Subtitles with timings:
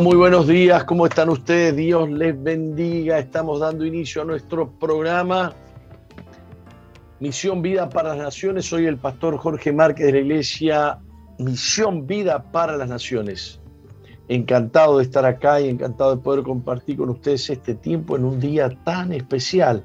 [0.00, 1.74] Muy buenos días, ¿cómo están ustedes?
[1.74, 3.18] Dios les bendiga.
[3.18, 5.52] Estamos dando inicio a nuestro programa
[7.18, 8.66] Misión Vida para las Naciones.
[8.66, 10.98] Soy el pastor Jorge Márquez de la iglesia
[11.38, 13.60] Misión Vida para las Naciones.
[14.28, 18.38] Encantado de estar acá y encantado de poder compartir con ustedes este tiempo en un
[18.38, 19.82] día tan especial.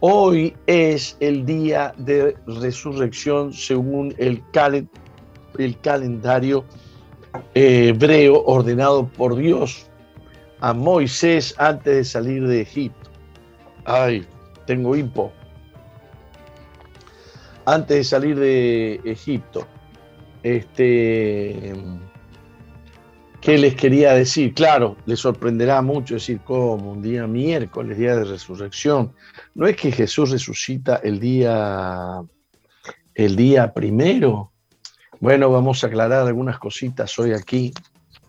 [0.00, 4.42] Hoy es el día de resurrección según el
[5.82, 6.64] calendario
[7.54, 9.86] hebreo ordenado por Dios
[10.60, 13.10] a Moisés antes de salir de Egipto.
[13.84, 14.26] Ay,
[14.66, 15.32] tengo hipo.
[17.64, 19.66] Antes de salir de Egipto.
[20.42, 21.74] Este,
[23.42, 24.54] ¿Qué les quería decir?
[24.54, 29.12] Claro, les sorprenderá mucho decir cómo un día miércoles, día de resurrección.
[29.56, 32.22] No es que Jesús resucita el día,
[33.16, 34.51] el día primero,
[35.22, 37.72] bueno, vamos a aclarar algunas cositas hoy aquí.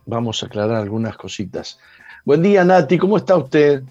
[0.05, 1.79] Vamos a aclarar algunas cositas.
[2.23, 3.81] Buen día, Nati, ¿cómo está usted?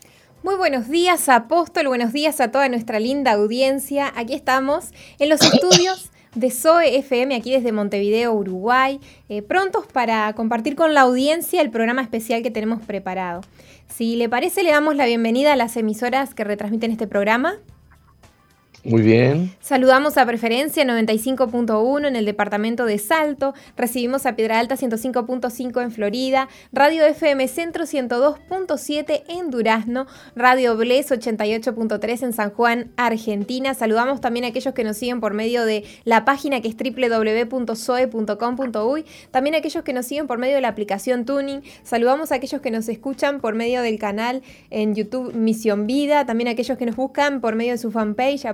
[0.45, 1.89] Muy buenos días, Apóstol.
[1.89, 4.13] Buenos días a toda nuestra linda audiencia.
[4.15, 10.33] Aquí estamos en los estudios de SOE FM, aquí desde Montevideo, Uruguay, eh, prontos para
[10.35, 13.41] compartir con la audiencia el programa especial que tenemos preparado.
[13.89, 17.57] Si le parece, le damos la bienvenida a las emisoras que retransmiten este programa.
[18.85, 19.55] Muy bien.
[19.61, 23.55] Saludamos a Preferencia 95.1 en el departamento de Salto.
[23.77, 26.49] Recibimos a Piedra Alta 105.5 en Florida.
[26.73, 30.09] Radio FM Centro 102.7 en Durazno.
[30.35, 33.73] Radio Bles 88.3 en San Juan, Argentina.
[33.75, 39.05] Saludamos también a aquellos que nos siguen por medio de la página que es www.soe.com.uy.
[39.31, 41.63] También a aquellos que nos siguen por medio de la aplicación Tuning.
[41.85, 46.27] Saludamos a aquellos que nos escuchan por medio del canal en YouTube Misión Vida.
[46.27, 48.45] También a aquellos que nos buscan por medio de su fanpage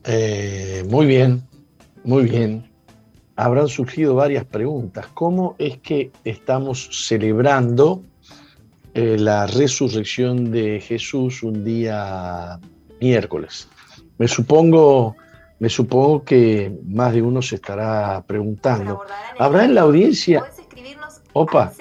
[0.05, 1.43] Eh, muy bien,
[2.03, 2.68] muy bien
[3.39, 5.07] habrán surgido varias preguntas.
[5.13, 8.03] ¿Cómo es que estamos celebrando
[8.93, 12.59] eh, la resurrección de Jesús un día
[12.99, 13.69] miércoles?
[14.17, 15.15] Me supongo,
[15.59, 19.03] me supongo que más de uno se estará preguntando.
[19.37, 20.43] ¿Habrá en la audiencia?
[21.31, 21.71] Opa.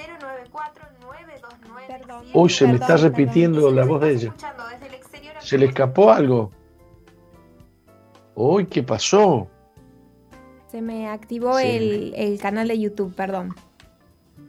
[2.34, 4.34] Hoy se me está repitiendo la voz de ella.
[5.40, 6.52] ¿Se le escapó algo?
[8.36, 9.48] Hoy, ¿qué pasó?
[10.70, 13.54] Se me activó el, canal de YouTube, perdón.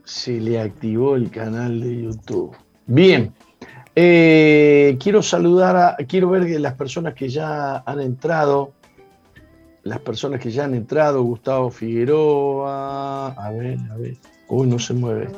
[0.04, 2.54] Se le activó el canal de YouTube.
[2.86, 3.32] Bien.
[3.96, 8.72] Eh, quiero saludar a, quiero ver las personas que ya han entrado,
[9.82, 14.16] las personas que ya han entrado, Gustavo Figueroa, a ver, a ver,
[14.48, 15.28] uy, no se mueve.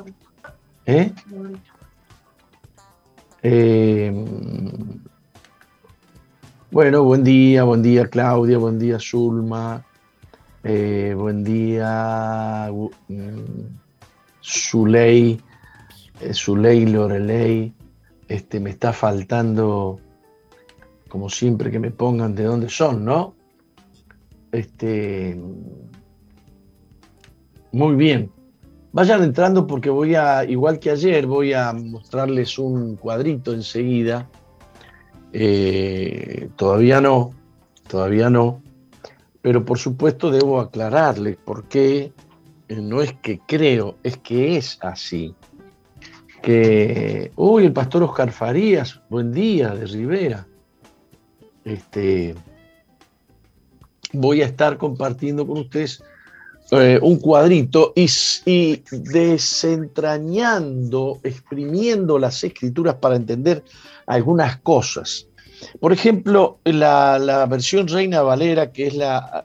[0.87, 1.13] ¿Eh?
[3.45, 4.13] Eh,
[6.73, 9.85] bueno, buen día, buen día Claudia, buen día Zulma,
[10.65, 12.71] eh, buen día,
[14.43, 15.41] Zuley,
[16.21, 17.73] eh, Zuley Loreley.
[18.29, 19.99] Este, me está faltando,
[21.09, 23.35] como siempre, que me pongan de dónde son, ¿no?
[24.53, 25.39] Este,
[27.73, 28.31] muy bien.
[28.93, 34.29] Vayan entrando porque voy a, igual que ayer, voy a mostrarles un cuadrito enseguida.
[35.33, 37.33] Eh, todavía no,
[37.89, 38.63] todavía no
[39.43, 42.13] pero por supuesto debo aclararle por qué
[42.69, 45.35] eh, no es que creo, es que es así.
[46.41, 50.47] Que, uy, el pastor Oscar Farías, buen día, de Rivera.
[51.65, 52.35] Este,
[54.13, 56.03] voy a estar compartiendo con ustedes
[56.71, 58.09] eh, un cuadrito y,
[58.47, 63.63] y, desentrañando, exprimiendo las escrituras para entender
[64.07, 65.29] algunas cosas.
[65.81, 69.45] Por ejemplo, la, versión Reina Valera, que es la...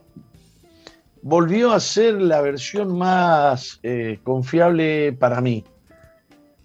[1.22, 5.64] volvió a ser la versión más eh, confiable para mí.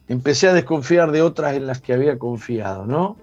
[0.08, 3.16] Empecé a desconfiar de otras en las que había confiado, ¿no?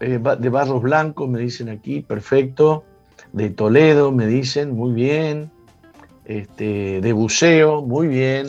[0.00, 2.84] Eh, de Barros Blancos, me dicen aquí, perfecto.
[3.32, 5.50] De Toledo, me dicen, muy bien.
[6.24, 8.48] Este, de Buceo, muy bien.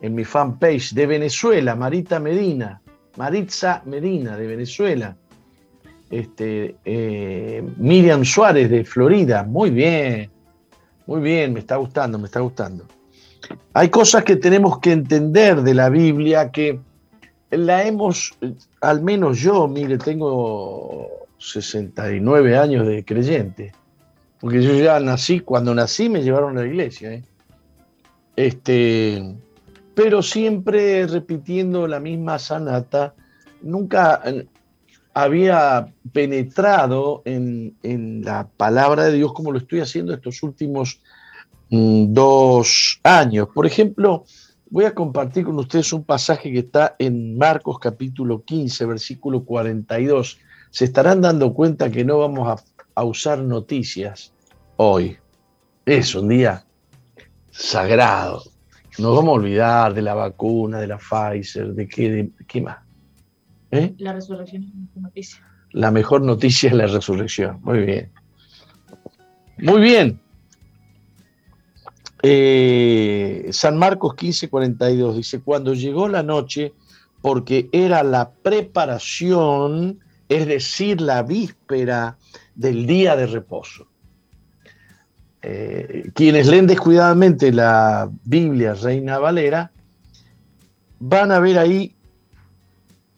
[0.00, 2.80] En mi fanpage de Venezuela, Marita Medina,
[3.16, 5.16] Maritza Medina de Venezuela
[6.10, 10.30] este, eh, Miriam Suárez de Florida, muy bien,
[11.06, 12.84] muy bien, me está gustando, me está gustando.
[13.72, 16.80] Hay cosas que tenemos que entender de la Biblia que
[17.50, 18.36] la hemos,
[18.80, 21.08] al menos yo, mire, tengo
[21.38, 23.72] 69 años de creyente.
[24.40, 27.12] Porque yo ya nací, cuando nací me llevaron a la iglesia.
[27.12, 27.24] ¿eh?
[28.36, 29.34] Este,
[29.94, 33.14] pero siempre repitiendo la misma sanata,
[33.62, 34.22] nunca
[35.18, 37.74] había penetrado en,
[38.22, 41.00] la palabra de Dios como lo estoy haciendo estos últimos
[41.70, 43.48] mm, dos años.
[43.52, 44.24] Por ejemplo,
[44.70, 50.38] voy a compartir con ustedes un pasaje que está en Marcos capítulo 15, versículo 42.
[50.70, 52.62] Se estarán dando cuenta que no vamos
[52.94, 54.32] a, usar noticias
[54.76, 55.18] hoy.
[55.84, 56.64] Es un día
[57.50, 58.44] sagrado.
[58.98, 62.87] Nos vamos a olvidar de la vacuna, de la Pfizer, de qué, de, qué más.
[63.70, 63.94] ¿Eh?
[63.98, 65.46] La resurrección es la mejor noticia.
[65.72, 67.60] La mejor noticia es la resurrección.
[67.62, 68.10] Muy bien.
[69.58, 70.20] Muy bien.
[72.22, 76.72] Eh, San Marcos 15, 42 dice, cuando llegó la noche,
[77.20, 82.16] porque era la preparación, es decir, la víspera
[82.54, 83.86] del día de reposo.
[85.42, 89.70] Eh, quienes leen descuidadamente la Biblia Reina Valera,
[90.98, 91.94] van a ver ahí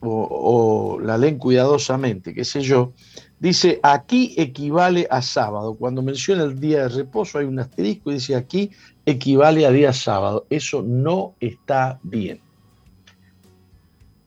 [0.00, 2.92] o, la leen cuidadosamente, qué sé yo,
[3.38, 5.74] dice aquí equivale a sábado.
[5.74, 8.70] Cuando menciona el día de reposo hay un asterisco y dice aquí
[9.04, 10.46] equivale a día sábado.
[10.50, 12.40] Eso no está bien.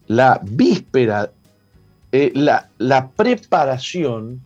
[0.07, 1.31] La víspera,
[2.11, 4.41] eh, la, la preparación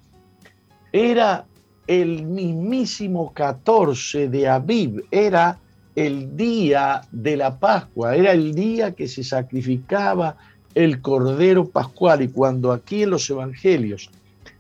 [0.92, 1.46] era
[1.88, 5.60] el mismísimo 14 de Aviv, era
[5.96, 10.38] el día de la Pascua, era el día que se sacrificaba
[10.78, 12.22] el Cordero Pascual.
[12.22, 14.10] Y cuando aquí en los Evangelios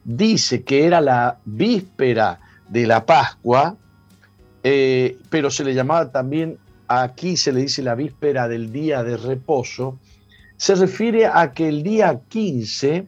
[0.03, 3.75] dice que era la víspera de la Pascua,
[4.63, 9.15] eh, pero se le llamaba también, aquí se le dice la víspera del día de
[9.15, 9.99] reposo,
[10.57, 13.05] se refiere a que el día 15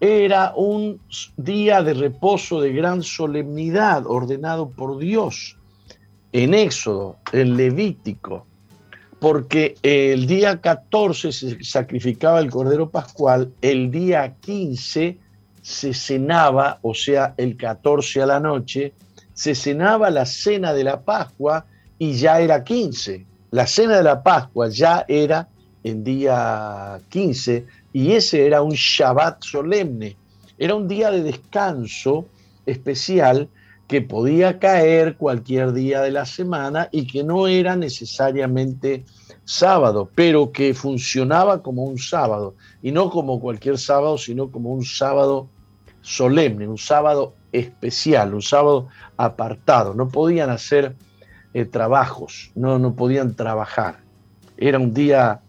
[0.00, 0.98] era un
[1.36, 5.56] día de reposo de gran solemnidad ordenado por Dios
[6.32, 8.46] en Éxodo, en Levítico
[9.20, 15.18] porque el día 14 se sacrificaba el Cordero Pascual, el día 15
[15.60, 18.94] se cenaba, o sea, el 14 a la noche,
[19.34, 21.66] se cenaba la cena de la Pascua
[21.98, 23.26] y ya era 15.
[23.50, 25.48] La cena de la Pascua ya era
[25.84, 30.16] en día 15 y ese era un Shabbat solemne,
[30.58, 32.26] era un día de descanso
[32.64, 33.48] especial
[33.90, 39.04] que podía caer cualquier día de la semana y que no era necesariamente
[39.44, 44.84] sábado, pero que funcionaba como un sábado, y no como cualquier sábado, sino como un
[44.84, 45.48] sábado
[46.02, 49.92] solemne, un sábado especial, un sábado apartado.
[49.92, 50.94] No podían hacer
[51.52, 53.98] eh, trabajos, no, no podían trabajar.
[54.56, 55.40] Era un día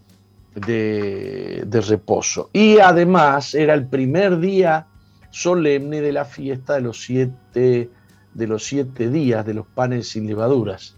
[0.56, 2.50] de, de reposo.
[2.52, 4.88] Y además era el primer día
[5.30, 7.88] solemne de la fiesta de los siete
[8.34, 10.96] de los siete días de los panes sin levaduras.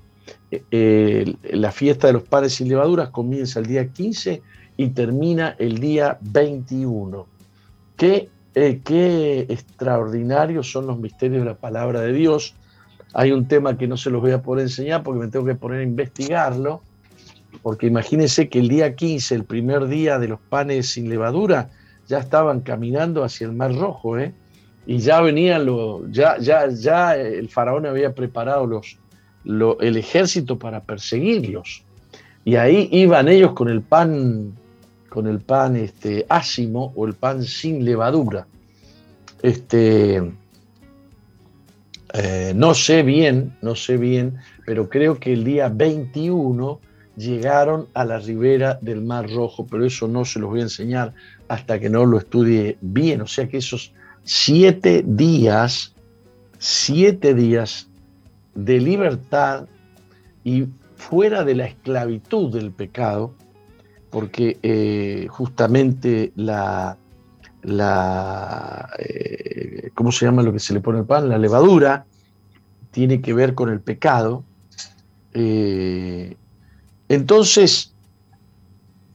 [0.50, 4.42] Eh, la fiesta de los panes sin levaduras comienza el día 15
[4.76, 7.26] y termina el día 21.
[7.96, 12.54] Qué, eh, qué extraordinarios son los misterios de la palabra de Dios.
[13.12, 15.54] Hay un tema que no se los voy a poder enseñar porque me tengo que
[15.54, 16.82] poner a investigarlo,
[17.62, 21.70] porque imagínense que el día 15, el primer día de los panes sin levadura,
[22.08, 24.34] ya estaban caminando hacia el Mar Rojo, ¿eh?
[24.86, 28.98] Y ya venían los, ya, ya, ya el faraón había preparado los,
[29.80, 31.84] el ejército para perseguirlos.
[32.44, 34.52] Y ahí iban ellos con el pan,
[35.08, 38.46] con el pan este, ácimo o el pan sin levadura.
[39.42, 40.22] Este,
[42.12, 44.36] eh, no sé bien, no sé bien,
[44.66, 46.80] pero creo que el día 21
[47.16, 51.14] llegaron a la ribera del Mar Rojo, pero eso no se los voy a enseñar
[51.48, 53.20] hasta que no lo estudie bien.
[53.22, 53.92] O sea que esos
[54.24, 55.94] siete días,
[56.58, 57.88] siete días
[58.54, 59.66] de libertad
[60.42, 60.66] y
[60.96, 63.34] fuera de la esclavitud del pecado,
[64.10, 66.96] porque eh, justamente la,
[67.62, 71.28] la eh, ¿cómo se llama lo que se le pone al pan?
[71.28, 72.06] La levadura
[72.90, 74.44] tiene que ver con el pecado.
[75.34, 76.36] Eh,
[77.08, 77.92] entonces,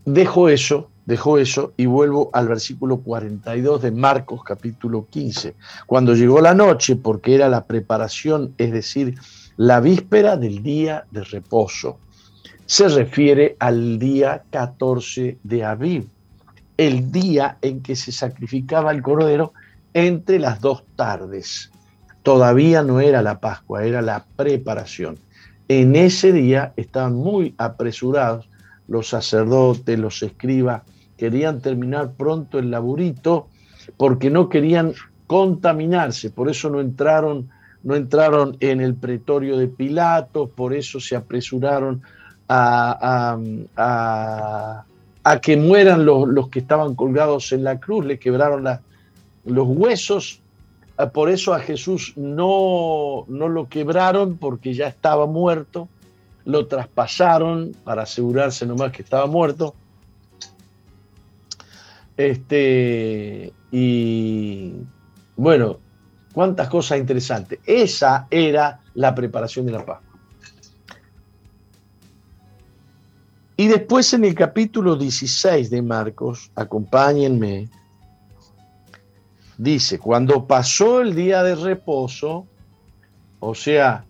[0.05, 5.55] dejo eso dejó eso y vuelvo al versículo 42 de Marcos capítulo 15.
[5.87, 9.17] Cuando llegó la noche, porque era la preparación, es decir,
[9.57, 11.97] la víspera del día de reposo,
[12.67, 16.07] se refiere al día 14 de Aviv,
[16.77, 19.53] el día en que se sacrificaba el cordero
[19.95, 21.71] entre las dos tardes.
[22.21, 25.17] Todavía no era la Pascua, era la preparación.
[25.69, 28.47] En ese día estaban muy apresurados
[28.87, 30.83] los sacerdotes, los escribas,
[31.19, 33.47] querían terminar pronto el laburito
[33.97, 34.93] porque no querían
[35.27, 37.49] contaminarse, por eso no entraron,
[37.83, 42.01] no entraron en el pretorio de Pilatos, por eso se apresuraron
[42.47, 43.37] a,
[43.75, 48.65] a, que mueran los, los, que estaban colgados en la cruz, le quebraron
[49.45, 50.41] los huesos,
[50.97, 55.89] ah, por eso a Jesús no, no lo quebraron porque ya estaba muerto,
[56.45, 59.75] lo traspasaron para asegurarse nomás que estaba muerto.
[62.19, 64.73] Este, y
[65.37, 65.79] bueno,
[66.33, 67.59] cuántas cosas interesantes.
[67.65, 70.19] Esa era la preparación de la Pascua.
[73.55, 77.69] Y después en el capítulo 16 de Marcos, acompáñenme,
[79.57, 82.45] dice, cuando pasó el día de reposo,
[83.39, 84.03] o sea,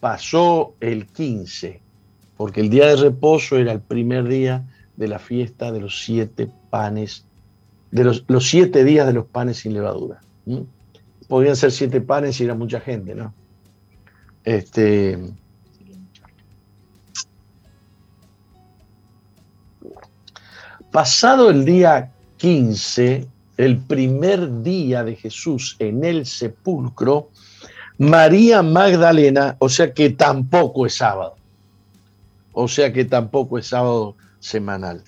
[0.00, 1.80] pasó el 15,
[2.36, 6.50] porque el día de reposo era el primer día de la fiesta de los siete
[6.70, 7.23] panes,
[7.94, 10.20] de los, siete días de los panes sin levadura.
[11.28, 13.32] Podrían ser siete panes y era mucha gente, ¿no?
[14.42, 15.16] Este,
[20.90, 27.30] Pasado el día 15, el primer día de Jesús en el sepulcro,
[27.98, 31.36] María Magdalena, o sea que tampoco es sábado,
[32.52, 35.04] o sea que tampoco es sábado semanal.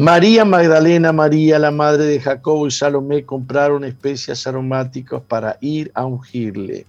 [0.00, 6.06] María Magdalena, María, la madre de Jacobo y Salomé, compraron especias aromáticas para ir a
[6.06, 6.86] ungirle.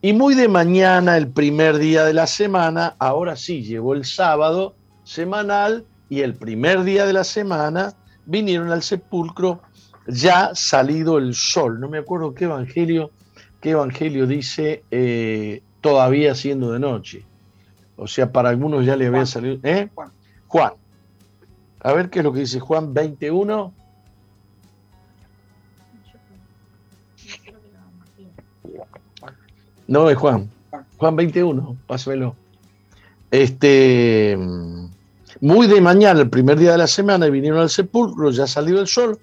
[0.00, 4.76] Y muy de mañana, el primer día de la semana, ahora sí, llegó el sábado
[5.02, 7.94] semanal, y el primer día de la semana
[8.24, 9.60] vinieron al sepulcro
[10.06, 11.80] ya salido el sol.
[11.80, 13.10] No me acuerdo qué evangelio,
[13.60, 17.24] qué evangelio dice eh, todavía siendo de noche.
[17.96, 19.58] O sea, para algunos ya le había salido.
[19.64, 19.88] ¿eh?
[20.46, 20.74] Juan.
[21.80, 23.72] A ver qué es lo que dice Juan 21.
[29.88, 30.50] No es Juan.
[30.98, 32.34] Juan 21, pásamelo.
[33.30, 34.36] Este.
[35.40, 38.86] Muy de mañana, el primer día de la semana, vinieron al sepulcro, ya salió el
[38.86, 39.18] sol,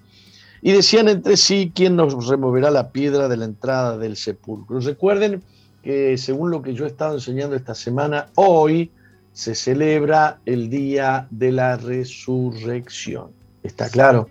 [0.62, 4.78] y decían entre sí, ¿quién nos removerá la piedra de la entrada del sepulcro?
[4.78, 5.42] Recuerden
[5.82, 8.90] que según lo que yo he estado enseñando esta semana, hoy
[9.34, 13.32] se celebra el día de la resurrección.
[13.64, 14.30] ¿Está claro?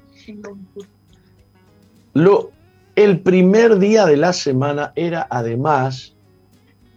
[2.13, 2.51] Lo,
[2.95, 6.15] el primer día de la semana era además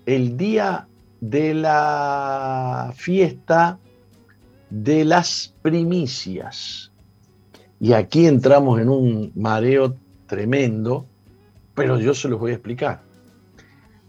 [0.07, 0.87] el día
[1.21, 3.79] de la fiesta
[4.71, 6.93] de las primicias.
[7.81, 9.97] Y aquí entramos en un mareo
[10.29, 11.07] tremendo,
[11.75, 13.03] pero yo se los voy a explicar.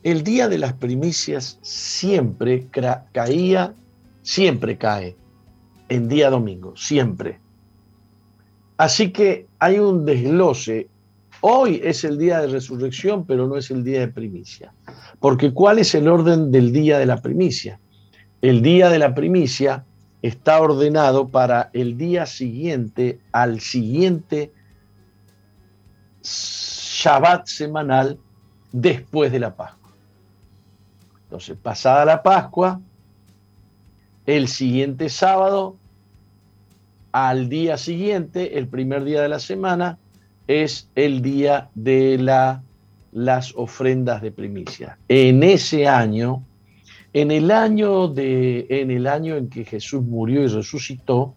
[0.03, 2.67] El día de las primicias siempre
[3.11, 3.73] caía,
[4.27, 5.15] siempre cae
[5.87, 7.39] en día domingo, siempre.
[8.75, 10.89] Así que hay un desglose.
[11.39, 14.73] Hoy es el día de resurrección, pero no es el día de primicia.
[15.21, 17.79] Porque ¿cuál es el orden del día de la primicia?
[18.41, 19.85] El día de la primicia
[20.21, 24.51] está ordenado para el día siguiente al siguiente
[26.21, 28.19] Shabbat semanal
[28.73, 29.93] después de la Pascua.
[31.23, 32.81] Entonces, pasada la Pascua,
[34.27, 35.77] el siguiente sábado,
[37.13, 39.97] al día siguiente, el primer día de la semana,
[40.47, 42.61] es el día de la,
[43.13, 44.97] las ofrendas de primicia.
[45.07, 46.43] En ese año,
[47.13, 51.33] en el año, de, en el año en que Jesús murió y resucitó,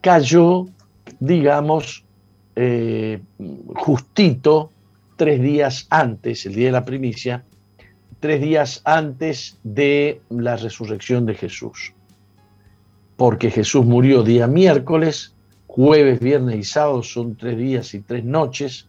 [0.00, 0.66] cayó,
[1.18, 2.04] digamos,
[2.54, 3.20] eh,
[3.74, 4.70] justito
[5.16, 7.44] tres días antes, el día de la primicia,
[8.20, 11.94] tres días antes de la resurrección de Jesús.
[13.22, 15.32] Porque Jesús murió día miércoles,
[15.68, 18.88] jueves, viernes y sábado son tres días y tres noches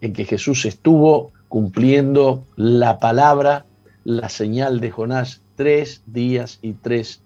[0.00, 3.66] en que Jesús estuvo cumpliendo la palabra,
[4.04, 7.20] la señal de Jonás tres días y tres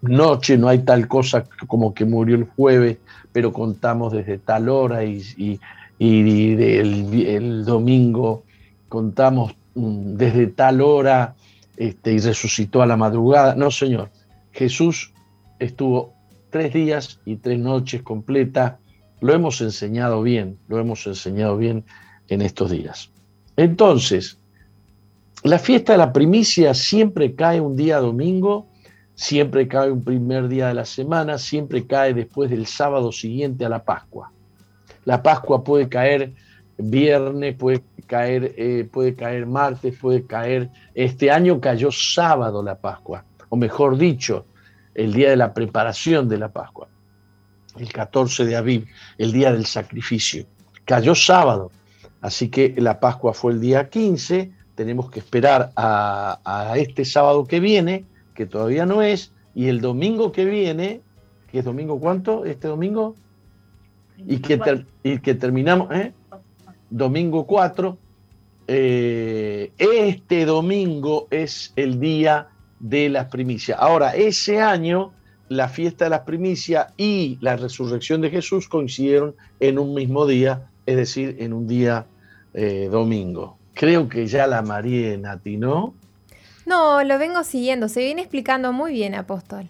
[0.00, 2.96] noches, no hay tal cosa como que murió el jueves,
[3.30, 8.44] pero contamos desde tal hora y, y, el, domingo
[8.88, 11.34] contamos mm, desde tal hora
[11.76, 13.54] este, y resucitó a la madrugada.
[13.54, 14.08] No, Señor,
[14.50, 15.10] Jesús
[15.58, 16.14] estuvo
[16.50, 18.74] tres días y tres noches completas.
[19.20, 21.84] Lo hemos enseñado bien, lo hemos enseñado bien
[22.28, 23.10] en estos días.
[23.56, 24.38] Entonces,
[25.42, 28.68] la fiesta de la primicia siempre cae un día domingo,
[29.14, 33.68] siempre cae un primer día de la semana, siempre cae después del sábado siguiente a
[33.68, 34.32] la Pascua.
[35.04, 36.32] La Pascua puede caer
[36.78, 40.70] viernes, puede caer, eh, puede caer martes, puede caer.
[40.94, 44.46] Este año cayó sábado la Pascua, o mejor dicho,
[44.94, 46.88] el día de la preparación de la Pascua,
[47.78, 48.86] el 14 de abril,
[49.18, 50.46] el día del sacrificio.
[50.84, 51.70] Cayó sábado.
[52.20, 57.60] Así que la Pascua fue el día 15, tenemos que esperar a, este sábado que
[57.60, 61.00] viene, que todavía no es, y el domingo que viene,
[61.50, 63.14] que es domingo cuánto, este domingo,
[64.16, 66.12] y que, y que terminamos, ¿eh?
[66.88, 67.98] domingo 4,
[68.66, 72.48] eh, este domingo es el día
[72.84, 73.78] de las primicias.
[73.80, 75.12] Ahora, ese año,
[75.48, 80.68] la fiesta de las primicias y la resurrección de Jesús coincidieron en un mismo día,
[80.84, 82.04] es decir, en un día
[82.52, 83.56] eh, domingo.
[83.72, 85.18] Creo que ya la María
[85.56, 85.94] ¿no?
[86.66, 89.66] No, lo vengo siguiendo, se viene explicando muy bien, apóstol.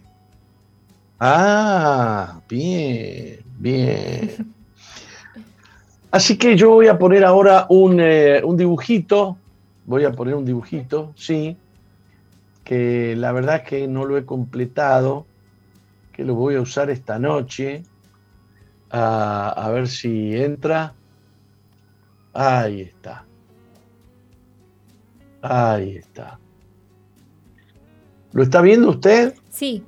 [1.21, 4.52] Ah, bien, bien.
[6.11, 9.37] Así que yo voy a poner ahora un, eh, un dibujito,
[9.87, 11.56] voy a poner un dibujito, sí,
[12.64, 15.26] que la verdad es que no lo he completado,
[16.12, 17.83] que lo voy a usar esta noche,
[18.90, 20.94] a, a ver si entra.
[22.33, 23.25] Ahí está.
[25.42, 26.38] Ahí está.
[28.33, 29.35] ¿Lo está viendo usted?
[29.50, 29.85] Sí.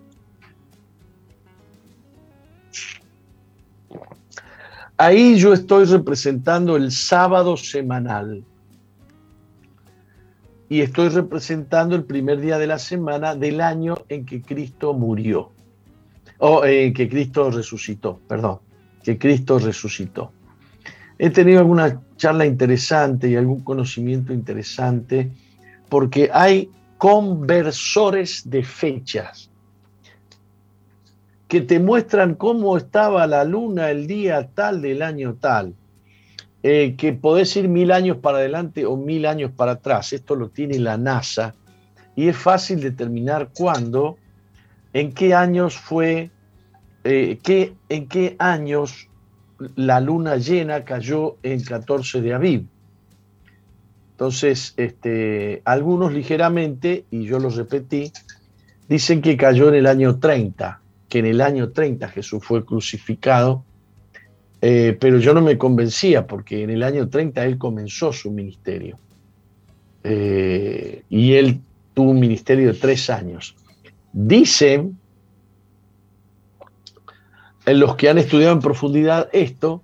[4.99, 8.45] Ahí yo estoy representando el sábado semanal.
[10.68, 15.52] Y estoy representando el primer día de la semana del año en que Cristo murió.
[16.38, 18.58] O en que Cristo resucitó, perdón.
[19.02, 20.32] Que Cristo resucitó.
[21.18, 25.30] He tenido alguna charla interesante y algún conocimiento interesante
[25.88, 29.50] porque hay conversores de fechas
[31.49, 35.75] que te muestran cómo estaba la luna el día tal del año tal,
[36.62, 40.12] eh, que podés ir mil años para adelante o mil años para atrás.
[40.12, 41.54] Esto lo tiene la NASA
[42.14, 44.16] y es fácil determinar cuándo,
[44.92, 46.30] en qué años fue,
[47.04, 47.38] eh,
[47.88, 49.08] en qué años
[49.75, 52.69] la luna llena cayó en 14 de abril.
[54.12, 58.12] Entonces, este, algunos ligeramente, y yo lo repetí,
[58.88, 63.64] dicen que cayó en el año 30 que en el año 30 Jesús fue crucificado,
[64.60, 68.99] eh, pero yo no me convencía porque en el año 30 él comenzó su ministerio.
[70.02, 71.60] Eh, y él
[71.95, 73.54] tuvo un ministerio de tres años.
[74.12, 74.99] Dicen,
[77.66, 79.82] en los que han estudiado en profundidad esto,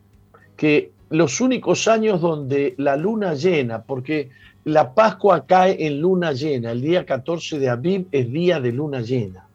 [0.56, 4.30] que los únicos años donde la luna llena, porque
[4.64, 9.00] la Pascua cae en luna llena, el día 14 de abril es día de luna
[9.00, 9.46] llena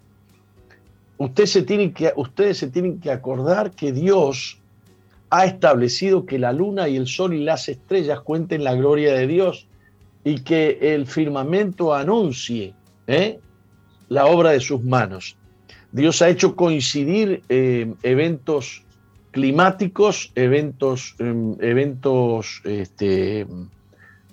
[1.46, 4.60] se que, ustedes se tienen que acordar que Dios
[5.30, 9.28] ha establecido que la luna y el sol y las estrellas cuenten la gloria de
[9.28, 9.68] Dios
[10.24, 12.74] y que el firmamento anuncie
[13.08, 13.40] ¿eh?
[14.10, 15.38] la obra de sus manos.
[15.92, 18.84] Dios ha hecho coincidir eh, eventos
[19.32, 23.46] climáticos, eventos, em, eventos este,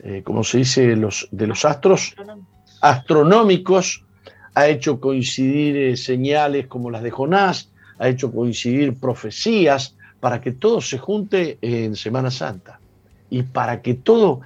[0.01, 2.15] eh, ¿cómo se dice?, de los astros,
[2.81, 4.05] astronómicos,
[4.55, 10.81] ha hecho coincidir señales como las de Jonás, ha hecho coincidir profecías para que todo
[10.81, 12.81] se junte en Semana Santa
[13.29, 14.41] y para que todo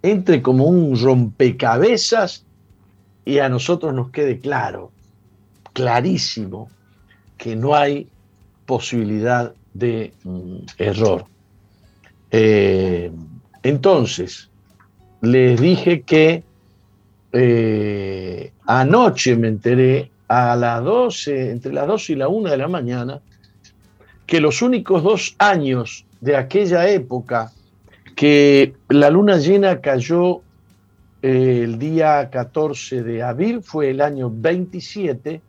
[0.00, 2.44] entre como un rompecabezas
[3.24, 4.92] y a nosotros nos quede claro,
[5.72, 6.70] clarísimo,
[7.36, 8.06] que no hay
[8.66, 11.24] posibilidad de mm, error.
[12.30, 13.10] Eh,
[13.64, 14.48] entonces,
[15.22, 16.44] les dije que
[17.32, 22.68] eh, anoche me enteré a las 12, entre las 12 y la 1 de la
[22.68, 23.20] mañana,
[24.26, 27.52] que los únicos dos años de aquella época
[28.14, 30.40] que la luna llena cayó
[31.22, 35.40] eh, el día 14 de abril fue el año 27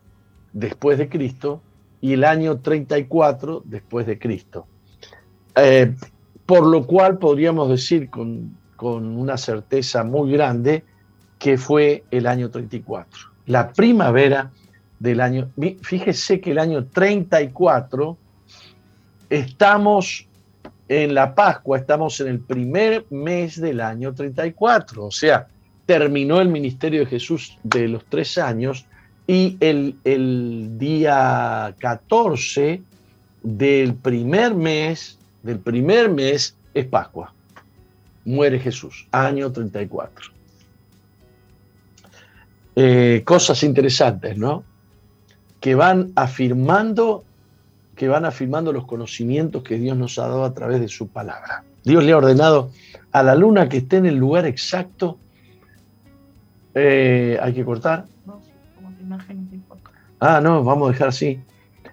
[0.54, 1.62] después de Cristo
[2.02, 4.68] y el año 34 después de Cristo.
[5.56, 5.94] Eh,
[6.46, 10.84] por lo cual podríamos decir con, con una certeza muy grande
[11.40, 13.32] que fue el año 34.
[13.48, 14.52] La primavera
[15.00, 15.50] del año,
[15.82, 18.18] fíjese que el año 34
[19.30, 20.28] estamos
[20.90, 25.48] en la Pascua, estamos en el primer mes del año 34, o sea,
[25.86, 28.86] terminó el ministerio de Jesús de los tres años
[29.28, 32.82] y el, día 14
[33.44, 37.34] del primer mes, del primer mes es Pascua.
[38.24, 40.32] Muere Jesús, año 34.
[42.76, 44.64] Eh, cosas interesantes, ¿no?
[45.60, 47.24] Que van afirmando,
[47.98, 51.64] que van afirmando los conocimientos que Dios nos ha dado a través de su palabra.
[51.84, 52.72] Dios le ha ordenado
[53.12, 55.18] a la luna que esté en el lugar exacto.
[56.76, 58.06] Eh, hay que cortar.
[60.20, 61.40] Ah, no, vamos a dejar así.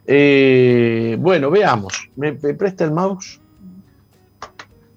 [0.07, 2.11] Eh, bueno, veamos.
[2.17, 3.41] ¿Me, presta el mouse?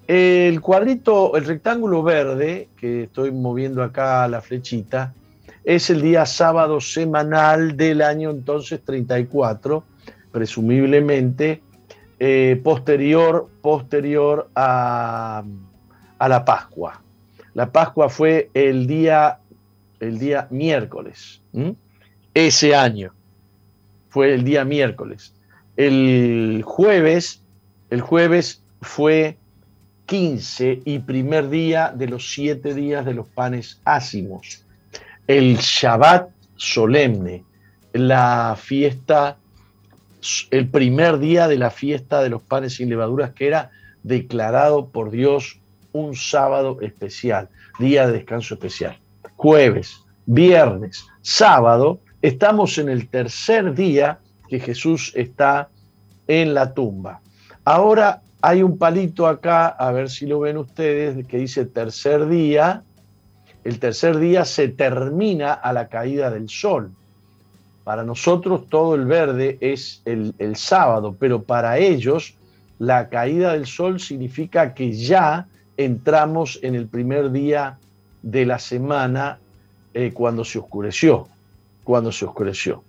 [0.08, 5.14] El cuadrito, el rectángulo verde, que estoy moviendo acá la flechita,
[5.64, 9.84] es el día sábado semanal del año entonces 34,
[10.32, 11.62] presumiblemente
[12.20, 15.44] eh, posterior, posterior a,
[16.20, 17.02] la Pascua.
[17.54, 19.40] La Pascua fue el día,
[20.00, 21.42] el día miércoles,
[22.34, 23.14] ese año,
[24.10, 25.34] fue el día miércoles.
[25.76, 27.44] El jueves,
[27.90, 29.38] el jueves fue
[30.08, 34.66] 15 y primer día de los siete días de los panes ácimos.
[35.28, 37.44] El Shabbat solemne,
[37.94, 39.38] la fiesta,
[40.52, 43.72] el primer día de la fiesta de los panes sin levaduras que era
[44.04, 45.60] declarado por Dios
[45.92, 47.50] un sábado especial,
[47.80, 48.98] día de descanso especial.
[49.36, 55.70] Jueves, viernes, sábado, estamos en el tercer día que Jesús está
[56.28, 57.22] en la tumba.
[57.64, 62.84] Ahora hay un palito acá, a ver si lo ven ustedes, que dice tercer día.
[63.64, 66.92] El tercer día se termina a la caída del sol.
[67.88, 72.36] Para nosotros todo el verde es el, sábado, pero para ellos
[72.80, 75.48] la caída del sol significa que ya
[75.78, 77.78] entramos en el primer día
[78.22, 79.40] de la semana
[79.94, 81.30] eh, cuando se oscureció,
[81.86, 82.84] cuando se oscureció.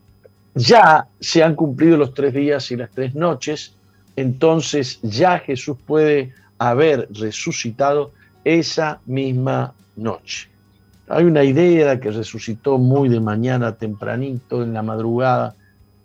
[0.57, 3.77] Ya se han cumplido los tres días y las tres noches
[4.17, 8.11] entonces ya Jesús puede haber resucitado
[8.43, 10.49] esa misma noche.
[11.09, 15.55] Hay una idea de que resucitó muy de mañana tempranito, en la madrugada.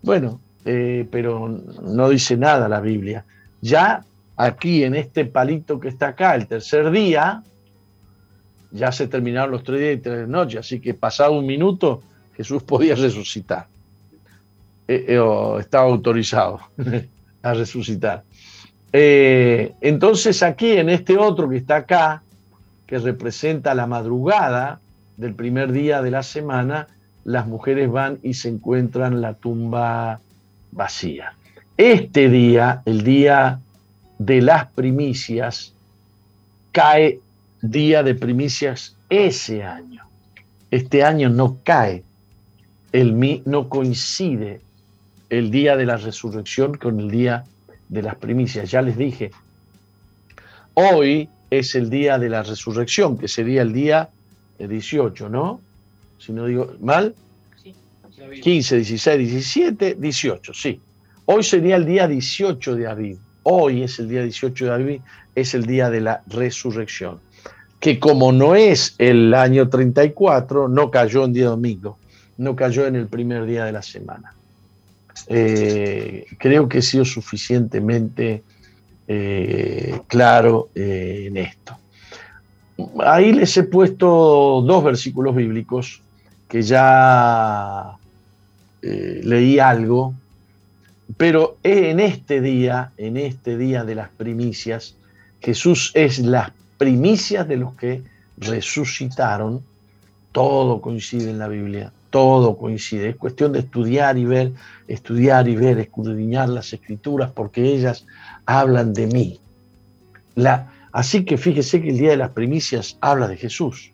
[0.02, 3.26] Bueno, eh, pero no dice nada la Biblia.
[3.62, 4.06] Ya
[4.38, 7.44] aquí, en este palito que está acá, el tercer día,
[8.72, 12.02] ya se terminaron los tres días y tres noches, así que pasado un minuto,
[12.36, 13.68] Jesús podía resucitar.
[14.88, 16.60] Eh, eh, estaba autorizado.
[17.44, 18.24] a resucitar.
[18.94, 22.24] Entonces aquí en este otro que está acá,
[22.88, 24.80] que representa la madrugada
[25.18, 26.88] del primer día de la semana,
[27.24, 30.20] las mujeres van y se encuentran la tumba
[30.72, 31.34] vacía.
[31.78, 33.60] Este día, el día
[34.20, 35.74] de las primicias,
[36.72, 37.20] cae
[37.62, 40.04] día de primicias ese año.
[40.72, 42.04] Este año no cae,
[42.92, 44.62] el, no coincide
[45.30, 47.44] el día de la resurrección con el día
[47.90, 48.70] de las primicias.
[48.70, 49.32] Ya les dije,
[50.74, 54.10] hoy es el día de la resurrección, que sería el día
[54.60, 55.62] 18, ¿no?
[56.18, 57.16] Si no digo mal.
[58.42, 60.80] 15, 16, 17, 18, sí.
[61.26, 63.20] Hoy sería el día 18 de abril.
[63.44, 65.02] Hoy es el día 18 de abril,
[65.36, 67.20] es el día de la resurrección.
[67.80, 71.98] Que como no es el año 34, no cayó en día domingo,
[72.38, 74.34] no cayó en el primer día de la semana.
[75.28, 78.44] Eh, creo que he sido suficientemente
[79.08, 81.78] eh, claro eh, en esto.
[83.06, 86.02] Ahí les he puesto dos versículos bíblicos
[86.48, 87.98] que ya
[88.82, 90.14] leí algo,
[91.16, 94.96] pero en este día, en este día de las primicias,
[95.42, 98.02] Jesús es las primicias de los que
[98.38, 99.62] resucitaron.
[100.32, 103.10] Todo coincide en la Biblia todo coincide.
[103.10, 104.52] Es cuestión de estudiar y ver,
[104.88, 108.06] estudiar y ver, escudriñar las escrituras, porque ellas
[108.46, 109.40] hablan de mí.
[110.36, 113.92] La, así que fíjese que el Día de las Primicias habla de Jesús.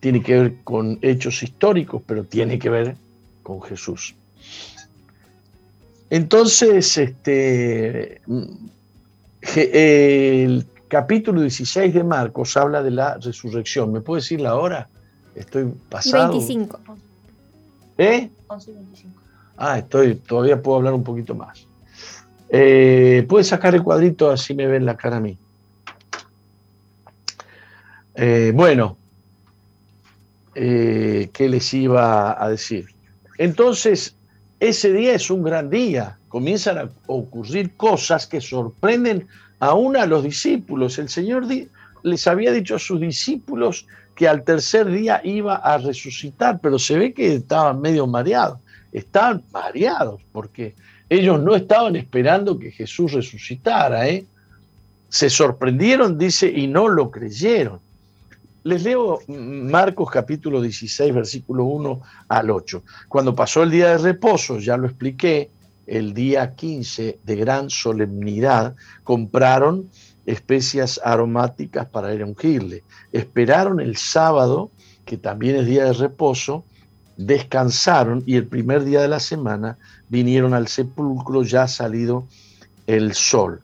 [0.00, 2.96] Tiene que ver con hechos históricos, pero tiene que ver
[3.42, 4.14] con Jesús.
[6.10, 8.22] Entonces, este,
[9.42, 13.92] el capítulo 16 de Marcos habla de la resurrección.
[13.92, 14.88] ¿Me puede decir la hora?
[15.34, 16.32] Estoy pasado.
[16.32, 16.80] 25.
[17.98, 18.30] ¿Eh?
[18.46, 19.20] 11 y 25.
[19.56, 21.66] Ah, estoy, todavía puedo hablar un poquito más.
[22.48, 25.36] Eh, Puedes sacar el cuadrito así me ven la cara a mí.
[28.20, 28.96] Eh, bueno,
[30.56, 32.86] eh, ¿qué les iba a decir?
[33.38, 34.16] Entonces,
[34.58, 36.18] ese día es un gran día.
[36.26, 39.28] Comienzan a ocurrir cosas que sorprenden
[39.60, 40.98] aún a los discípulos.
[40.98, 41.46] El Señor
[42.02, 46.98] les había dicho a sus discípulos que al tercer día iba a resucitar, pero se
[46.98, 48.58] ve que estaban medio mareados.
[48.90, 50.74] Estaban mareados porque
[51.08, 54.08] ellos no estaban esperando que Jesús resucitara.
[54.08, 54.26] ¿eh?
[55.08, 57.78] Se sorprendieron, dice, y no lo creyeron.
[58.64, 62.82] Les leo Marcos capítulo 16, versículo 1 al 8.
[63.08, 65.50] Cuando pasó el día de reposo, ya lo expliqué,
[65.86, 69.88] el día 15 de gran solemnidad, compraron
[70.26, 72.82] especias aromáticas para ir a ungirle.
[73.12, 74.70] Esperaron el sábado,
[75.04, 76.64] que también es día de reposo,
[77.16, 82.26] descansaron y el primer día de la semana vinieron al sepulcro ya salido
[82.86, 83.62] el sol.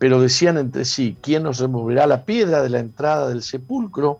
[0.00, 4.18] Pero decían entre sí, ¿quién nos removerá la piedra de la entrada del sepulcro?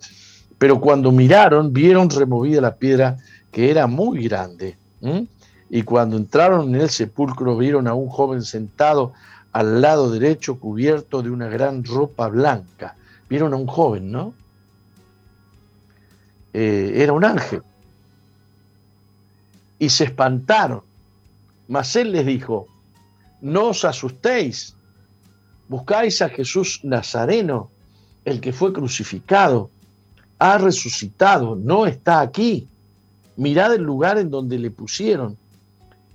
[0.58, 3.16] Pero cuando miraron, vieron removida la piedra
[3.50, 4.76] que era muy grande.
[5.70, 9.14] Y cuando entraron en el sepulcro, vieron a un joven sentado
[9.52, 12.94] al lado derecho, cubierto de una gran ropa blanca.
[13.30, 14.34] Vieron a un joven, ¿no?
[16.52, 17.62] Eh, era un ángel.
[19.78, 20.82] Y se espantaron.
[21.68, 22.66] Mas él les dijo,
[23.40, 24.76] no os asustéis,
[25.70, 27.70] buscáis a Jesús Nazareno,
[28.24, 29.70] el que fue crucificado,
[30.40, 32.66] ha resucitado, no está aquí.
[33.36, 35.36] Mirad el lugar en donde le pusieron.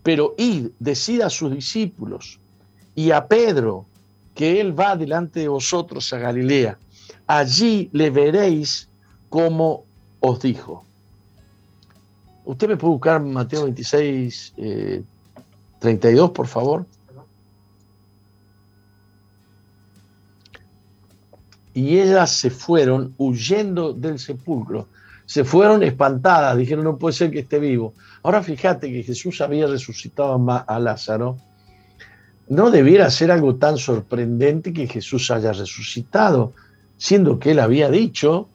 [0.03, 2.37] Pero id, decid a sus discípulos
[2.95, 3.85] y a Pedro
[4.35, 6.77] que él va delante de vosotros a Galilea.
[7.25, 8.89] Allí le veréis
[9.29, 9.85] como
[10.19, 10.83] os dijo.
[12.43, 14.53] Usted me puede buscar Mateo 26,
[15.79, 16.85] 32, eh, por favor.
[21.75, 24.87] Y ellas se fueron huyendo del sepulcro.
[25.25, 27.93] Se fueron espantadas, dijeron, no puede ser que esté vivo.
[28.23, 31.37] Ahora fíjate que Jesús había resucitado a Lázaro.
[32.47, 36.53] No debiera ser algo tan sorprendente que Jesús haya resucitado,
[36.95, 38.47] siendo que él había dicho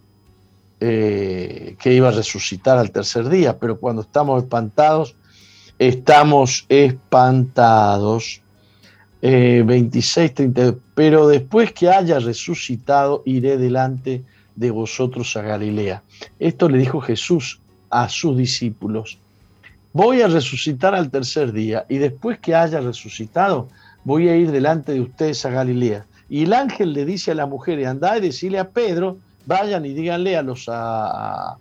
[0.80, 5.14] eh, que iba a resucitar al tercer día, pero cuando estamos espantados,
[5.78, 8.40] estamos espantados.
[9.20, 14.23] 26, eh, 30, pero después que haya resucitado, iré delante
[14.55, 16.03] de vosotros a Galilea.
[16.39, 19.19] Esto le dijo Jesús a sus discípulos.
[19.95, 23.69] Voy a resucitar al tercer día y después que haya resucitado,
[24.05, 26.05] voy a ir delante de ustedes a Galilea.
[26.29, 29.95] Y el ángel le dice a la mujer, anda y decirle a Pedro vayan y
[29.95, 31.57] díganle a los, a,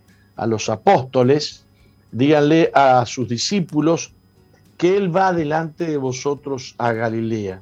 [0.47, 1.63] los apóstoles,
[2.12, 4.12] díganle a sus discípulos
[4.78, 7.62] que Él va delante de vosotros a Galilea.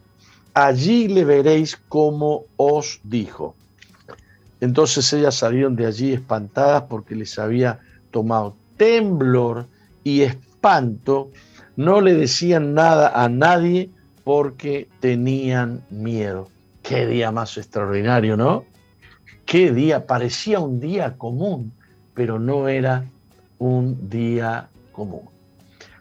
[0.58, 3.56] Allí le veréis como os dijo.
[4.60, 9.68] Entonces ellas salieron de allí espantadas porque les había tomado temblor
[10.04, 11.30] y espanto.
[11.76, 13.92] No le decían nada a nadie
[14.24, 16.50] porque tenían miedo.
[16.82, 18.66] Qué día más extraordinario, ¿no?
[19.46, 21.72] qué día, parecía un día común,
[22.14, 23.06] pero no era
[23.60, 25.30] un día común.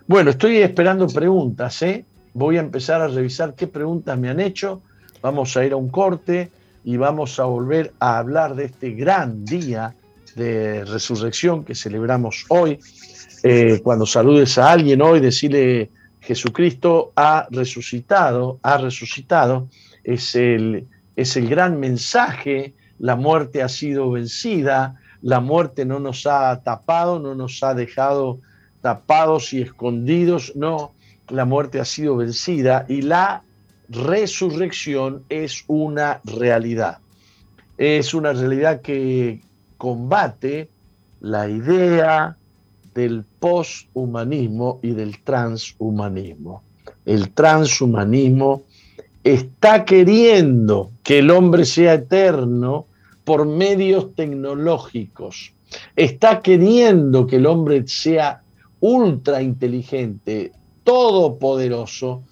[0.06, 2.06] Bueno, estoy esperando preguntas, ¿eh?
[2.38, 4.82] Voy a empezar a revisar qué preguntas me han hecho.
[5.22, 6.50] Vamos a ir a un corte
[6.84, 9.94] y vamos a volver a hablar de este gran día
[10.34, 12.78] de resurrección que celebramos hoy.
[13.42, 15.88] Eh, cuando saludes a alguien hoy, decirle
[16.20, 19.70] Jesucristo ha resucitado, ha resucitado,
[20.04, 26.26] es el, es el gran mensaje la muerte ha sido vencida, la muerte no nos
[26.26, 28.40] ha tapado, no nos ha dejado
[28.82, 30.92] tapados y escondidos, no,
[31.28, 33.42] la muerte ha sido vencida y la
[33.88, 36.98] resurrección es una realidad.
[37.78, 39.40] Es una realidad que
[39.76, 40.70] combate
[41.20, 42.36] la idea
[42.94, 46.62] del posthumanismo y del transhumanismo.
[47.04, 48.62] El transhumanismo
[49.22, 52.86] está queriendo que el hombre sea eterno
[53.24, 55.52] por medios tecnológicos.
[55.94, 58.42] Está queriendo que el hombre sea
[58.80, 60.52] ultra inteligente,
[60.86, 62.22] todopoderoso,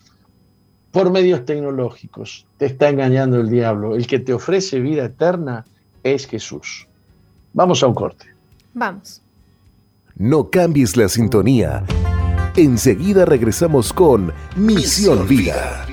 [0.92, 2.46] por medios tecnológicos.
[2.56, 3.96] Te está engañando el diablo.
[3.96, 5.66] El que te ofrece vida eterna
[6.04, 6.86] es Jesús.
[7.52, 8.26] Vamos a un corte.
[8.72, 9.20] Vamos.
[10.14, 11.84] No cambies la sintonía.
[12.54, 15.83] Enseguida regresamos con Misión, Vida.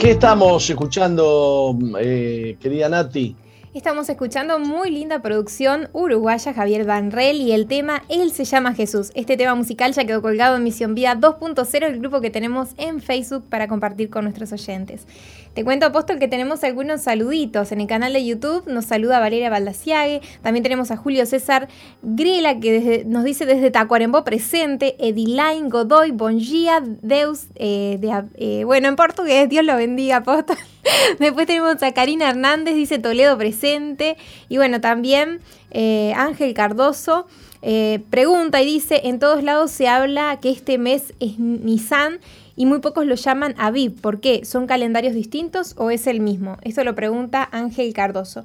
[0.00, 3.36] ¿Qué estamos escuchando, eh, querida Nati?
[3.72, 9.12] Estamos escuchando muy linda producción uruguaya Javier Banrel y el tema Él se llama Jesús.
[9.14, 13.00] Este tema musical ya quedó colgado en Misión Vida 2.0, el grupo que tenemos en
[13.00, 15.06] Facebook para compartir con nuestros oyentes.
[15.54, 17.70] Te cuento, Apóstol, que tenemos algunos saluditos.
[17.70, 21.68] En el canal de YouTube nos saluda Valeria Baldaciague, también tenemos a Julio César
[22.02, 28.00] Grela que nos dice desde Tacuarembó presente, Edilain Godoy, Bongia, Deus, eh,
[28.34, 30.56] eh, bueno, en portugués, Dios lo bendiga, Apóstol.
[31.18, 34.16] Después tenemos a Karina Hernández, dice Toledo presente.
[34.48, 35.40] Y bueno, también
[35.70, 37.26] eh, Ángel Cardoso
[37.62, 42.20] eh, pregunta y dice, en todos lados se habla que este mes es Nisan
[42.56, 44.00] y muy pocos lo llaman Aviv.
[44.00, 44.44] ¿Por qué?
[44.44, 46.56] ¿Son calendarios distintos o es el mismo?
[46.62, 48.44] Esto lo pregunta Ángel Cardoso.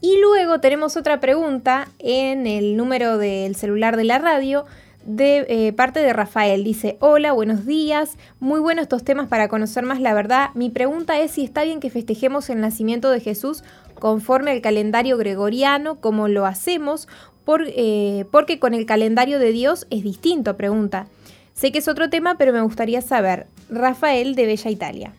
[0.00, 4.64] Y luego tenemos otra pregunta en el número del celular de la radio
[5.04, 6.64] de eh, parte de Rafael.
[6.64, 10.50] Dice, hola, buenos días, muy buenos estos temas para conocer más la verdad.
[10.54, 13.64] Mi pregunta es si está bien que festejemos el nacimiento de Jesús
[13.98, 17.08] conforme al calendario gregoriano, como lo hacemos,
[17.44, 21.06] por, eh, porque con el calendario de Dios es distinto, pregunta.
[21.54, 23.46] Sé que es otro tema, pero me gustaría saber.
[23.68, 25.12] Rafael de Bella Italia.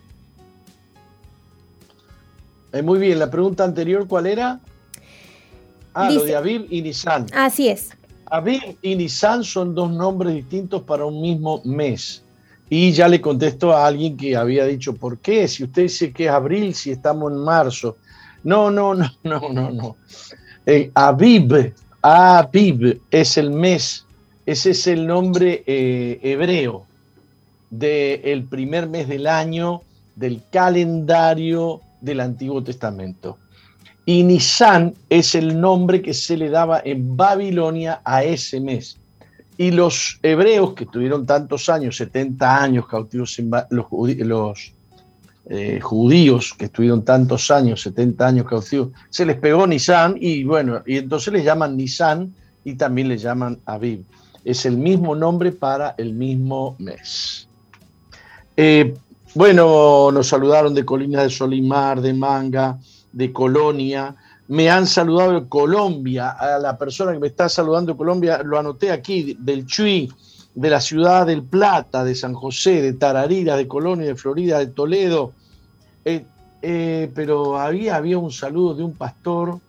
[2.71, 4.59] Eh, muy bien, la pregunta anterior, ¿cuál era?
[5.93, 7.27] Ah, lo de Aviv y Nisan.
[7.33, 7.91] Así es.
[8.25, 12.23] Aviv y Nisan son dos nombres distintos para un mismo mes.
[12.69, 15.47] Y ya le contesto a alguien que había dicho, ¿por qué?
[15.47, 17.97] Si usted dice que es abril, si estamos en marzo.
[18.43, 19.95] No, no, no, no, no, no.
[20.65, 21.73] Eh, Aviv,
[23.11, 24.05] es el mes,
[24.45, 26.85] ese es el nombre eh, hebreo
[27.69, 29.81] del primer mes del año
[30.15, 33.37] del calendario del Antiguo Testamento.
[34.05, 38.97] Y Nisan es el nombre que se le daba en Babilonia a ese mes.
[39.57, 44.73] Y los hebreos que tuvieron tantos años, 70 años cautivos en los, los
[45.45, 50.81] eh, judíos que estuvieron tantos años, 70 años cautivos, se les pegó Nisan y bueno,
[50.85, 54.03] y entonces les llaman Nisan y también le llaman Aviv.
[54.43, 57.47] Es el mismo nombre para el mismo mes.
[58.57, 58.93] Eh,
[59.35, 62.77] bueno, nos saludaron de Colinas de Solimar, de Manga,
[63.13, 64.15] de Colonia.
[64.49, 68.59] Me han saludado de Colombia, a la persona que me está saludando de Colombia, lo
[68.59, 70.11] anoté aquí, del Chuy,
[70.53, 74.67] de la ciudad del Plata, de San José, de Tararira, de Colonia, de Florida, de
[74.67, 75.31] Toledo.
[76.03, 76.25] Eh,
[76.61, 79.59] eh, pero había, había un saludo de un pastor,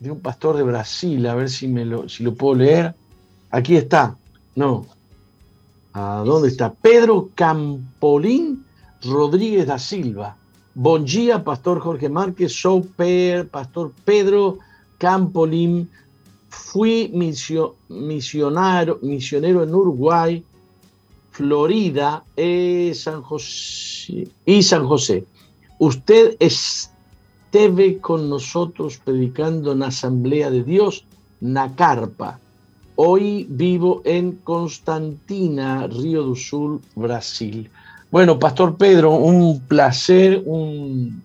[0.00, 2.94] de un pastor de Brasil, a ver si, me lo, si lo puedo leer.
[3.50, 4.16] Aquí está,
[4.56, 4.86] no.
[5.92, 6.72] ¿A dónde está?
[6.72, 8.64] Pedro Campolín
[9.02, 10.36] Rodríguez da Silva.
[10.74, 12.54] Bom dia, Pastor Jorge Márquez.
[12.54, 12.80] Sou
[13.52, 14.58] Pastor Pedro
[14.96, 15.86] Campolim.
[16.48, 20.42] Fui misionero, en Uruguay,
[21.30, 24.28] Florida y San José.
[24.46, 25.26] Y San José.
[25.78, 31.04] Usted esteve con nosotros predicando en Asamblea de Dios,
[31.42, 32.40] na Carpa.
[32.96, 37.68] Hoy vivo en Constantina, Río do Sul, Brasil.
[38.12, 41.22] Bueno, Pastor Pedro, un placer, un,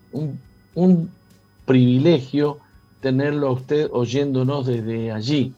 [1.66, 2.60] privilegio
[3.02, 5.52] tenerlo a usted oyéndonos desde allí.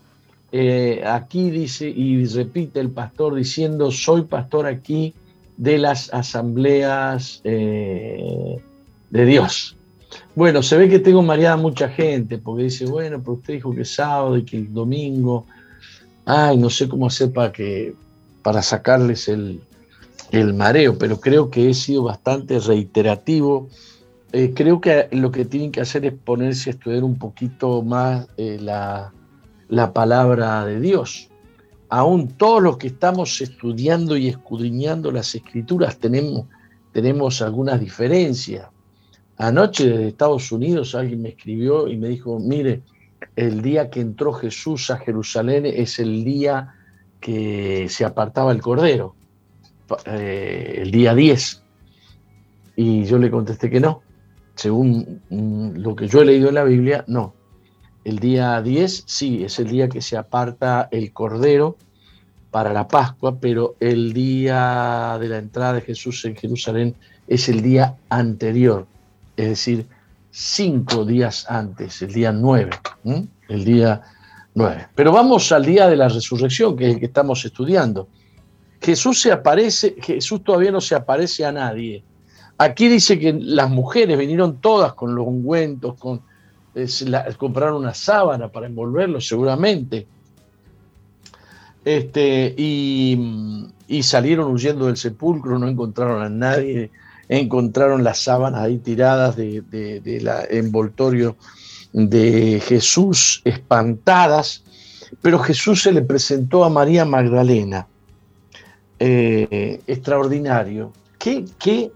[0.51, 5.15] Eh, aquí dice y repite el pastor diciendo, soy pastor aquí
[5.57, 8.61] de las asambleas eh,
[9.11, 9.77] de Dios.
[10.35, 13.83] Bueno, se ve que tengo mareada mucha gente, porque dice, bueno, pero usted dijo que
[13.83, 15.47] es sábado y que el domingo,
[16.25, 17.95] ay, no sé cómo hacer para que,
[18.43, 19.61] para sacarles el,
[20.31, 23.69] el mareo, pero creo que he sido bastante reiterativo.
[24.33, 28.29] Eh, creo que lo que tienen que hacer es ponerse a estudiar un poquito más
[28.37, 29.13] eh, la,
[29.93, 31.29] palabra de Dios.
[31.89, 36.47] Aún todos los que estamos estudiando y escudriñando las escrituras tenemos,
[36.93, 38.69] tenemos algunas diferencias.
[39.37, 42.83] Anoche desde Estados Unidos alguien me escribió y me dijo, mire,
[43.35, 46.75] el día que entró Jesús a Jerusalén es el día
[47.21, 49.17] que se apartaba el Cordero.
[50.07, 51.63] Eh, el día 10.
[52.77, 54.03] Y yo le contesté que no.
[54.55, 57.35] Según mm, lo que yo he leído en la Biblia, no.
[58.05, 61.77] El día 10 sí, es el día que se aparta el Cordero
[62.51, 66.95] para la Pascua, pero el día de la entrada de Jesús en Jerusalén
[67.29, 68.87] es el día anterior,
[69.37, 69.87] es decir,
[70.31, 72.71] cinco días antes, el día 9,
[73.49, 74.03] el día
[74.55, 74.89] 9.
[74.95, 78.09] Pero vamos al día de la resurrección, que es el que estamos estudiando.
[78.81, 82.03] Jesús se aparece, Jesús todavía no se aparece a nadie.
[82.57, 86.23] Aquí dice que las mujeres vinieron todas con los ungüentos, con,
[87.37, 90.07] compraron una sábana para envolverlo seguramente.
[91.85, 96.91] Este, y, salieron huyendo del sepulcro, no encontraron a nadie,
[97.29, 101.37] encontraron las sábanas ahí tiradas del de, envoltorio
[101.93, 104.63] de Jesús, espantadas,
[105.21, 107.87] pero Jesús se le presentó a María Magdalena
[109.01, 110.93] eh, extraordinario.
[111.19, 111.91] ¿Qué, qué,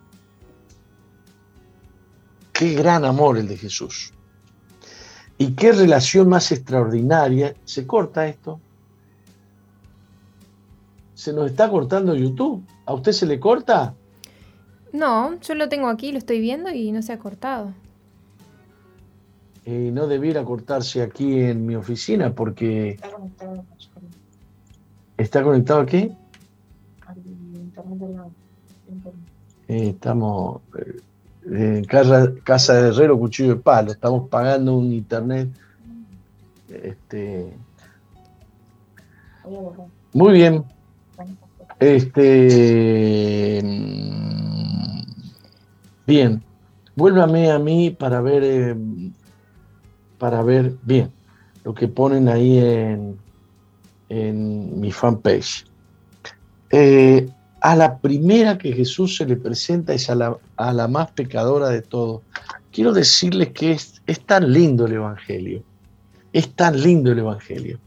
[2.54, 4.14] qué gran amor el de Jesús.
[5.36, 7.54] Y qué relación más extraordinaria.
[7.64, 8.60] ¿Se corta esto?
[11.14, 12.64] Se nos está cortando YouTube.
[12.86, 13.94] ¿A usted se le corta?
[14.92, 17.74] No, yo lo tengo aquí, lo estoy viendo y no se ha cortado.
[19.64, 22.90] Eh, no debiera cortarse aquí en mi oficina porque...
[22.90, 23.64] Está conectado.
[25.16, 25.42] ¿Está
[29.68, 33.92] Eh, estamos eh, en casa, casa de herrero, cuchillo de palo.
[33.92, 35.48] Estamos pagando un internet.
[36.68, 37.52] Este,
[40.12, 40.64] Muy bien.
[41.78, 43.60] Este.
[43.62, 45.02] Mm,
[46.06, 46.42] bien.
[46.96, 48.42] Vuélvame a mí para ver.
[48.44, 48.76] Eh,
[50.18, 51.10] para ver bien
[51.64, 53.18] lo que ponen ahí en,
[54.08, 55.66] en mi fanpage.
[56.70, 57.28] Eh,
[57.64, 61.70] a la primera que Jesús se le presenta es a la, a la más pecadora
[61.70, 62.20] de todos.
[62.70, 65.62] Quiero decirles que es, es tan lindo el Evangelio.
[66.34, 67.78] Es tan lindo el Evangelio.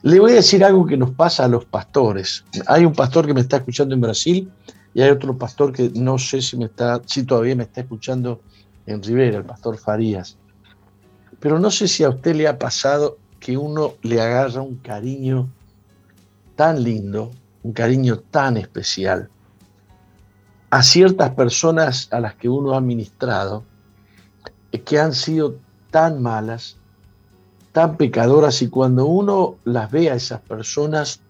[0.00, 2.42] Le voy a decir algo que nos pasa a los pastores.
[2.66, 4.50] Hay un pastor que me está escuchando en Brasil
[4.94, 8.40] y hay otro pastor que no sé si me está, si todavía me está escuchando
[8.86, 10.38] en Rivera, el pastor Farías.
[11.38, 15.50] Pero no sé si a usted le ha pasado que uno le agarra un cariño
[16.56, 17.30] tan lindo
[17.62, 19.28] un cariño tan especial
[20.70, 23.62] a ciertas personas a las que uno ha ministrado,
[24.72, 25.56] eh, que han sido
[25.90, 26.78] tan malas,
[27.72, 31.20] tan pecadoras, y cuando uno las ve a esas personas,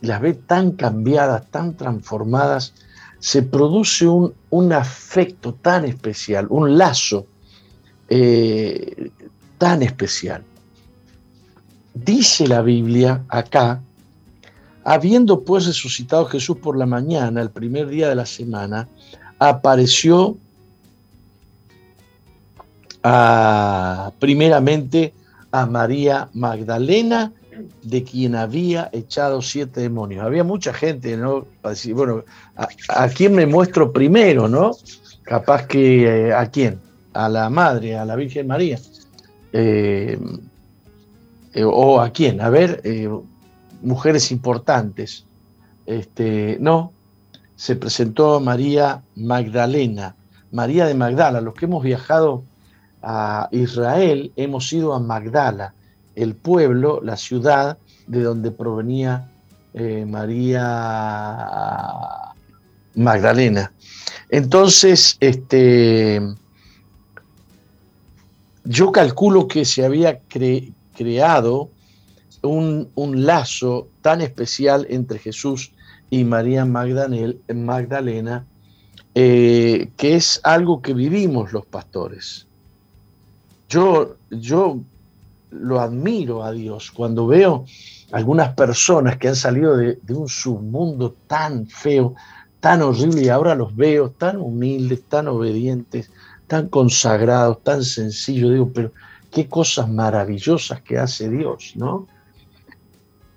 [0.00, 2.74] las ve tan cambiadas, tan transformadas,
[3.20, 7.28] se produce un, afecto tan especial, un lazo
[8.08, 9.12] eh,
[9.58, 10.42] tan especial.
[11.94, 13.80] Dice la Biblia acá
[14.84, 18.88] Habiendo pues resucitado Jesús por la mañana, el primer día de la semana,
[19.38, 20.36] apareció
[24.18, 25.12] primeramente
[25.50, 27.32] a María Magdalena,
[27.82, 30.24] de quien había echado siete demonios.
[30.24, 31.46] Había mucha gente, ¿no?
[31.62, 32.24] Decir, bueno,
[32.56, 34.72] ¿a, quién me muestro primero, no?
[35.22, 36.80] Capaz que eh, a quién,
[37.12, 38.78] a la Madre, a la Virgen María.
[39.52, 40.18] Eh,
[41.54, 42.80] eh, o a quién, a ver,
[43.82, 45.26] mujeres importantes.
[45.86, 46.92] Este, no,
[47.56, 50.16] se presentó María Magdalena,
[50.50, 51.40] María de Magdala.
[51.40, 52.44] Los que hemos viajado
[53.02, 55.74] a Israel hemos ido a Magdala,
[56.14, 59.30] el pueblo, la ciudad de donde provenía
[59.74, 60.62] eh, María
[62.94, 63.72] Magdalena.
[64.28, 66.20] Entonces, este,
[68.64, 70.20] yo calculo que se había
[70.96, 71.70] creado
[72.42, 75.72] un, lazo tan especial entre Jesús
[76.10, 78.44] y María Magdalena,
[79.14, 82.46] eh, que es algo que vivimos los pastores.
[83.68, 84.80] Yo, yo
[85.50, 87.64] lo admiro a Dios cuando veo
[88.12, 92.14] algunas personas que han salido de, de, un submundo tan feo,
[92.60, 96.10] tan horrible, y ahora los veo tan humildes, tan obedientes,
[96.46, 98.52] tan consagrados, tan sencillos.
[98.52, 98.92] Digo, pero
[99.30, 102.06] qué cosas maravillosas que hace Dios, ¿no?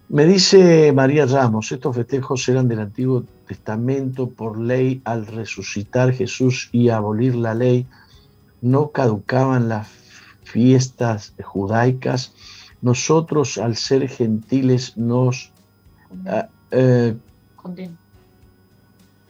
[0.07, 6.69] Me dice María Ramos, estos festejos eran del Antiguo Testamento por ley al resucitar Jesús
[6.71, 7.87] y abolir la ley,
[8.61, 9.87] no caducaban las
[10.43, 12.33] fiestas judaicas.
[12.81, 15.51] Nosotros al ser gentiles nos,
[16.27, 17.15] ah, eh,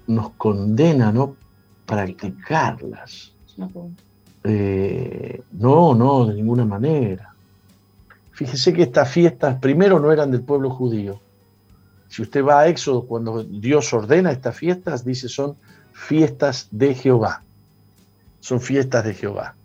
[0.08, 1.38] nos condena no
[1.86, 3.34] practicarlas.
[4.44, 7.35] Eh, no, no, de ninguna manera.
[8.36, 11.22] Fíjese que estas fiestas primero no eran del pueblo judío.
[12.10, 15.56] Si usted va a Éxodo, cuando Dios ordena estas fiestas, dice son
[15.94, 17.44] fiestas de Jehová.
[18.42, 19.56] Son fiestas de Jehová.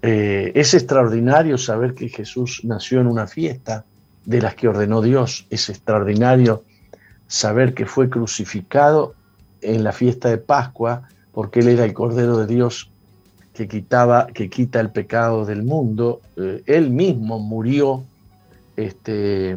[0.00, 3.84] Eh, es extraordinario saber que Jesús nació en una fiesta
[4.24, 5.46] de las que ordenó Dios.
[5.50, 6.64] Es extraordinario
[7.26, 9.14] saber que fue crucificado
[9.60, 12.90] en la fiesta de Pascua porque Él era el Cordero de Dios
[13.56, 16.20] que, quitaba, que quita el pecado del mundo.
[16.36, 18.04] Eh, él mismo murió,
[18.76, 19.56] este,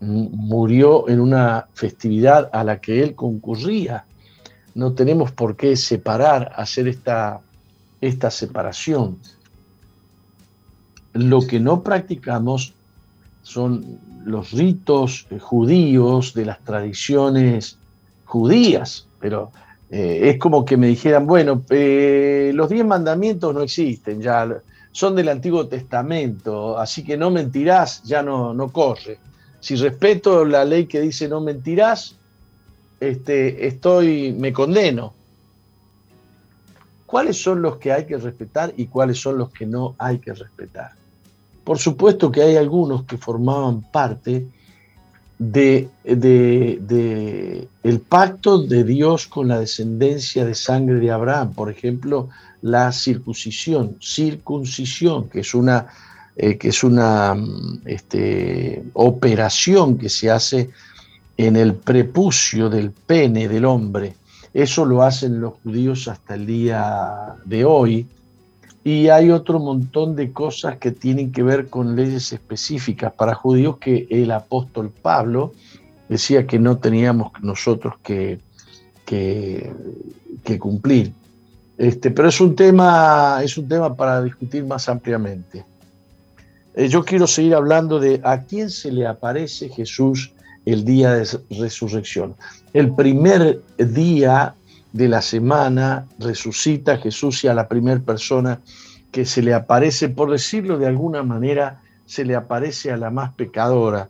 [0.00, 4.04] murió en una festividad a la que él concurría.
[4.74, 7.40] No tenemos por qué separar, hacer esta,
[8.00, 9.18] esta separación.
[11.12, 12.74] Lo que no practicamos
[13.42, 17.76] son los ritos judíos de las tradiciones
[18.24, 19.50] judías, pero
[19.94, 24.48] eh, es como que me dijeran, bueno, eh, los diez mandamientos no existen, ya
[24.90, 29.18] son del Antiguo Testamento, así que no mentirás, ya no, no corre.
[29.60, 32.16] Si respeto la ley que dice no mentirás,
[33.00, 35.12] este, estoy, me condeno.
[37.04, 40.32] ¿Cuáles son los que hay que respetar y cuáles son los que no hay que
[40.32, 40.92] respetar?
[41.64, 44.46] Por supuesto que hay algunos que formaban parte
[45.50, 45.88] de,
[47.82, 52.28] el pacto de Dios con la descendencia de sangre de Abraham, por ejemplo,
[52.62, 55.88] la circuncisión, circuncisión, que es una,
[56.36, 57.36] eh, que es una
[57.84, 60.70] este, operación que se hace
[61.36, 64.14] en el prepucio del pene del hombre.
[64.54, 68.06] Eso lo hacen los judíos hasta el día de hoy,
[68.84, 73.78] y hay otro montón de cosas que tienen que ver con leyes específicas para judíos
[73.78, 75.52] que el apóstol Pablo
[76.08, 78.40] decía que no teníamos nosotros que,
[79.04, 79.72] que,
[80.58, 81.12] cumplir.
[81.78, 85.64] Este, pero es un, tema, es un tema para discutir más ampliamente.
[86.74, 90.32] Eh, yo quiero seguir hablando de a quién se le aparece Jesús
[90.66, 92.34] el día de resurrección.
[92.72, 94.54] El primer día
[94.92, 98.60] de la semana resucita Jesús y a la primera persona
[99.10, 103.32] que se le aparece, por decirlo de alguna manera, se le aparece a la más
[103.34, 104.08] pecadora.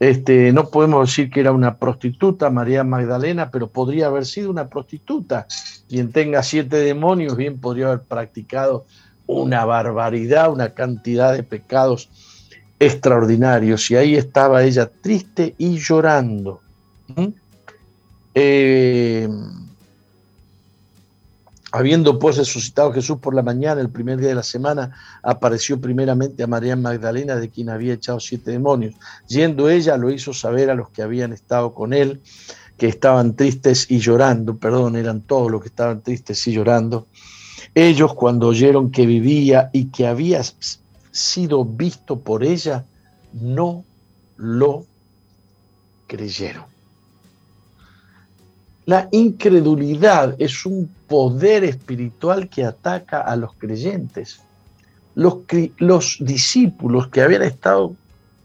[0.00, 4.68] Este, no podemos decir que era una prostituta, María Magdalena, pero podría haber sido una
[4.68, 5.46] prostituta.
[5.88, 8.86] Quien tenga siete demonios bien podría haber practicado
[9.26, 12.10] una barbaridad, una cantidad de pecados
[12.78, 13.90] extraordinarios.
[13.90, 16.60] Y ahí estaba ella triste y llorando.
[18.34, 19.28] Eh,
[21.76, 26.44] Habiendo pues resucitado Jesús por la mañana, el primer día de la semana, apareció primeramente
[26.44, 28.94] a María Magdalena, de quien había echado siete demonios.
[29.26, 32.20] Yendo ella, lo hizo saber a los que habían estado con él,
[32.76, 37.08] que estaban tristes y llorando, perdón, eran todos los que estaban tristes y llorando.
[37.74, 40.42] Ellos, cuando oyeron que vivía y que había
[41.10, 42.84] sido visto por ella,
[43.32, 43.84] no
[44.36, 44.86] lo
[46.06, 46.73] creyeron.
[48.86, 54.40] La incredulidad es un poder espiritual que ataca a los creyentes.
[55.14, 55.38] Los,
[55.78, 57.94] los, discípulos que habían estado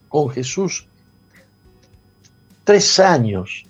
[0.08, 0.86] con Jesús
[2.64, 3.66] tres años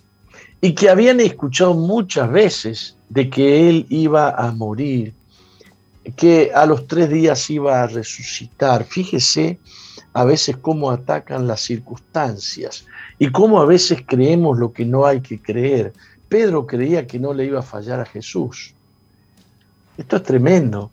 [0.62, 5.14] y que habían escuchado muchas veces de que Él iba a morir,
[6.16, 8.84] que a los tres días iba a resucitar.
[8.84, 9.58] Fíjese
[10.14, 12.86] a veces cómo atacan las circunstancias
[13.18, 15.94] y cómo a veces creemos lo que no hay que creer.
[16.30, 18.76] Pedro creía que no le iba a fallar a Jesús.
[19.98, 20.92] Esto es tremendo.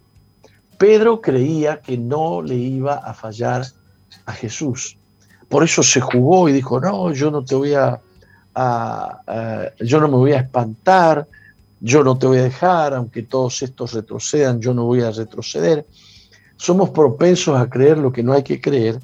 [0.78, 3.66] Pedro creía que no le iba a fallar
[4.24, 4.97] a Jesús.
[5.49, 8.01] Por eso se jugó y dijo, no, yo no te voy a,
[9.78, 11.28] yo no me voy a espantar,
[11.80, 15.87] yo no te voy a dejar, aunque todos estos retrocedan, yo no voy a retroceder.
[16.57, 18.99] Somos propensos a creer lo que no hay que creer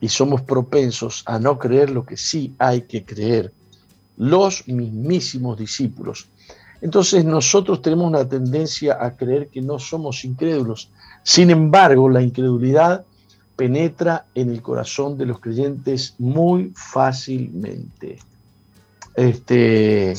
[0.00, 3.52] y somos propensos a no creer lo que sí hay que creer
[4.18, 6.28] los mismísimos discípulos.
[6.80, 10.90] Entonces nosotros tenemos una tendencia a creer que no somos incrédulos.
[11.22, 13.04] Sin embargo, la incredulidad
[13.56, 18.18] penetra en el corazón de los creyentes muy fácilmente.
[19.14, 20.14] Este,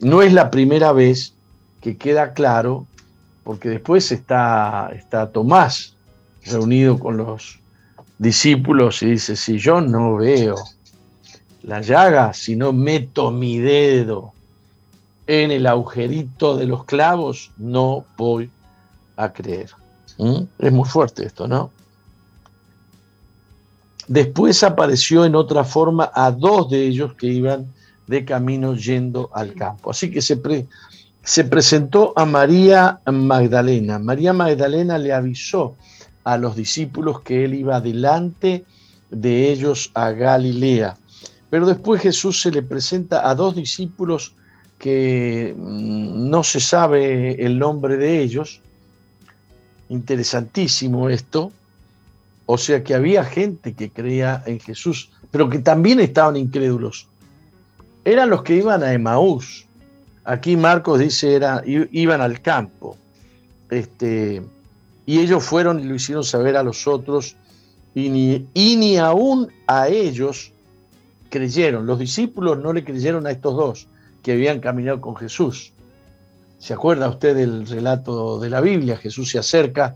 [0.00, 1.34] no es la primera vez
[1.80, 2.86] que queda claro,
[3.44, 5.94] porque después está, está Tomás
[6.44, 7.60] reunido con los
[8.18, 10.56] discípulos y dice, si yo no veo
[11.66, 14.32] la llaga, si no meto mi dedo
[15.26, 18.48] en el agujerito de los clavos, no voy
[19.16, 19.70] a creer.
[20.16, 20.42] ¿Mm?
[20.58, 21.72] Es muy fuerte esto, ¿no?
[24.06, 27.66] Después apareció en otra forma a dos de ellos que iban
[28.06, 29.90] de camino yendo al campo.
[29.90, 30.40] Así que se,
[31.24, 33.98] se presentó a María Magdalena.
[33.98, 35.74] María Magdalena le avisó
[36.22, 38.64] a los discípulos que él iba delante
[39.10, 40.96] de ellos a Galilea.
[41.50, 44.34] Pero después Jesús se le presenta a dos discípulos
[44.78, 48.60] que mm, no se sabe el nombre de ellos.
[49.88, 51.52] Interesantísimo esto.
[52.46, 57.08] O sea que había gente que creía en Jesús, pero que también estaban incrédulos.
[58.04, 59.66] Eran los que iban a Emaús.
[60.24, 62.96] Aquí Marcos dice era, iban al campo.
[63.70, 64.42] Este,
[65.06, 67.36] y ellos fueron y lo hicieron saber a los otros,
[67.94, 70.52] y ni, y ni aún a ellos
[71.36, 71.86] creyeron.
[71.86, 73.88] Los discípulos no le creyeron a estos dos
[74.22, 75.72] que habían caminado con Jesús.
[76.58, 78.96] ¿Se acuerda usted del relato de la Biblia?
[78.96, 79.94] Jesús se acerca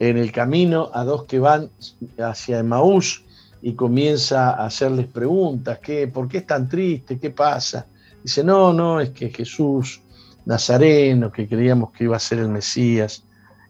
[0.00, 1.70] en el camino a dos que van
[2.18, 3.24] hacia Emaús
[3.62, 5.78] y comienza a hacerles preguntas.
[5.78, 7.20] ¿qué, ¿Por qué es tan triste?
[7.20, 7.86] ¿Qué pasa?
[8.24, 10.00] Dice, no, no, es que Jesús
[10.44, 13.22] Nazareno, que creíamos que iba a ser el Mesías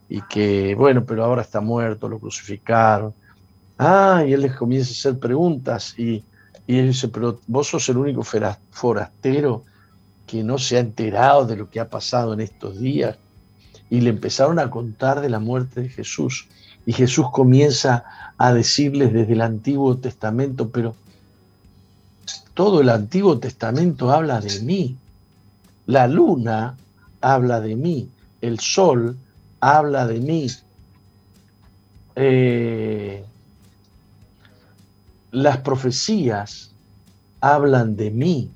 [0.08, 3.12] y que, bueno, pero ahora está muerto, lo crucificaron.
[3.78, 6.24] Ah, y él les comienza a hacer preguntas y
[6.66, 8.22] y él dice, pero vos sos el único
[8.70, 9.64] forastero
[10.26, 13.16] que no se ha enterado de lo que ha pasado en estos días.
[13.90, 16.46] Y le empezaron a contar de la muerte de Jesús.
[16.86, 18.04] Y Jesús comienza
[18.38, 20.94] a decirles desde el Antiguo Testamento, pero
[22.54, 24.96] todo el Antiguo Testamento habla de mí.
[25.86, 26.76] La luna
[27.20, 28.08] habla de mí.
[28.40, 29.16] El sol
[29.60, 30.46] habla de mí.
[32.14, 33.24] Eh,
[35.32, 36.72] las profecías
[37.40, 38.50] hablan de mí.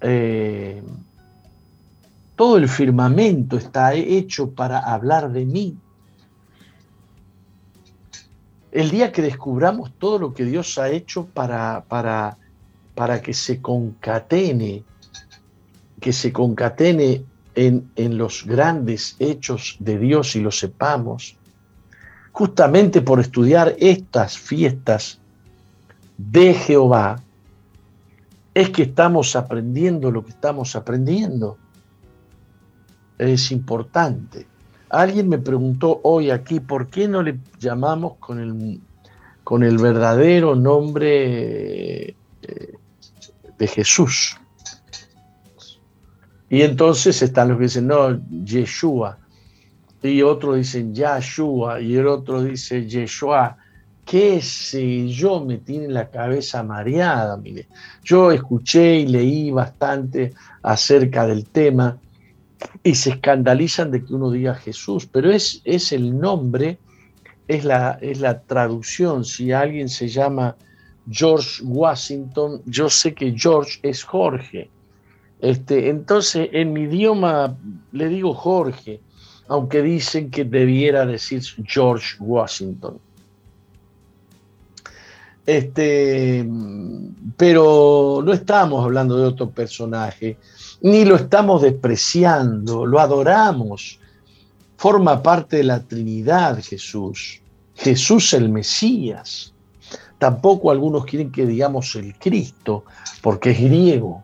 [0.00, 0.82] Eh,
[2.34, 5.76] todo el firmamento está hecho para hablar de mí.
[8.72, 12.38] el día que descubramos todo lo que Dios ha hecho para, para,
[12.94, 14.82] para que se concatene,
[16.00, 17.22] que se concatene
[17.54, 21.36] en, en los grandes hechos de Dios y lo sepamos,
[22.32, 25.20] justamente por estudiar estas fiestas
[26.16, 27.20] de Jehová,
[28.54, 31.56] es que estamos aprendiendo lo que estamos aprendiendo.
[33.18, 34.46] Es importante.
[34.90, 38.80] Alguien me preguntó hoy aquí, ¿por qué no le llamamos con el,
[39.44, 42.74] con el verdadero nombre eh,
[43.58, 44.36] de Jesús?
[46.50, 49.18] Y entonces están los que dicen, no, Yeshua.
[50.02, 51.80] Y otros dicen Yahshua.
[51.80, 53.56] Y el otro dice Yeshua.
[54.04, 55.44] ¿Qué sé yo?
[55.44, 57.68] Me tiene la cabeza mareada, mire.
[58.02, 61.98] Yo escuché y leí bastante acerca del tema
[62.82, 66.78] y se escandalizan de que uno diga Jesús, pero es, es el nombre,
[67.48, 69.24] es la, es la traducción.
[69.24, 70.56] Si alguien se llama
[71.10, 74.70] George Washington, yo sé que George es Jorge.
[75.40, 77.56] Este, entonces, en mi idioma
[77.92, 79.00] le digo Jorge,
[79.52, 82.98] aunque dicen que debiera decir George Washington.
[85.44, 86.48] Este,
[87.36, 90.38] pero no estamos hablando de otro personaje
[90.80, 94.00] ni lo estamos despreciando, lo adoramos.
[94.78, 97.42] Forma parte de la Trinidad Jesús.
[97.74, 99.52] Jesús el Mesías.
[100.18, 102.84] Tampoco algunos quieren que digamos el Cristo,
[103.20, 104.22] porque es griego,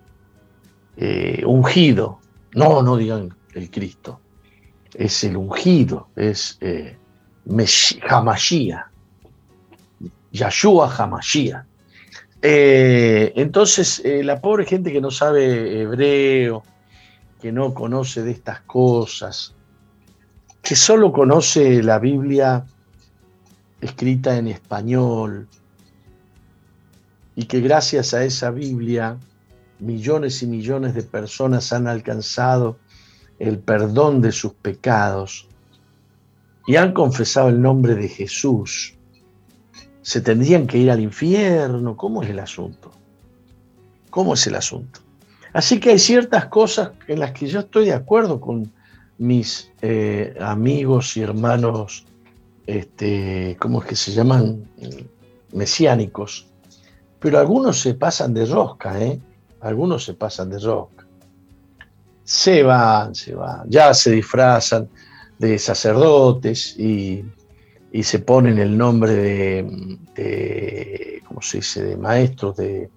[0.97, 2.19] eh, ungido.
[2.55, 4.21] No, no digan el Cristo.
[4.95, 6.97] Es el ungido, es eh,
[10.33, 11.65] Yahshua Hamashiach.
[12.41, 16.63] Eh, entonces, eh, la pobre gente que no sabe hebreo,
[17.41, 19.55] que no conoce de estas cosas,
[20.63, 22.65] que solo conoce la Biblia
[23.81, 25.49] escrita en español,
[27.35, 29.17] y que gracias a esa Biblia
[29.79, 32.79] millones y millones de personas han alcanzado
[33.39, 35.49] el perdón de sus pecados
[36.67, 38.99] y han confesado el nombre de Jesús
[40.09, 41.95] se tendrían que ir al infierno.
[41.95, 42.91] ¿Cómo es el asunto?
[44.09, 45.01] ¿Cómo es el asunto?
[45.53, 48.73] Así que hay ciertas cosas en las que yo estoy de acuerdo con
[49.19, 52.07] mis eh, amigos y hermanos,
[52.67, 54.67] este, ¿cómo es que se llaman?
[55.53, 56.47] Mesiánicos.
[57.19, 59.21] Pero algunos se pasan de rosca, ¿eh?
[59.61, 60.98] Algunos se pasan de rosca.
[62.29, 64.87] Se van, se van, ya se disfrazan
[65.39, 67.25] de sacerdotes y
[67.93, 72.91] y se ponen el nombre de, ¿cómo se dice?, de maestros, de...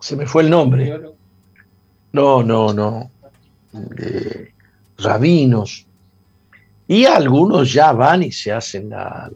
[0.00, 1.00] Se me fue el nombre.
[2.12, 3.10] No, no, no.
[3.72, 4.54] De
[4.98, 5.86] rabinos.
[6.88, 9.30] Y algunos ya van y se hacen la,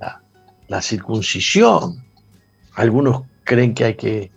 [0.69, 2.05] la, circuncisión.
[2.75, 4.31] Algunos creen que hay que,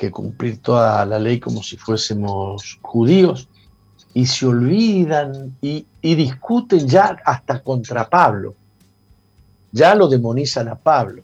[0.00, 3.48] que cumplir toda la ley como si fuésemos judíos
[4.14, 8.54] y se olvidan y, discuten ya hasta contra Pablo.
[9.72, 11.22] Ya lo demonizan a Pablo.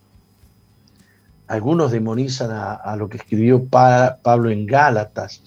[1.48, 5.40] Algunos demonizan a, lo que escribió Pablo en Gálatas,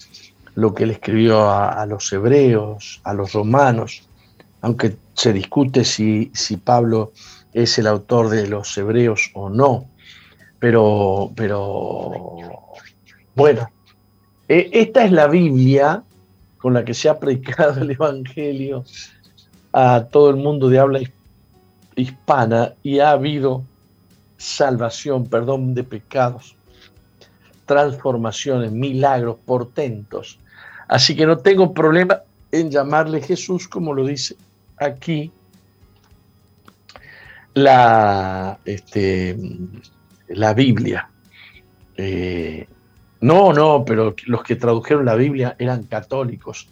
[0.56, 4.08] lo que él escribió a, los hebreos, a los romanos,
[4.60, 7.12] aunque se discute si, si Pablo
[7.52, 9.86] es el autor de los hebreos o no.
[10.58, 12.36] Pero, pero
[13.34, 13.68] bueno,
[14.48, 16.02] e, esta es la Biblia
[16.58, 18.84] con la que se ha predicado el Evangelio
[19.72, 21.00] a todo el mundo de habla
[21.96, 23.64] hispana y ha habido
[24.36, 26.56] salvación, perdón de pecados,
[27.66, 30.38] transformaciones, milagros, portentos.
[30.88, 34.36] Así que no tengo problema en llamarle Jesús, como lo dice
[34.78, 35.30] aquí
[37.54, 39.36] la, este,
[40.28, 41.08] la Biblia.
[41.96, 42.66] Eh,
[43.20, 46.68] no, no, pero los que tradujeron la Biblia eran católicos.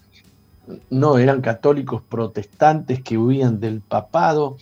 [0.91, 4.57] No, eran católicos protestantes que huían del papado,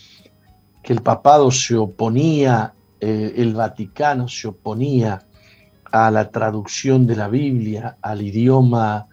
[0.82, 5.22] que el papado se oponía, eh, el Vaticano se oponía
[5.92, 9.06] a la traducción de la Biblia al idioma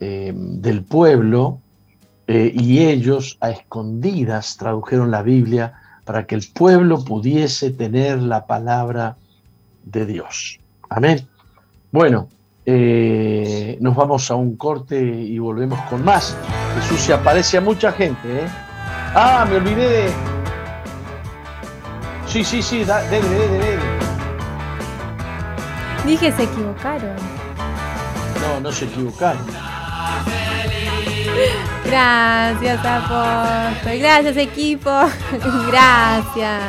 [0.00, 1.60] eh, del pueblo,
[2.26, 5.74] eh, y ellos a escondidas tradujeron la Biblia
[6.04, 9.16] para que el pueblo pudiese tener la palabra
[9.84, 10.58] de Dios.
[10.88, 11.28] Amén.
[11.96, 12.28] Bueno,
[12.66, 16.36] eh, nos vamos a un corte y volvemos con más.
[16.74, 18.28] Jesús se aparece a mucha gente.
[18.28, 18.46] ¿eh?
[19.14, 20.10] Ah, me olvidé de.
[22.26, 23.78] Sí, sí, sí, debe, debe, debe.
[26.04, 27.16] Dije, se equivocaron.
[28.42, 29.46] No, no se equivocaron.
[31.86, 33.98] Gracias, apóstol.
[33.98, 34.90] Gracias, equipo.
[35.70, 36.62] Gracias.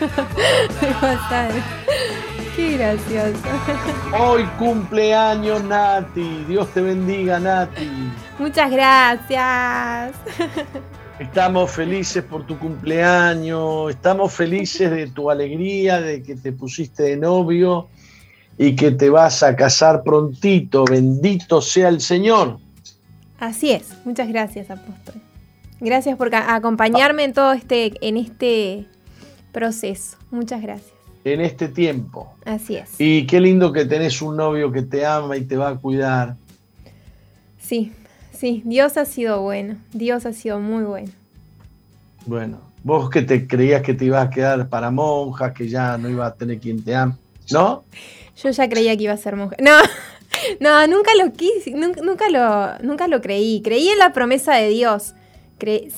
[2.60, 3.38] Qué gracioso.
[4.20, 6.44] Hoy cumpleaños, Nati.
[6.46, 7.88] Dios te bendiga, Nati.
[8.38, 10.12] Muchas gracias.
[11.18, 17.16] Estamos felices por tu cumpleaños, estamos felices de tu alegría, de que te pusiste de
[17.16, 17.88] novio
[18.58, 20.84] y que te vas a casar prontito.
[20.84, 22.58] Bendito sea el Señor.
[23.38, 23.94] Así es.
[24.04, 25.14] Muchas gracias, apóstol.
[25.80, 28.86] Gracias por acompañarme en todo este, en este
[29.50, 30.18] proceso.
[30.30, 30.99] Muchas gracias.
[31.24, 32.32] En este tiempo.
[32.44, 32.98] Así es.
[32.98, 36.36] Y qué lindo que tenés un novio que te ama y te va a cuidar.
[37.60, 37.92] Sí,
[38.32, 39.76] sí, Dios ha sido bueno.
[39.92, 41.12] Dios ha sido muy bueno.
[42.26, 46.08] Bueno, vos que te creías que te ibas a quedar para monja, que ya no
[46.08, 47.16] iba a tener quien te ama,
[47.50, 47.84] ¿no?
[48.42, 49.56] Yo ya creía que iba a ser monja.
[49.60, 49.76] No,
[50.60, 53.60] no, nunca lo quise, nunca, lo, nunca lo creí.
[53.62, 55.14] Creí en la promesa de Dios.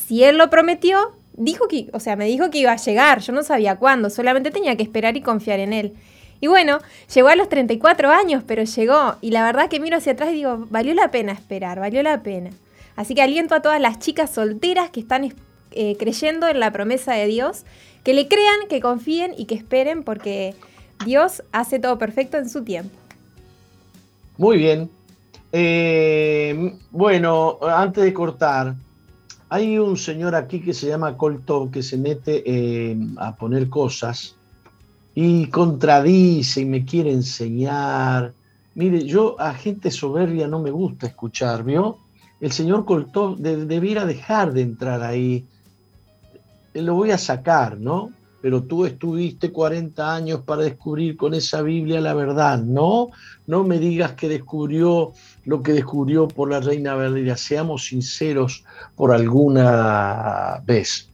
[0.07, 3.20] si Él lo prometió, dijo que, o sea, me dijo que iba a llegar.
[3.20, 5.95] Yo no sabía cuándo, solamente tenía que esperar y confiar en Él.
[6.41, 6.80] Y bueno,
[7.14, 9.16] llegó a los 34 años, pero llegó.
[9.20, 12.22] Y la verdad que miro hacia atrás y digo, valió la pena esperar, valió la
[12.22, 12.51] pena.
[12.97, 15.33] Así que aliento a todas las chicas solteras que están
[15.70, 17.64] eh, creyendo en la promesa de Dios,
[18.03, 20.55] que le crean, que confíen y que esperen, porque
[21.05, 22.97] Dios hace todo perfecto en su tiempo.
[24.37, 24.91] Muy bien.
[25.53, 28.74] Eh, bueno, antes de cortar,
[29.53, 34.35] hay un señor aquí que se llama Colto que se mete eh, a poner cosas
[35.15, 38.33] y contradice y me quiere enseñar.
[38.75, 41.99] Mire, yo a gente soberbia no me gusta escuchar, ¿vio?
[42.41, 45.45] El señor Coltó debiera dejar de entrar ahí.
[46.73, 48.11] Lo voy a sacar, ¿no?
[48.43, 52.59] pero tú estuviste 40 años para descubrir con esa Biblia la verdad.
[52.59, 53.11] No,
[53.47, 55.13] no me digas que descubrió
[55.45, 57.36] lo que descubrió por la Reina Valeria.
[57.36, 58.64] Seamos sinceros
[58.95, 61.09] por alguna vez.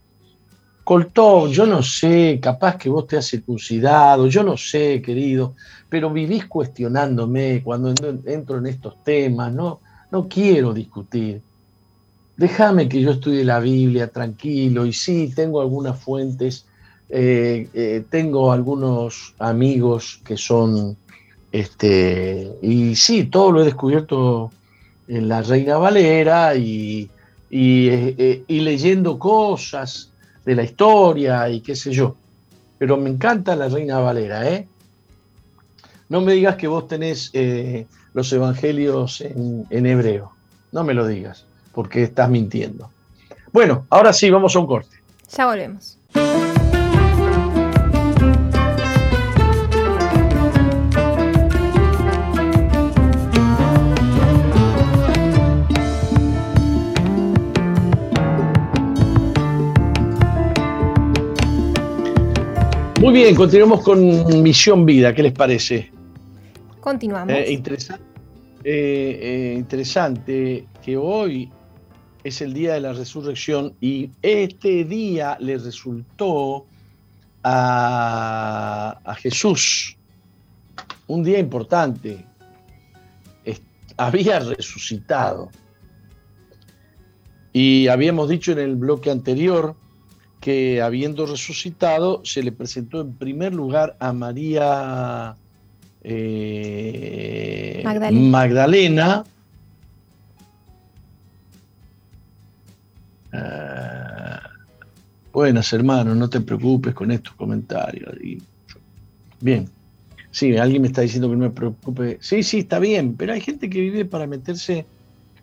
[0.85, 5.55] Coltó, yo no sé, capaz que vos te has circuncidado, yo no sé, querido,
[5.89, 7.93] pero vivís cuestionándome cuando
[8.25, 11.43] entro en estos temas, no, no quiero discutir.
[12.37, 16.65] Déjame que yo estudie la Biblia tranquilo y sí, tengo algunas fuentes
[17.11, 20.97] eh, eh, tengo algunos amigos que son,
[21.53, 24.51] este, y sí, todo lo he descubierto
[25.07, 27.11] en la Reina Valera y,
[27.51, 30.13] eh, y, leyendo cosas
[30.45, 32.17] de la historia y qué sé yo.
[32.79, 34.69] Pero me encanta la Reina Valera, ¿eh?
[36.09, 37.33] No me digas que vos tenés
[38.15, 40.33] los evangelios en, en hebreo.
[40.73, 42.91] No me lo digas, porque estás mintiendo.
[43.53, 44.97] Bueno, ahora sí, vamos a un corte.
[45.37, 45.99] Ya volvemos.
[63.09, 65.91] Muy bien, continuamos con Misión Vida, ¿qué les parece?
[66.79, 67.35] Continuamos.
[67.35, 68.05] Eh, interesante,
[68.63, 71.51] eh, eh, interesante que hoy
[72.23, 76.67] es el día de la resurrección y este día le resultó
[77.43, 79.97] a, a Jesús
[81.07, 82.27] un día importante.
[83.97, 85.49] había resucitado.
[87.55, 89.75] Y habíamos dicho en el bloque anterior
[90.41, 95.37] que habiendo resucitado se le presentó en primer lugar a María
[96.03, 97.83] eh,
[98.13, 99.25] Magdalena.
[103.33, 104.41] Ah,
[105.33, 108.15] buenas, hermano, no te preocupes con estos comentarios.
[109.41, 109.69] bien,
[110.31, 112.19] sí, alguien me está diciendo que no me preocupe.
[112.21, 114.87] Sí, sí, está bien, pero hay gente que vive para meterse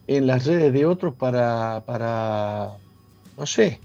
[0.07, 2.77] en las redes de otros para, para
[3.37, 3.79] no sé,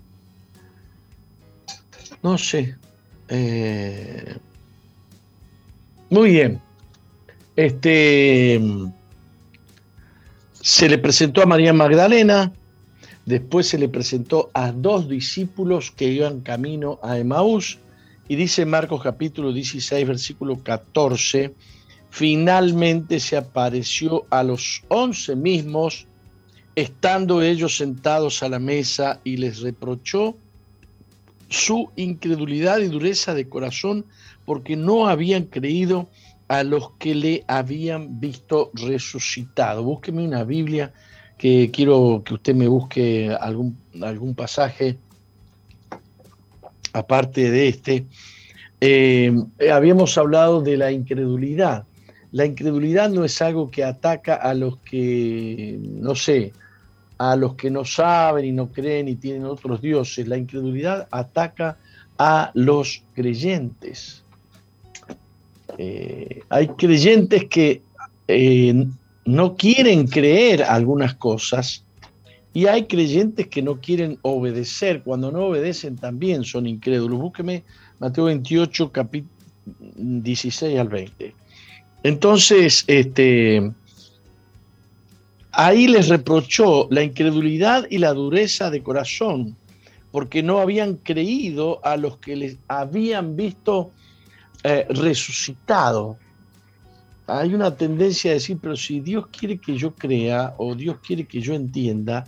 [2.22, 2.76] no sé.
[3.28, 4.36] Eh,
[6.10, 6.60] muy bien.
[7.56, 8.60] Este
[10.60, 12.52] se le presentó a María Magdalena,
[13.24, 17.78] después se le presentó a dos discípulos que iban camino a Emaús,
[18.28, 21.54] y dice Marcos capítulo 16, versículo 14,
[22.10, 26.06] finalmente se apareció a los once mismos,
[26.74, 30.36] estando ellos sentados a la mesa, y les reprochó
[31.50, 34.06] su incredulidad y dureza de corazón
[34.46, 36.08] porque no habían creído
[36.48, 39.84] a los que le habían visto resucitado.
[39.84, 40.92] Búsqueme una Biblia
[41.36, 44.98] que quiero que usted me busque algún, algún pasaje
[46.92, 48.06] aparte de este.
[48.80, 49.32] Eh,
[49.72, 51.84] habíamos hablado de la incredulidad.
[52.32, 56.52] La incredulidad no es algo que ataca a los que, no sé,
[57.20, 60.26] a los que no saben y no creen y tienen otros dioses.
[60.26, 61.76] La incredulidad ataca
[62.16, 64.24] a los creyentes.
[65.76, 67.82] Eh, hay creyentes que
[68.26, 68.86] eh,
[69.26, 71.84] no quieren creer algunas cosas
[72.54, 75.02] y hay creyentes que no quieren obedecer.
[75.02, 77.20] Cuando no obedecen también son incrédulos.
[77.20, 77.64] Búsqueme
[77.98, 79.34] Mateo 28, capítulo
[79.96, 81.34] 16 al 20.
[82.02, 83.72] Entonces, este,
[85.52, 89.56] ahí les reprochó la incredulidad y la dureza de corazón,
[90.10, 93.90] porque no habían creído a los que les habían visto
[94.62, 96.18] eh, resucitado.
[97.26, 101.26] Hay una tendencia a decir, pero si Dios quiere que yo crea o Dios quiere
[101.26, 102.24] que yo entienda,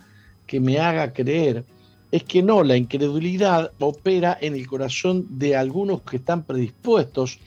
[0.47, 1.65] que me haga creer,
[2.13, 7.39] es que no, la incredulidad opera en el corazón de algunos que están predispuestos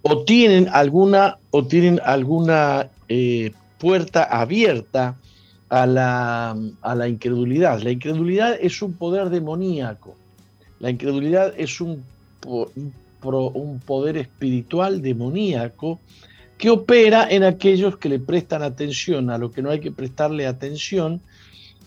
[0.00, 3.52] o tienen alguna, o tienen alguna eh,
[3.84, 5.18] puerta abierta
[5.68, 7.82] a la, a la incredulidad.
[7.82, 10.16] La incredulidad es un poder demoníaco.
[10.80, 12.02] La incredulidad es un,
[12.46, 16.00] un poder espiritual demoníaco
[16.56, 20.46] que opera en aquellos que le prestan atención a lo que no hay que prestarle
[20.46, 21.20] atención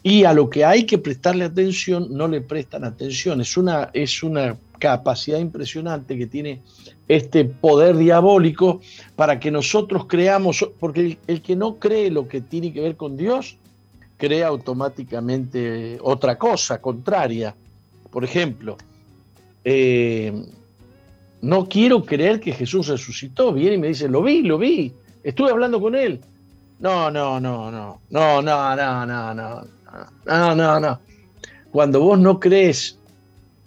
[0.03, 3.41] y a lo que hay que prestarle atención no le prestan atención.
[3.41, 6.61] Es una, es una capacidad impresionante que tiene
[7.07, 8.81] este poder diabólico
[9.15, 13.17] para que nosotros creamos, porque el, que no cree lo que tiene que ver con
[13.17, 13.57] Dios,
[14.17, 17.55] crea automáticamente otra cosa contraria.
[18.09, 18.77] Por ejemplo,
[19.63, 20.33] eh,
[21.41, 23.53] no quiero creer que Jesús resucitó.
[23.53, 26.19] Viene y me dice, lo vi, lo vi, estuve hablando con él.
[26.79, 29.77] No, no, no, no, no, no, no, no, no.
[30.25, 30.99] No, no, no.
[31.71, 32.99] Cuando vos no crees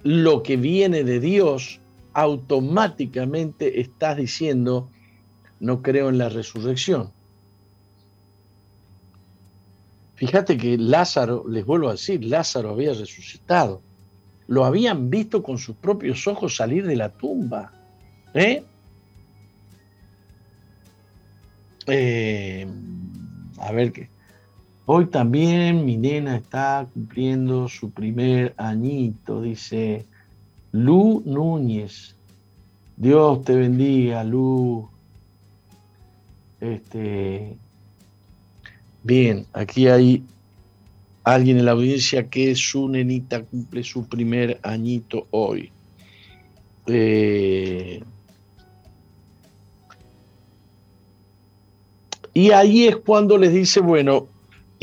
[0.02, 1.80] lo que viene de Dios,
[2.12, 4.90] automáticamente estás diciendo,
[5.60, 7.12] no creo en la resurrección.
[10.14, 13.80] Fíjate que Lázaro, les vuelvo a decir, Lázaro había resucitado.
[14.48, 17.72] Lo habían visto con sus propios ojos salir de la tumba.
[18.34, 18.62] ¿Eh?
[21.86, 22.66] eh
[23.58, 24.10] a ver qué.
[24.92, 30.04] Hoy también mi nena está cumpliendo su primer añito, dice
[30.72, 32.16] Lu Núñez.
[32.96, 34.88] Dios te bendiga, Lu.
[36.58, 37.56] Este,
[39.04, 40.24] bien, aquí hay
[41.22, 45.70] alguien en la audiencia que su nenita cumple su primer añito hoy.
[46.88, 48.02] Eh,
[52.34, 54.26] y ahí es cuando les dice, bueno,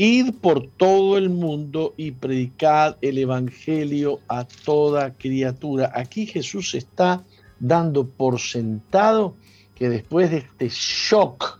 [0.00, 5.90] Id por todo el mundo y predicad el Evangelio a toda criatura.
[5.92, 7.24] Aquí Jesús está
[7.58, 9.34] dando por sentado
[9.74, 11.58] que después de este shock,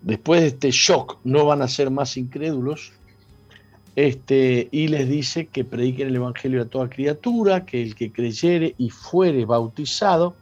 [0.00, 2.92] después de este shock, no van a ser más incrédulos.
[3.96, 8.74] Este, y les dice que prediquen el Evangelio a toda criatura, que el que creyere
[8.78, 10.36] y fuere bautizado.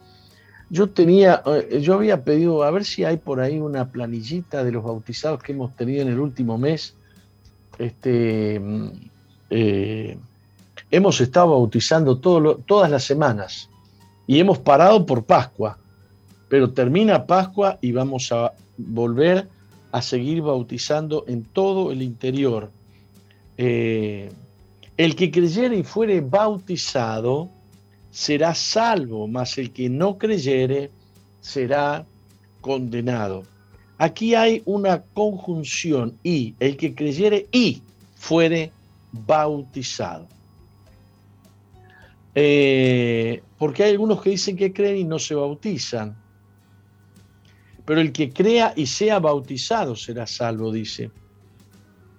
[0.68, 4.70] Yo tenía, eh, yo había pedido a ver si hay por ahí una planillita de
[4.70, 6.94] los bautizados que hemos tenido en el último mes
[7.81, 8.61] este,
[9.49, 10.18] eh,
[10.91, 13.70] hemos estado bautizando todas las semanas
[14.26, 15.78] y hemos parado por Pascua,
[16.49, 19.49] pero termina Pascua y vamos a volver
[19.93, 22.70] a seguir bautizando en todo el interior.
[23.57, 24.31] Eh,
[24.97, 27.49] el que creyere y fuere bautizado
[28.11, 30.91] será salvo, mas el que no creyere
[31.41, 32.05] será
[32.61, 33.45] condenado.
[34.03, 37.82] Aquí hay una conjunción y el que creyere y
[38.14, 38.72] fuere
[39.12, 40.26] bautizado.
[42.34, 46.16] Eh, porque hay algunos que dicen que creen y no se bautizan.
[47.84, 51.11] Pero el que crea y sea bautizado será salvo, dice.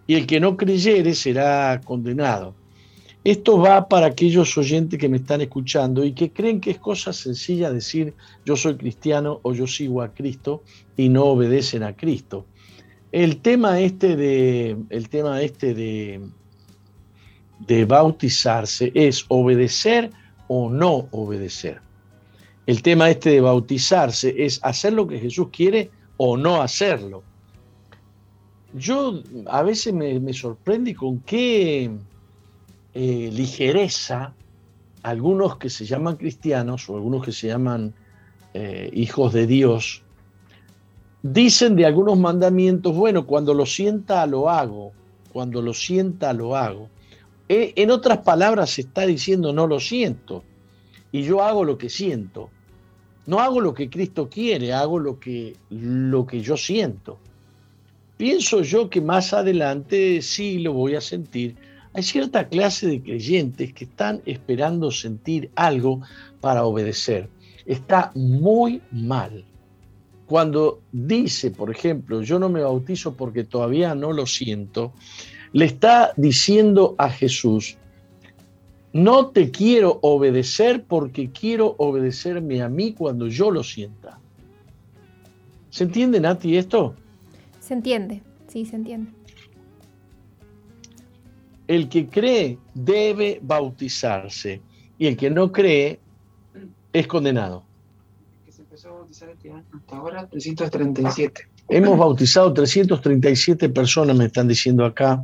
[0.05, 2.53] Y el que no creyere será condenado.
[3.23, 7.13] Esto va para aquellos oyentes que me están escuchando y que creen que es cosa
[7.13, 8.15] sencilla decir
[8.45, 10.63] yo soy cristiano o yo sigo a Cristo
[10.97, 12.47] y no obedecen a Cristo.
[13.11, 16.21] El tema este de, el tema este de,
[17.59, 20.09] de bautizarse es obedecer
[20.47, 21.79] o no obedecer.
[22.65, 27.21] El tema este de bautizarse es hacer lo que Jesús quiere o no hacerlo.
[28.73, 30.31] Yo a veces me, me
[30.95, 31.91] con qué
[32.93, 34.33] eh, ligereza
[35.03, 37.93] algunos que se llaman cristianos o algunos que se llaman
[38.53, 40.03] eh, hijos de Dios,
[41.23, 44.91] dicen de algunos mandamientos, bueno, cuando lo sienta lo hago,
[45.31, 46.89] cuando lo sienta lo hago.
[47.47, 50.43] E, en otras palabras se está diciendo no lo siento
[51.11, 52.49] y yo hago lo que siento.
[53.25, 57.19] No hago lo que Cristo quiere, hago lo que, lo que yo siento.
[58.17, 61.55] pienso yo que más adelante sí lo voy a sentir.
[61.93, 66.01] Hay cierta clase de creyentes que están esperando sentir algo
[66.39, 67.29] para obedecer.
[67.65, 69.43] Está muy mal.
[70.25, 74.93] Cuando dice, por ejemplo, yo no me bautizo porque todavía no lo siento,
[75.51, 77.77] le está diciendo a Jesús,
[78.93, 84.19] no te quiero obedecer porque quiero obedecerme a mí cuando yo lo sienta.
[85.69, 86.95] ¿Se entiende, Nati, esto?
[87.59, 89.11] Se entiende, sí, se entiende.
[91.71, 94.59] El que cree debe bautizarse
[94.97, 96.01] y el que no cree
[96.91, 97.63] es condenado.
[98.49, 101.47] se empezó a bautizar este año hasta ahora 337.
[101.69, 105.23] Hemos bautizado 337 personas, me están diciendo acá,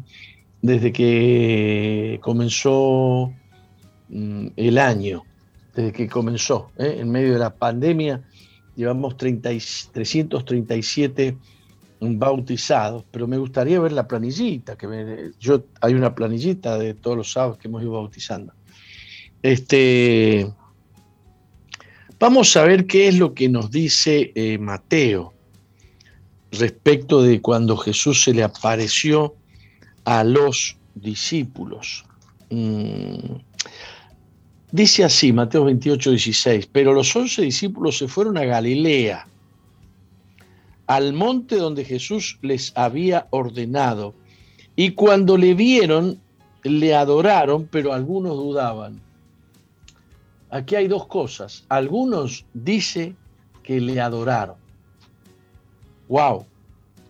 [0.61, 3.33] desde que comenzó
[4.07, 5.23] mm, el año,
[5.75, 6.95] desde que comenzó, ¿eh?
[6.99, 8.23] en medio de la pandemia,
[8.77, 9.49] llevamos 30,
[9.91, 11.35] 337
[11.99, 17.31] bautizados, pero me gustaría ver la planillita, que yo hay una planillita de todos los
[17.31, 18.53] sábados que hemos ido bautizando.
[19.41, 20.51] Este,
[22.19, 25.33] vamos a ver qué es lo que nos dice eh, Mateo
[26.51, 29.35] respecto de cuando Jesús se le apareció
[30.05, 32.05] a los discípulos.
[32.49, 33.35] Mm.
[34.71, 39.27] Dice así, Mateo 28, 16, pero los once discípulos se fueron a Galilea,
[40.87, 44.15] al monte donde Jesús les había ordenado,
[44.75, 46.19] y cuando le vieron,
[46.63, 49.01] le adoraron, pero algunos dudaban.
[50.49, 51.65] Aquí hay dos cosas.
[51.69, 53.15] Algunos dice
[53.63, 54.67] que le adoraron
[56.07, 56.45] wow,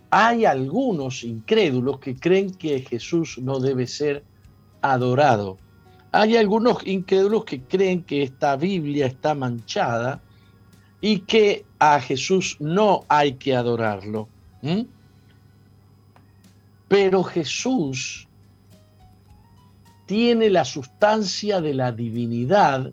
[0.09, 4.23] hay algunos incrédulos que creen que Jesús no debe ser
[4.81, 5.57] adorado.
[6.11, 10.21] Hay algunos incrédulos que creen que esta Biblia está manchada
[11.01, 14.27] y que a Jesús no hay que adorarlo.
[16.87, 18.27] Pero Jesús
[20.05, 22.91] tiene la sustancia de la divinidad,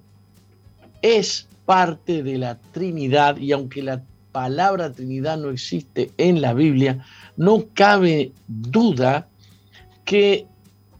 [1.00, 4.02] es parte de la Trinidad y aunque la
[4.32, 7.04] palabra Trinidad no existe en la Biblia,
[7.36, 9.28] no cabe duda
[10.04, 10.46] que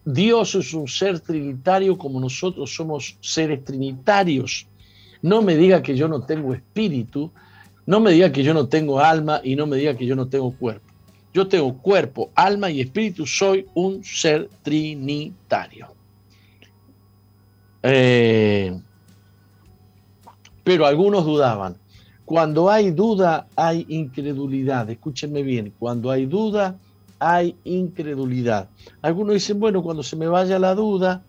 [0.04, 4.66] Dios es un ser trinitario como nosotros somos seres trinitarios.
[5.24, 7.30] No me diga que yo no tengo espíritu,
[7.86, 10.28] no me diga que yo no tengo alma y no me diga que yo no
[10.28, 10.84] tengo cuerpo.
[11.32, 15.88] Yo tengo cuerpo, alma y espíritu, soy un ser trinitario.
[17.82, 18.78] Eh,
[20.62, 21.78] pero algunos dudaban.
[22.26, 24.90] Cuando hay duda, hay incredulidad.
[24.90, 26.76] Escúchenme bien, cuando hay duda,
[27.18, 28.68] hay incredulidad.
[29.00, 31.22] Algunos dicen, bueno, cuando se me vaya la duda,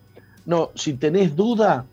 [0.44, 1.86] no, si tenés duda,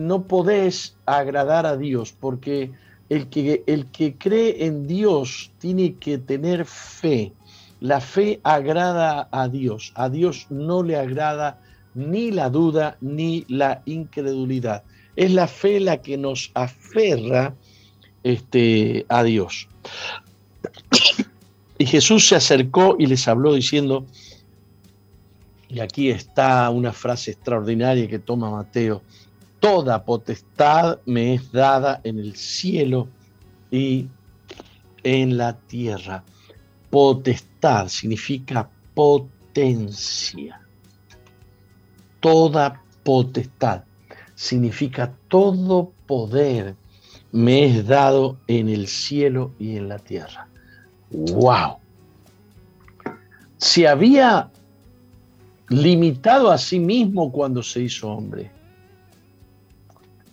[0.00, 2.72] no podés agradar a Dios, porque
[3.10, 7.32] el que, el que cree en Dios tiene que tener fe.
[7.80, 9.92] La fe agrada a Dios.
[9.94, 11.60] A Dios no le agrada
[11.94, 14.84] ni la duda ni la incredulidad.
[15.16, 17.54] Es la fe la que nos aferra
[18.22, 19.68] este, a Dios.
[21.78, 24.06] Y Jesús se acercó y les habló diciendo,
[25.68, 29.02] y aquí está una frase extraordinaria que toma Mateo,
[29.60, 33.08] toda potestad me es dada en el cielo
[33.70, 34.08] y
[35.04, 36.24] en la tierra.
[36.90, 40.60] Potestad significa potencia.
[42.20, 43.84] Toda potestad
[44.34, 46.74] significa todo poder
[47.32, 50.48] me es dado en el cielo y en la tierra.
[51.10, 51.76] ¡Wow!
[53.56, 54.50] Se había
[55.68, 58.50] limitado a sí mismo cuando se hizo hombre.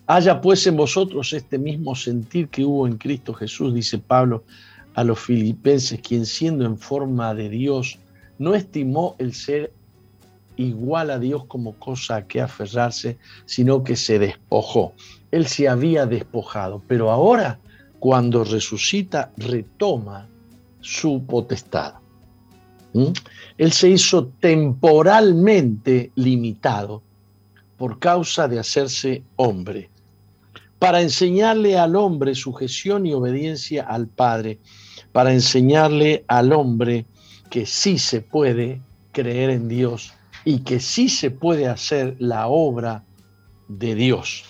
[0.08, 4.44] Haya pues en vosotros este mismo sentir que hubo en Cristo Jesús, dice Pablo
[4.96, 8.00] a los filipenses, quien siendo en forma de Dios,
[8.40, 9.72] no estimó el ser
[10.56, 14.94] igual a Dios como cosa a que aferrarse, sino que se despojó
[15.32, 17.60] él se había despojado, pero ahora
[18.00, 20.28] cuando resucita retoma
[20.80, 21.96] su potestad.
[22.94, 23.08] ¿Mm?
[23.58, 27.02] Él se hizo temporalmente limitado
[27.78, 29.90] por causa de hacerse hombre,
[30.80, 34.60] para enseñarle al hombre sujeción y obediencia al Padre,
[35.12, 37.06] para enseñarle al hombre
[37.50, 40.14] que sí se puede creer en Dios
[40.46, 43.04] y que sí se puede hacer la obra
[43.68, 44.46] de Dios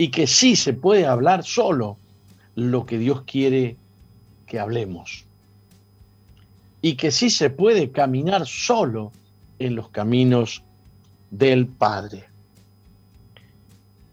[0.00, 1.98] y que sí se puede hablar solo
[2.54, 3.76] lo que Dios quiere
[4.46, 5.26] que hablemos.
[6.80, 9.12] Y que sí se puede caminar solo
[9.58, 10.64] en los caminos
[11.30, 12.29] del Padre.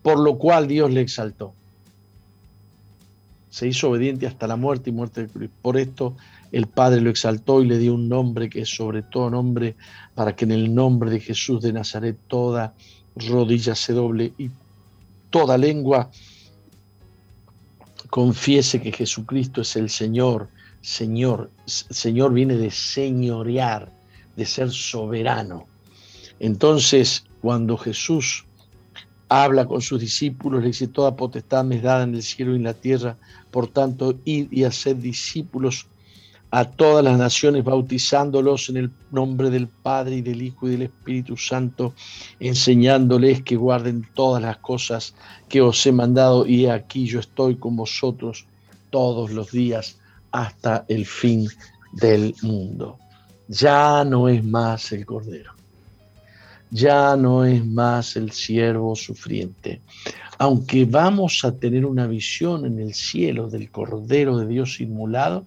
[0.07, 1.53] Por lo cual Dios le exaltó.
[3.49, 5.49] se hizo obediente hasta la muerte y muerte de cruz.
[5.61, 6.15] Por esto
[6.53, 9.75] el Padre lo exaltó y le dio un nombre que es sobre todo nombre,
[10.15, 12.73] para que en el nombre de Jesús de Nazaret toda
[13.17, 14.49] rodilla se doble y
[15.29, 16.09] toda lengua
[18.09, 20.47] confiese que Jesucristo es el Señor.
[20.79, 23.91] Señor, Señor viene de señorear,
[24.37, 25.67] de ser soberano.
[26.39, 28.46] Entonces, cuando Jesús
[29.29, 32.57] habla con sus discípulos, le dice, toda potestad me es dada en el cielo y
[32.57, 33.17] en la tierra,
[33.51, 35.87] por tanto, id y hacer discípulos
[36.49, 40.83] a todas las naciones, bautizándolos en el nombre del Padre y del Hijo y del
[40.83, 41.93] Espíritu Santo,
[42.39, 45.13] enseñándoles que guarden todas las cosas
[45.49, 48.47] que os he mandado, y aquí yo estoy con vosotros
[48.89, 49.99] todos los días
[50.31, 51.49] hasta el fin
[51.93, 52.97] del mundo.
[53.49, 55.53] Ya no es más el Cordero,
[56.71, 59.81] ya no es más el siervo sufriente.
[60.37, 65.45] Aunque vamos a tener una visión en el cielo del Cordero de Dios inmolado,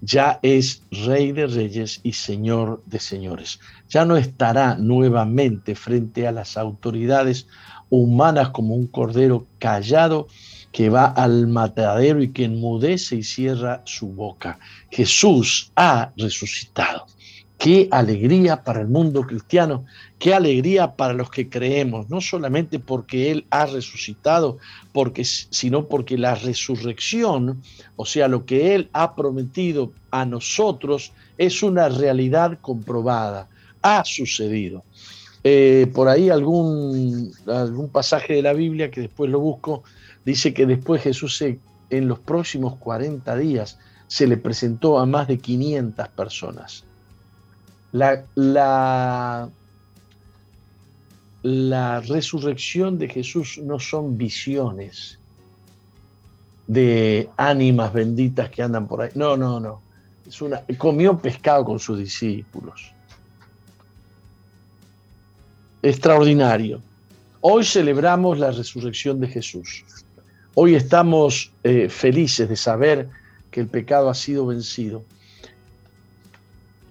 [0.00, 3.60] ya es Rey de Reyes y Señor de Señores.
[3.88, 7.46] Ya no estará nuevamente frente a las autoridades
[7.90, 10.28] humanas como un cordero callado
[10.72, 14.58] que va al matadero y que enmudece y cierra su boca.
[14.90, 17.06] Jesús ha resucitado.
[17.58, 19.84] Qué alegría para el mundo cristiano,
[20.20, 24.58] qué alegría para los que creemos, no solamente porque Él ha resucitado,
[24.92, 27.60] porque, sino porque la resurrección,
[27.96, 33.48] o sea, lo que Él ha prometido a nosotros, es una realidad comprobada,
[33.82, 34.84] ha sucedido.
[35.42, 39.82] Eh, por ahí algún, algún pasaje de la Biblia, que después lo busco,
[40.24, 45.38] dice que después Jesús en los próximos 40 días se le presentó a más de
[45.38, 46.84] 500 personas
[47.92, 48.24] la,
[51.42, 55.18] la, resurrección de Jesús no son visiones
[56.66, 59.10] de ánimas benditas que andan por ahí.
[59.14, 59.80] No, no, no.
[60.26, 62.92] Es una, comió pescado con sus discípulos.
[65.82, 66.82] Extraordinario.
[67.40, 69.84] Hoy celebramos la resurrección de Jesús.
[70.54, 73.08] Hoy estamos eh, felices de saber
[73.50, 75.04] que el pecado ha sido vencido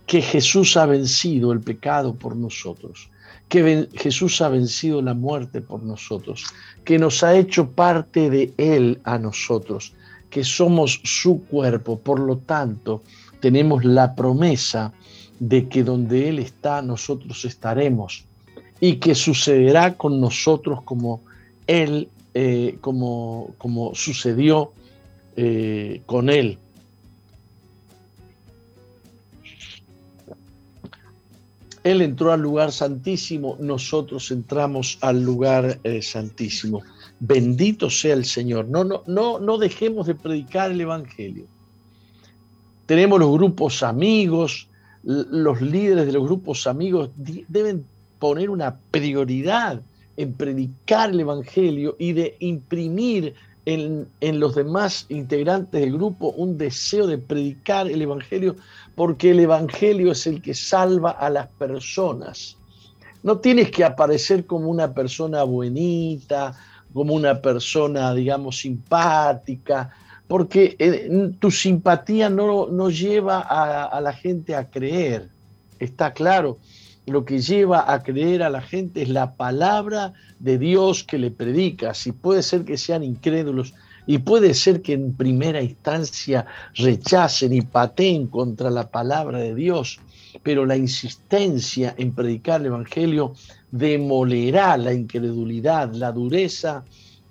[0.07, 3.09] que Jesús ha vencido el pecado por nosotros,
[3.49, 6.45] que Jesús ha vencido la muerte por nosotros,
[6.83, 9.93] que nos ha hecho parte de Él a nosotros,
[10.29, 13.03] que somos su cuerpo, por lo tanto
[13.41, 14.93] tenemos la promesa
[15.39, 18.25] de que donde Él está nosotros estaremos
[18.79, 21.21] y que sucederá con nosotros como
[21.67, 24.71] Él, eh, como, como sucedió
[25.35, 26.57] eh, con Él.
[31.91, 36.81] Él entró al lugar santísimo, nosotros entramos al lugar eh, santísimo.
[37.19, 38.67] Bendito sea el Señor.
[38.67, 41.45] No, no, no, no dejemos de predicar el Evangelio.
[42.85, 44.67] Tenemos los grupos amigos,
[45.03, 47.85] los líderes de los grupos amigos deben
[48.19, 49.81] poner una prioridad
[50.17, 53.35] en predicar el Evangelio y de imprimir
[53.67, 58.55] en, los demás integrantes del grupo un deseo de predicar el Evangelio
[58.95, 62.55] porque el Evangelio es el que salva a las personas.
[63.23, 66.57] No tienes que aparecer como una persona buenita,
[66.93, 69.89] como una persona, digamos, simpática,
[70.29, 75.27] porque eh, tu simpatía no, no lleva a la gente a creer.
[75.77, 76.57] Está claro,
[77.07, 81.31] lo que lleva a creer a la gente es la palabra de Dios que le
[81.31, 81.93] predica.
[81.93, 83.73] Si puede ser que sean incrédulos,
[84.07, 89.99] y puede ser que en primera instancia rechacen y pateen contra la palabra de Dios,
[90.41, 93.33] pero la insistencia en predicar el Evangelio
[93.69, 96.85] demolerá la incredulidad, la dureza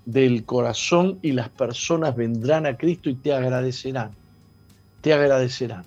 [0.04, 4.10] del corazón y las personas vendrán a Cristo y te agradecerán.
[5.00, 5.84] Te agradecerán.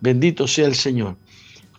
[0.00, 1.16] Bendito sea el Señor.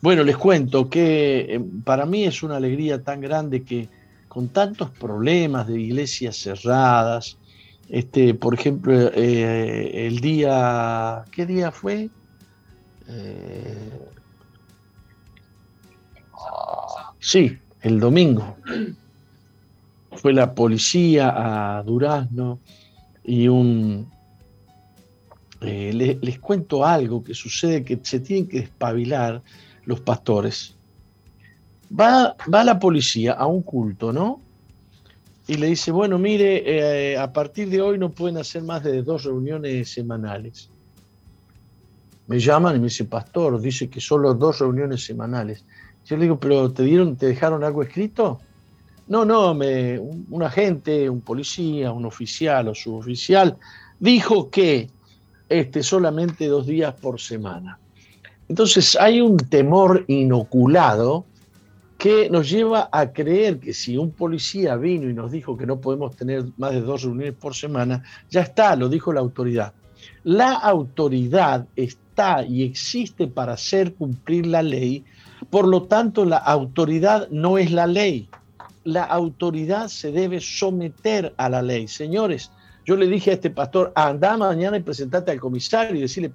[0.01, 3.89] Bueno, les cuento que eh, para mí es una alegría tan grande que
[4.27, 7.37] con tantos problemas de iglesias cerradas,
[7.89, 12.09] este, por ejemplo, eh, el día, ¿qué día fue?
[13.07, 13.99] Eh,
[17.19, 18.57] sí, el domingo.
[20.11, 22.59] Fue la policía a Durazno
[23.23, 24.11] y un...
[25.61, 29.41] Eh, les, cuento algo que sucede que se tienen que despabilar
[29.87, 30.75] los pastores.
[31.99, 34.41] Va, va la policía a un culto, ¿no?
[35.47, 39.01] y le dice, bueno, mire, eh, a partir de hoy no pueden hacer más de
[39.01, 40.69] dos reuniones semanales.
[42.27, 45.63] Me llaman y me dice, pastor, dice que solo dos reuniones semanales.
[46.05, 48.41] Yo le digo, pero ¿te dieron, te dejaron algo escrito?
[49.07, 53.55] No, no, me, un, agente, un policía, un oficial o suboficial
[53.97, 54.89] dijo que
[55.47, 57.79] este, solamente dos días por semana.
[58.49, 61.25] Entonces hay un temor inoculado
[61.97, 65.81] que nos lleva a creer que si un policía vino y nos dijo que no
[65.81, 69.73] podemos tener más de dos reuniones por semana, ya está, lo dijo la autoridad.
[70.23, 75.03] La autoridad está y existe para hacer cumplir la ley,
[75.49, 78.29] por lo tanto la autoridad no es la ley.
[78.83, 81.87] La autoridad se debe someter a la ley.
[81.87, 82.51] Señores,
[82.85, 86.31] yo le dije a este pastor, anda mañana y presentate al comisario y decirle,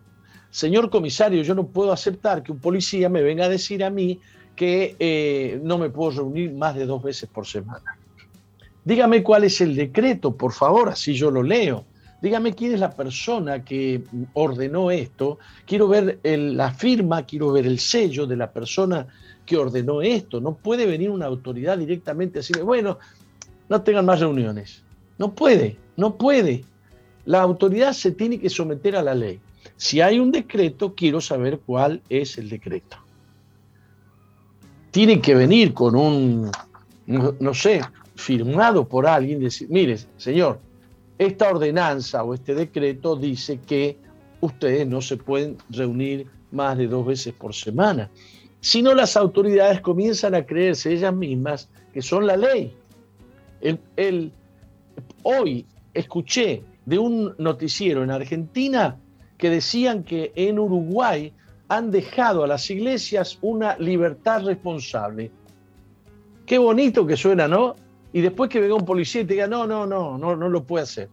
[0.53, 4.21] señor comisario, yo no puedo aceptar que un policía me venga a decir a mí
[4.55, 7.97] que eh, no me puedo reunir más de dos veces por semana.
[8.85, 11.85] Dígame cuál es el decreto, por favor, así yo lo leo.
[12.21, 14.03] Dígame quién es la persona que
[14.35, 15.39] ordenó esto.
[15.67, 19.07] Quiero ver la firma, quiero ver el sello de la persona
[19.47, 20.41] que ordenó esto.
[20.41, 22.99] No puede venir una autoridad directamente a decirle, bueno,
[23.71, 24.83] no tengan más reuniones.
[25.19, 26.65] No puede, no puede.
[27.25, 29.41] La autoridad se tiene que someter a la ley.
[29.83, 32.99] Si hay un decreto, quiero saber cuál es el decreto.
[34.93, 36.53] Tiene que venir con un,
[37.07, 37.81] no, sé,
[38.15, 40.61] firmado por alguien, decir, mire, señor,
[41.19, 43.97] esta ordenanza o este decreto dice que
[44.41, 48.09] ustedes no se pueden reunir más de dos veces por semana.
[48.61, 52.73] Si no, las autoridades comienzan a creerse ellas mismas que son la ley.
[53.61, 54.33] el,
[55.25, 58.97] hoy escuché de un noticiero en Argentina
[59.43, 61.33] que decían que en Uruguay
[61.67, 65.33] han dejado a las iglesias una libertad responsable.
[66.47, 67.75] Qué bonito que suena, ¿no?
[68.13, 70.63] Y después que venga un policía y te diga, no, no, no, no, no lo
[70.63, 71.09] puede hacer.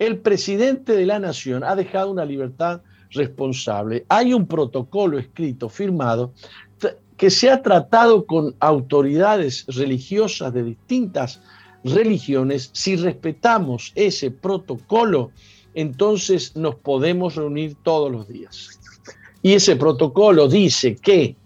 [0.00, 2.82] El presidente de la nación ha dejado una libertad
[3.12, 4.04] responsable.
[4.08, 6.32] Hay un protocolo escrito, firmado,
[7.16, 11.40] que se ha tratado con autoridades religiosas de distintas
[11.84, 15.30] religiones, si respetamos ese protocolo,
[15.74, 18.80] entonces nos podemos reunir todos los días.
[19.42, 21.36] Y ese protocolo dice que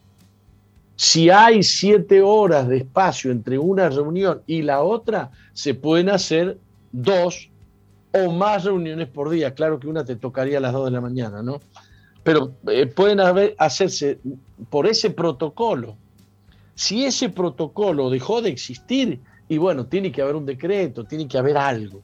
[0.96, 6.58] si hay siete horas de espacio entre una reunión y la otra, se pueden hacer
[6.92, 7.50] dos
[8.12, 9.54] o más reuniones por día.
[9.54, 11.60] Claro que una te tocaría a las dos de la mañana, ¿no?
[12.22, 13.20] Pero eh, pueden
[13.58, 14.18] hacerse
[14.70, 15.96] por ese protocolo.
[16.74, 21.38] Si ese protocolo dejó de existir, y bueno, tiene que haber un decreto, tiene que
[21.38, 22.02] haber algo,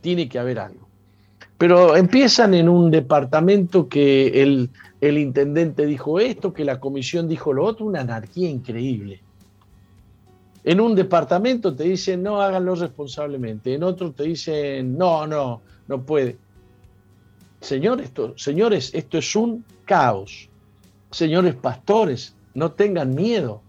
[0.00, 0.87] tiene que haber algo.
[1.58, 4.70] Pero empiezan en un departamento que el,
[5.18, 9.20] intendente dijo esto, que la comisión dijo lo otro, una anarquía increíble.
[10.62, 13.74] En un departamento te dicen, no, háganlo responsablemente.
[13.74, 16.36] En otro te dicen, no, no, no puede.
[17.60, 18.04] Señor,
[18.36, 20.48] señores, esto es un caos.
[21.10, 23.62] Señores pastores, no tengan miedo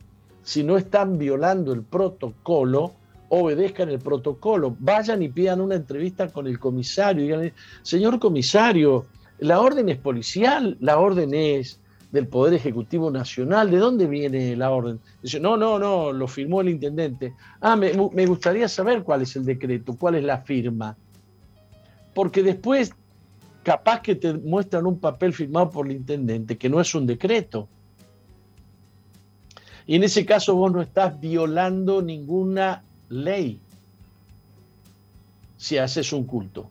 [0.44, 2.94] si no están violando el protocolo,
[3.30, 9.06] obedezcan el protocolo, vayan y pidan una entrevista con el comisario, digan, señor comisario,
[9.40, 11.80] la orden es policial, la orden es
[12.12, 15.00] del Poder Ejecutivo Nacional, ¿de dónde viene la orden?
[15.22, 17.34] Dice, no, no, no, lo firmó el intendente.
[17.62, 20.98] Ah, me, me gustaría saber cuál es el decreto, cuál es la firma.
[22.16, 22.92] Porque después,
[23.62, 27.70] capaz que te muestran un papel firmado por el intendente, que no es un decreto
[29.90, 33.60] y en ese caso vos no estás violando ninguna ley
[35.58, 36.70] si haces un culto.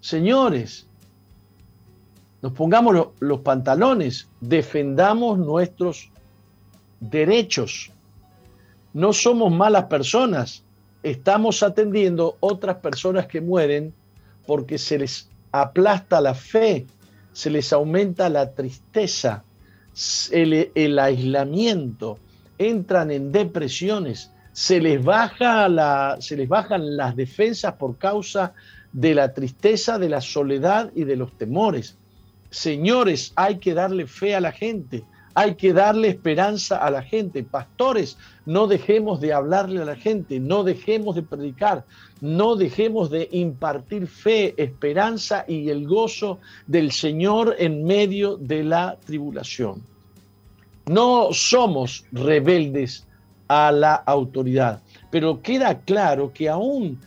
[0.00, 0.86] Señores,
[2.40, 6.10] nos pongamos los pantalones, defendamos nuestros
[7.00, 7.90] derechos.
[8.92, 10.64] No somos malas personas,
[11.02, 13.92] estamos atendiendo otras personas que mueren
[14.46, 16.86] porque se les aplasta la fe,
[17.32, 19.44] se les aumenta la tristeza,
[20.30, 22.18] el, aislamiento,
[22.58, 28.54] entran en depresiones, se les, baja la, se les bajan las defensas por causa
[28.92, 31.96] de la tristeza, de la soledad y de los temores.
[32.50, 35.04] Señores, hay que darle fe a la gente,
[35.34, 37.44] hay que darle esperanza a la gente.
[37.44, 41.84] Pastores, no dejemos de hablarle a la gente, no dejemos de predicar,
[42.20, 48.98] no dejemos de impartir fe, esperanza y el gozo del Señor en medio de la
[49.06, 49.84] tribulación.
[50.86, 53.04] No somos rebeldes
[53.48, 57.00] a la autoridad, pero queda claro que aún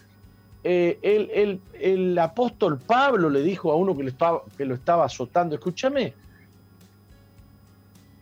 [0.63, 6.13] eh, el, apóstol Pablo le dijo a uno que, estaba, que lo estaba azotando, escúchame,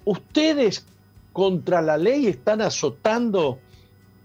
[0.05, 0.85] ustedes
[1.33, 3.59] contra la ley están azotando.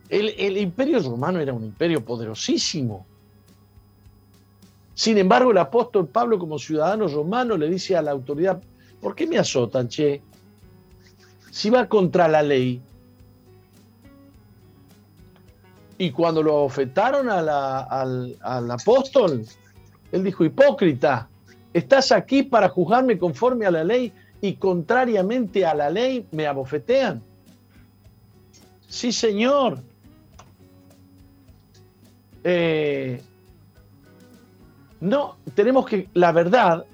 [0.08, 3.06] El, imperio romano era un imperio poderosísimo.
[4.94, 8.62] Sin embargo, el apóstol Pablo, como ciudadano romano, le dice a la autoridad,
[9.00, 10.22] ¿por qué me azotan, che?
[11.50, 12.80] Si va contra la ley.
[15.98, 19.44] Y cuando lo abofetaron al, al apóstol,
[20.12, 21.28] él dijo, hipócrita,
[21.72, 27.22] estás aquí para juzgarme conforme a la ley y contrariamente a la ley me abofetean.
[28.88, 29.80] Sí, Señor.
[32.44, 33.20] Eh,
[35.00, 36.84] no, tenemos que, la verdad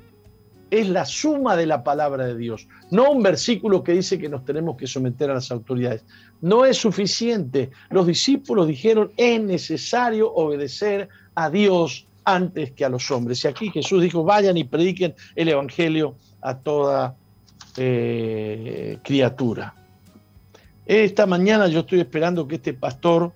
[0.71, 4.45] es la suma de la palabra de Dios, no un versículo que dice que nos
[4.45, 6.05] tenemos que someter a las autoridades.
[6.41, 7.71] No es suficiente.
[7.91, 13.45] Los discípulos dijeron, es necesario obedecer a Dios antes que a los hombres.
[13.45, 17.17] Y aquí Jesús dijo, vayan y prediquen el Evangelio a toda
[17.77, 19.75] eh, criatura.
[20.87, 23.33] Esta mañana yo estoy esperando que este pastor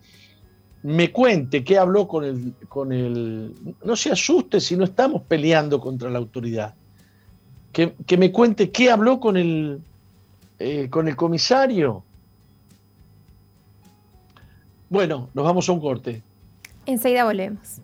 [0.83, 3.55] me cuente qué habló con el, con el...
[3.85, 6.75] No se asuste si no estamos peleando contra la autoridad.
[7.75, 9.81] Que, me cuente qué habló con el,
[10.61, 12.05] eh, con el comisario.
[14.89, 16.23] Bueno, nos vamos a un corte.
[16.87, 17.81] Enseguida volvemos.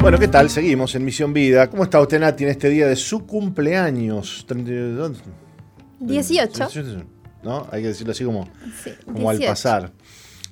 [0.00, 0.48] Bueno, ¿qué tal?
[0.48, 1.68] Seguimos en Misión Vida.
[1.68, 4.46] ¿Cómo está usted, Nati, en este día de su cumpleaños?
[5.98, 6.68] 18.
[7.42, 7.66] ¿No?
[7.72, 8.48] Hay que decirlo así como,
[9.06, 9.90] como al pasar.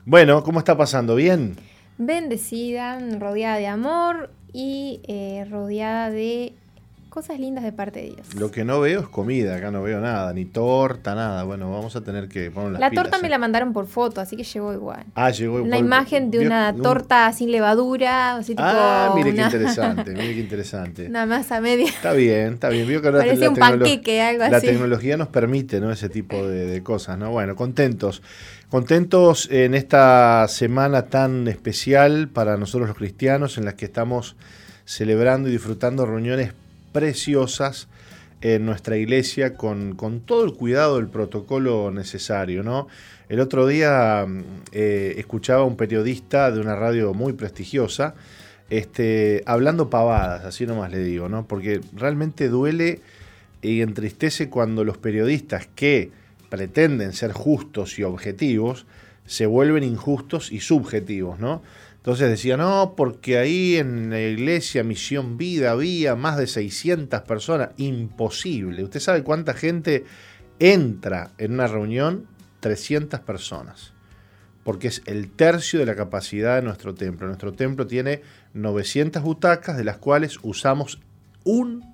[0.05, 1.15] Bueno, ¿cómo está pasando?
[1.15, 1.57] ¿Bien?
[1.99, 6.55] Bendecida, rodeada de amor y eh, rodeada de
[7.09, 8.35] cosas lindas de parte de Dios.
[8.37, 11.43] Lo que no veo es comida, acá no veo nada, ni torta, nada.
[11.43, 14.37] Bueno, vamos a tener que poner las La torta me la mandaron por foto, así
[14.37, 15.05] que llegó igual.
[15.17, 15.69] Ah, llegó igual.
[15.69, 20.41] Una imagen de una torta sin levadura, así tipo Ah, mire qué interesante, mire qué
[20.49, 21.07] interesante.
[21.07, 21.89] Una masa media.
[21.89, 22.87] Está bien, está bien.
[22.87, 24.53] Vio que Parece un panqueque, algo así.
[24.53, 25.91] La tecnología nos permite, ¿no?
[25.91, 27.31] Ese tipo de, cosas, ¿no?
[27.31, 28.23] Bueno, contentos.
[28.71, 34.37] Contentos en esta semana tan especial para nosotros los cristianos, en la que estamos
[34.85, 36.53] celebrando y disfrutando reuniones
[36.93, 37.89] preciosas
[38.43, 39.97] en nuestra iglesia con,
[40.27, 42.63] todo el cuidado del protocolo necesario.
[42.63, 42.89] ¿no?
[43.31, 44.27] El otro día
[44.73, 48.17] eh, escuchaba a un periodista de una radio muy prestigiosa
[48.69, 51.47] este, hablando pavadas, así nomás le digo, ¿no?
[51.47, 53.01] porque realmente duele
[53.63, 56.11] y entristece cuando los periodistas que
[56.49, 58.87] pretenden ser justos y objetivos
[59.29, 61.63] se vuelven injustos y subjetivos, ¿no?
[61.97, 67.71] Entonces decía, no, porque ahí en la iglesia Misión Vida había más de 600 personas.
[67.77, 68.83] Imposible.
[68.83, 70.05] ¿Usted sabe cuánta gente
[70.59, 72.27] entra en una reunión?
[72.61, 73.93] 300 personas.
[74.65, 77.27] Porque es el tercio de la capacidad de nuestro templo.
[77.27, 78.23] Nuestro templo tiene
[78.55, 81.01] 900 butacas, de las cuales usamos
[81.45, 81.85] un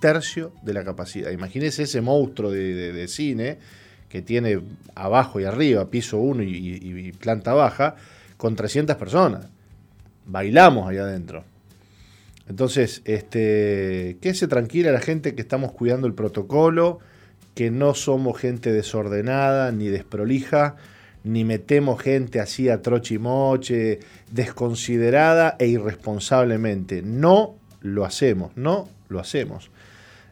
[0.00, 1.30] tercio de la capacidad.
[1.30, 3.58] Imagínese ese monstruo de, cine
[4.08, 4.60] que tiene
[4.94, 7.96] abajo y arriba, piso 1 y, planta baja,
[8.36, 9.48] con 300 personas
[10.28, 11.44] bailamos ahí adentro.
[12.48, 17.00] Entonces, este, quédese tranquila la gente que estamos cuidando el protocolo,
[17.54, 20.76] que no somos gente desordenada ni desprolija,
[21.24, 27.02] ni metemos gente así a trochimoche, desconsiderada e irresponsablemente.
[27.02, 29.70] No lo hacemos, no lo hacemos.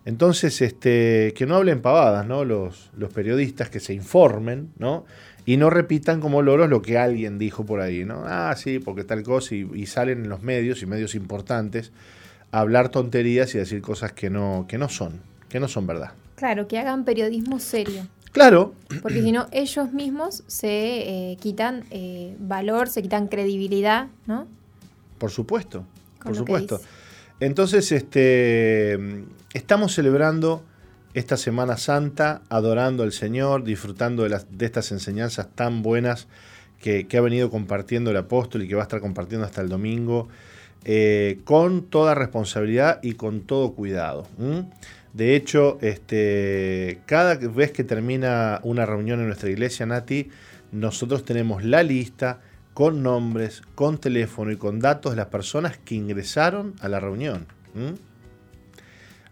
[0.07, 2.45] Entonces, este, que no hablen pavadas, ¿no?
[2.45, 5.05] Los, los periodistas que se informen, ¿no?
[5.47, 8.25] y no repitan como loros lo que alguien dijo por ahí, ¿no?
[8.27, 11.93] Ah, sí, porque tal cosa, y, salen en los medios y medios importantes
[12.51, 16.11] a hablar tonterías y decir cosas que no, que no son, que no son verdad.
[16.35, 18.09] Claro, que hagan periodismo serio.
[18.33, 18.75] Claro.
[19.01, 24.49] Porque si no, ellos mismos se eh, quitan eh, valor, se quitan credibilidad, ¿no?
[25.17, 25.87] Por supuesto,
[26.23, 26.81] por supuesto.
[27.41, 28.99] Entonces, este,
[29.53, 30.65] estamos celebrando
[31.13, 36.29] esta Semana Santa adorando al Señor, disfrutando de, estas enseñanzas tan buenas
[36.81, 40.29] que, ha venido compartiendo el apóstol y que va a estar compartiendo hasta el domingo,
[40.85, 44.27] eh, con toda responsabilidad y con todo cuidado.
[45.13, 50.29] De hecho, este, cada vez que termina una reunión en nuestra iglesia, Nati,
[50.73, 52.41] nosotros tenemos la lista
[52.77, 57.47] con nombres, con teléfono y con datos de las personas que ingresaron a la reunión.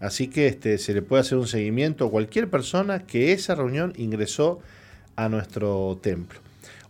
[0.00, 3.92] Así que este, se le puede hacer un seguimiento a cualquier persona que esa reunión
[3.98, 4.60] ingresó
[5.14, 6.40] a nuestro templo.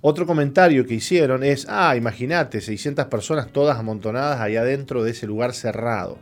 [0.00, 5.26] Otro comentario que hicieron es, ah, imagínate, 600 personas todas amontonadas allá adentro de ese
[5.26, 6.18] lugar cerrado.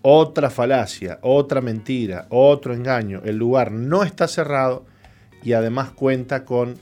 [0.00, 3.20] Otra falacia, otra mentira, otro engaño.
[3.24, 4.84] El lugar no está cerrado
[5.42, 6.76] y además cuenta con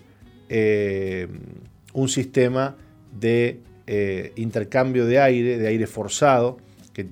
[0.51, 1.29] eh,
[1.99, 2.77] un sistema
[3.19, 6.59] de eh, intercambio de aire, de aire forzado,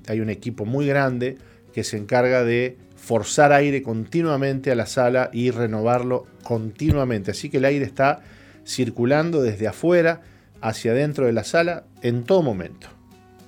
[0.07, 1.37] hay un equipo muy grande
[1.73, 7.31] que se encarga de forzar aire continuamente a la sala y renovarlo continuamente.
[7.31, 8.21] Así que el aire está
[8.65, 10.21] circulando desde afuera
[10.61, 12.87] hacia adentro de la sala en todo momento.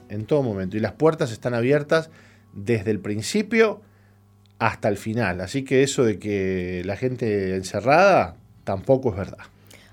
[0.10, 0.78] En todo momento.
[0.78, 2.10] Y las puertas están abiertas
[2.54, 3.82] desde el principio
[4.60, 5.42] hasta el final.
[5.42, 9.46] Así que eso de que la gente encerrada tampoco es verdad.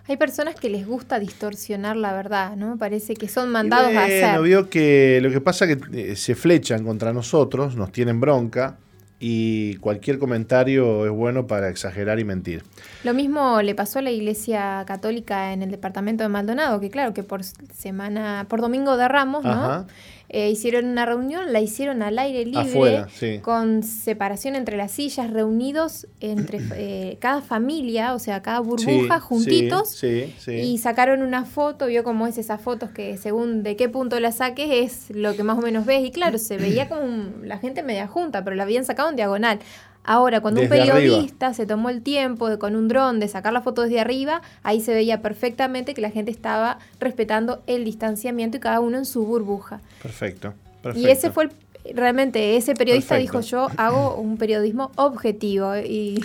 [0.08, 2.76] Hay personas que les gusta distorsionar la verdad, ¿no?
[2.78, 4.40] Parece que son mandados a hacer.
[4.40, 8.76] vio que lo que pasa es que eh, se flechan contra nosotros, nos tienen bronca
[9.18, 12.62] y cualquier comentario es bueno para exagerar y mentir.
[13.02, 17.14] Lo mismo le pasó a la Iglesia Católica en el departamento de Maldonado, que claro
[17.14, 19.86] que por semana, por domingo de Ramos, ¿no?
[20.28, 23.06] Eh, hicieron una reunión, la hicieron al aire libre,
[23.42, 30.02] con separación entre las sillas, reunidos entre eh, cada familia, o sea, cada burbuja, juntitos,
[30.02, 34.32] y sacaron una foto, vio cómo es esas fotos que según de qué punto la
[34.32, 37.82] saques es lo que más o menos ves, y claro, se veía como la gente
[37.82, 39.60] media junta, pero la habían sacado en diagonal.
[40.06, 43.60] Ahora, cuando un periodista se tomó el tiempo de con un dron de sacar la
[43.60, 48.60] foto desde arriba, ahí se veía perfectamente que la gente estaba respetando el distanciamiento y
[48.60, 49.80] cada uno en su burbuja.
[50.00, 50.54] Perfecto.
[50.94, 51.48] Y ese fue
[51.92, 56.20] realmente ese periodista dijo yo hago un periodismo objetivo y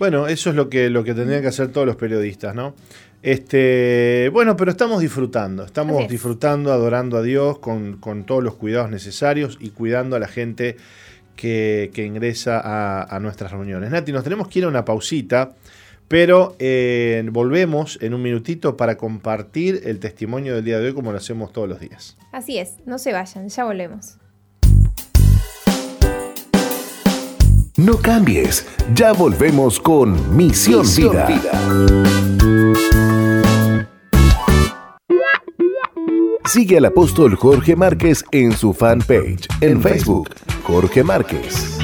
[0.00, 2.74] bueno eso es lo que lo que tendrían que hacer todos los periodistas no
[3.22, 8.90] este bueno pero estamos disfrutando estamos disfrutando adorando a Dios con, con todos los cuidados
[8.90, 10.78] necesarios y cuidando a la gente
[11.36, 12.60] que, ingresa
[13.04, 13.90] a, nuestras reuniones.
[13.90, 15.52] Nati, nos tenemos que ir a una pausita,
[16.08, 21.12] pero eh, volvemos en un minutito para compartir el testimonio del día de hoy como
[21.12, 22.16] lo hacemos todos los días.
[22.32, 24.18] Así es, no se vayan, ya volvemos.
[27.76, 31.60] No cambies, ya volvemos con Misión, Vida.
[36.46, 40.30] Sigue al apóstol Jorge Márquez en su fanpage en Facebook
[40.64, 41.78] Jorge Márquez.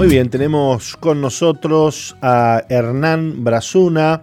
[0.00, 4.22] Muy bien, tenemos con nosotros a Hernán Brazuna.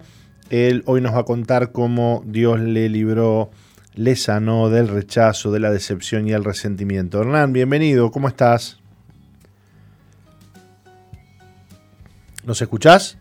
[0.50, 3.50] Él hoy nos va a contar cómo Dios le libró,
[3.94, 7.20] le sanó del rechazo, de la decepción y el resentimiento.
[7.20, 8.80] Hernán, bienvenido, ¿cómo estás?
[12.44, 13.16] ¿Nos escuchás?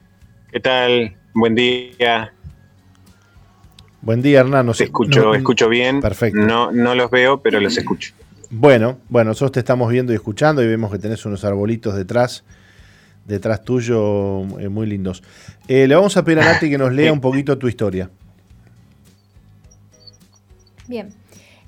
[0.51, 1.15] ¿Qué tal?
[1.35, 2.33] Buen día.
[4.01, 4.65] Buen día, Hernán.
[4.65, 6.01] Nos escucho, escucho bien.
[6.01, 6.39] Perfecto.
[6.39, 8.15] No, no los veo, pero los escucho.
[8.49, 12.43] Bueno, bueno, nosotros te estamos viendo y escuchando y vemos que tenés unos arbolitos detrás,
[13.25, 15.21] detrás tuyo, eh, muy lindos.
[15.67, 18.09] Eh, le vamos a pedir a Nati que nos lea un poquito tu historia.
[20.87, 21.09] Bien.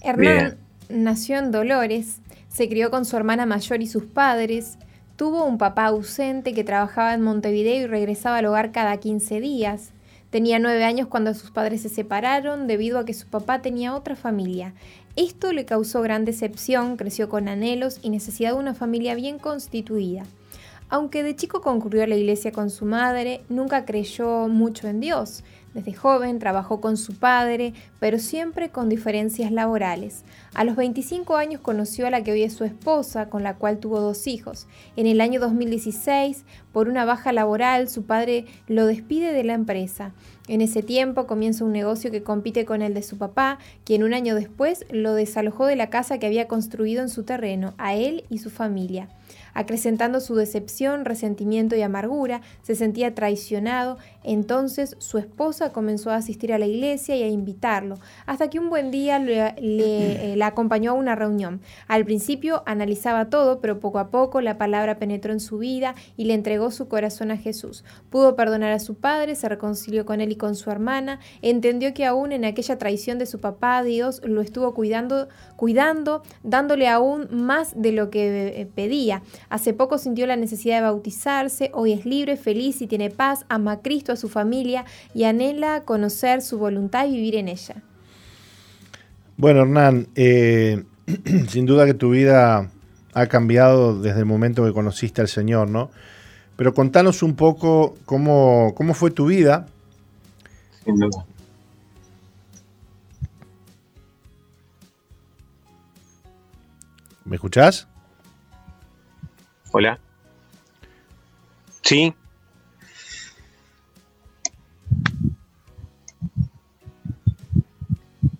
[0.01, 0.57] Hernán
[0.87, 4.77] nació en Dolores, se crió con su hermana mayor y sus padres,
[5.17, 9.91] tuvo un papá ausente que trabajaba en Montevideo y regresaba al hogar cada 15 días.
[10.29, 14.15] Tenía nueve años cuando sus padres se separaron debido a que su papá tenía otra
[14.15, 14.73] familia.
[15.15, 20.23] Esto le causó gran decepción, creció con anhelos y necesidad de una familia bien constituida.
[20.89, 25.43] Aunque de chico concurrió a la iglesia con su madre, nunca creyó mucho en Dios.
[25.73, 30.23] Desde joven trabajó con su padre, pero siempre con diferencias laborales.
[30.55, 33.77] A los 25 años conoció a la que hoy es su esposa, con la cual
[33.77, 34.67] tuvo dos hijos.
[34.95, 36.43] En el año 2016,
[36.73, 40.11] por una baja laboral, su padre lo despide de la empresa.
[40.47, 44.15] En ese tiempo comienza un negocio que compite con el de su papá, quien un
[44.15, 48.23] año después lo desalojó de la casa que había construido en su terreno, a él
[48.29, 49.09] y su familia.
[49.53, 56.53] Acrecentando su decepción, resentimiento y amargura, se sentía traicionado, entonces su esposa comenzó a asistir
[56.53, 60.91] a la iglesia y a invitarlo, hasta que un buen día le, eh, la acompañó
[60.91, 61.61] a una reunión.
[61.87, 66.25] Al principio analizaba todo, pero poco a poco la palabra penetró en su vida y
[66.25, 67.83] le entregó su corazón a Jesús.
[68.09, 72.05] Pudo perdonar a su padre, se reconcilió con él y con su hermana, entendió que
[72.05, 77.79] aún en aquella traición de su papá, Dios lo estuvo cuidando, cuidando, dándole aún más
[77.79, 79.21] de lo que eh, pedía.
[79.49, 83.73] Hace poco sintió la necesidad de bautizarse, hoy es libre, feliz y tiene paz, ama
[83.73, 87.75] a Cristo, a su familia y anhela conocer su voluntad y vivir en ella.
[89.37, 90.83] Bueno, Hernán, eh,
[91.47, 92.69] sin duda que tu vida
[93.13, 95.89] ha cambiado desde el momento que conociste al Señor, ¿no?
[96.55, 99.67] Pero contanos un poco cómo, cómo fue tu vida.
[100.83, 101.25] Sin duda.
[107.23, 107.87] ¿Me escuchás?
[109.71, 109.99] Hola.
[111.83, 112.13] Sí,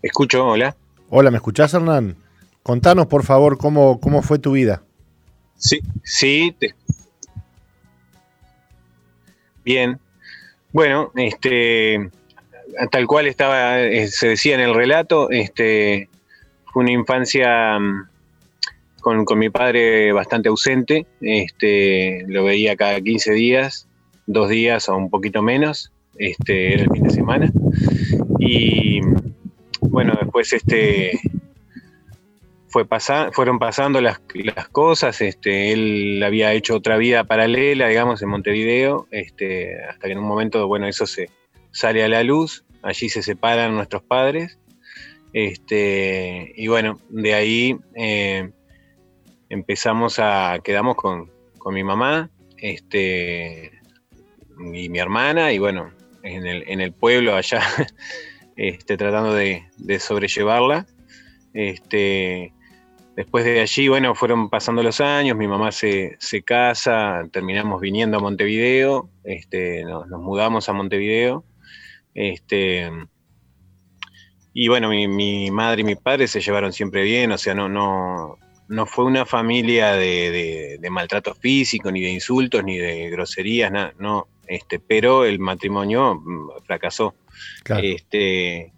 [0.01, 0.75] escucho, hola.
[1.09, 2.15] Hola, ¿me escuchás, Hernán?
[2.63, 4.83] Contanos, por favor, cómo, cómo fue tu vida.
[5.55, 6.55] Sí, sí.
[9.63, 9.99] Bien.
[10.71, 12.09] Bueno, este,
[12.91, 16.09] tal cual estaba, eh, se decía en el relato, este,
[16.65, 18.07] fue una infancia mm,
[19.01, 23.87] con, con, mi padre bastante ausente, este, lo veía cada 15 días,
[24.27, 27.51] dos días o un poquito menos, este, era el fin de semana.
[28.39, 29.01] Y
[30.29, 31.19] después este,
[32.67, 32.85] fue
[33.31, 39.07] fueron pasando las, las, cosas, este, él había hecho otra vida paralela, digamos, en Montevideo,
[39.09, 41.31] este, hasta que en un momento, bueno, eso se
[41.71, 44.59] sale a la luz, allí se separan nuestros padres,
[45.33, 48.51] este, y bueno, de ahí eh,
[49.49, 53.71] empezamos a, quedamos con, con, mi mamá, este,
[54.59, 55.91] y mi hermana, y bueno,
[56.21, 57.61] en el, en el pueblo allá,
[58.59, 60.85] este, tratando de, de sobrellevarla,
[61.53, 62.53] este,
[63.19, 68.21] Después de allí, bueno, fueron pasando los años, mi mamá se, casa, terminamos viniendo a
[68.21, 71.43] Montevideo, este, nos, mudamos a Montevideo.
[72.13, 72.89] Este,
[74.53, 78.37] y bueno, mi, madre y mi padre se llevaron siempre bien, o sea, no, no,
[78.69, 84.79] no fue una familia de, maltrato físico, ni de insultos, ni de groserías, no, este,
[84.79, 86.51] pero el matrimonio mm,
[87.81, 88.73] Este,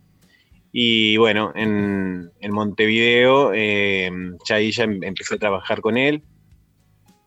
[0.71, 4.09] y bueno, en, Montevideo, eh,
[4.47, 6.23] ya em, empecé a trabajar con él.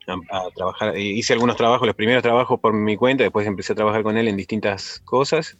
[0.06, 4.02] A, trabajar, hice algunos trabajos, los primeros trabajos por mi cuenta, después empecé a trabajar
[4.02, 5.56] con él en distintas cosas.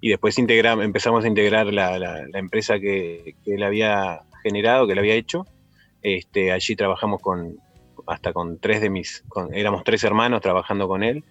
[0.00, 5.46] Y después empezamos a integrar la, empresa que, él había generado, que él había hecho.
[6.02, 7.58] Este, allí trabajamos con
[8.06, 11.24] hasta con tres de mis, éramos tres hermanos trabajando con él.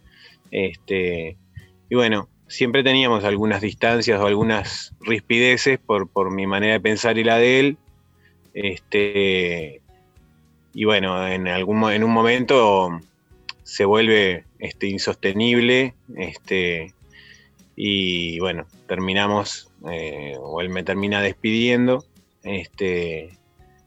[0.51, 1.37] Este,
[1.89, 7.17] y bueno, siempre teníamos algunas distancias o algunas rispideces por, por mi manera de pensar
[7.17, 7.77] y la de él.
[8.53, 9.81] Este,
[10.73, 12.99] y bueno, en, algún, en un momento
[13.63, 16.93] se vuelve este, insostenible este,
[17.75, 22.03] y bueno, terminamos, eh, o él me termina despidiendo,
[22.43, 23.37] este,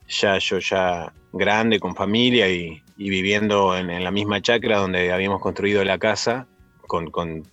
[0.07, 5.83] ya yo ya grande, con familia y, viviendo en, la misma chacra donde habíamos construido
[5.83, 6.47] la casa,
[6.87, 7.43] con, con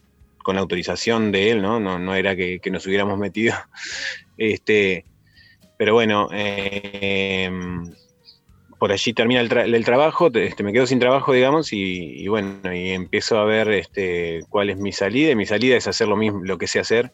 [0.42, 1.80] con autorización de él, ¿no?
[1.80, 3.54] No, era que, nos hubiéramos metido.
[4.42, 5.04] Este,
[5.76, 7.92] pero bueno, em,
[8.78, 13.38] por allí termina el, trabajo, este, me quedo sin trabajo, digamos, y, bueno, y empiezo
[13.38, 15.32] a ver este, cuál es mi salida.
[15.32, 17.12] Y mi salida es hacer lo mismo, lo que sé hacer,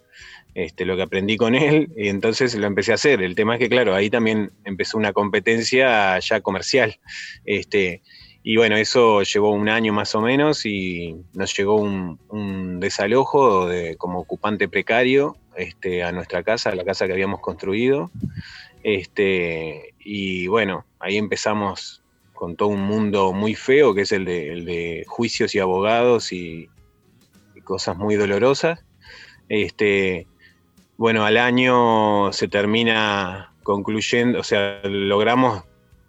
[0.54, 3.20] este, lo que aprendí con él, y entonces lo empecé a hacer.
[3.20, 7.00] El tema es que, claro, ahí también empezó una competencia ya comercial.
[7.44, 8.02] Este,
[8.48, 13.97] y bueno, eso llevó un año más o menos y nos llegó un, desalojo de,
[13.97, 18.12] como ocupante precario este, a nuestra casa, a la casa que habíamos construido.
[18.85, 22.05] Este, y bueno, ahí empezamos
[22.35, 26.68] con todo un mundo muy feo, que es el de, juicios y abogados y,
[27.64, 28.85] cosas muy dolorosas.
[29.48, 30.28] Este,
[30.97, 35.64] bueno, al año se termina concluyendo, o sea, logramos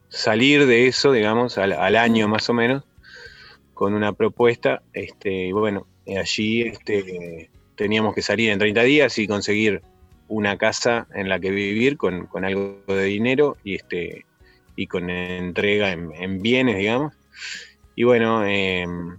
[0.10, 2.84] salir de eso, digamos, al, año más o menos,
[3.74, 9.28] con una propuesta, este, y bueno, allí este, teníamos que salir en 30 días y
[9.28, 9.82] conseguir
[10.28, 14.26] una casa en la que vivir con, algo de dinero y, este,
[14.76, 17.14] y con entrega en, bienes, digamos.
[17.96, 19.18] Y bueno, em,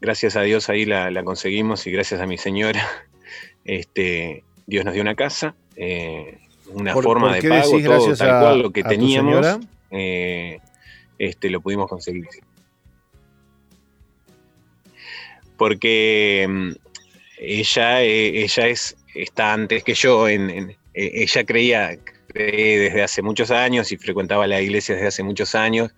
[0.00, 2.86] gracias a Dios ahí la, conseguimos y gracias a mi señora,
[3.64, 6.38] este, Dios nos dio una casa, eh,
[6.72, 9.60] una forma de pago, todo tal cual lo que teníamos.
[9.96, 10.58] Eh,
[11.18, 12.26] este, lo pudimos conseguir.
[15.56, 16.70] Porque mm,
[17.38, 21.96] ella, eh, ella es, está antes que yo, en, eh, ella creía
[22.34, 25.94] desde hace muchos años y frecuentaba la iglesia desde hace muchos años.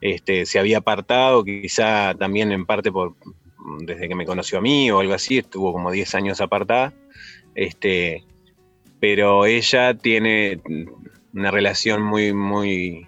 [0.00, 3.14] Este, se había apartado, quizá también en parte por
[3.80, 6.92] desde que me conoció a mí o algo así, estuvo como 10 años apartada.
[7.54, 8.24] Este,
[8.98, 10.60] pero ella tiene
[11.32, 13.06] una relación muy, muy,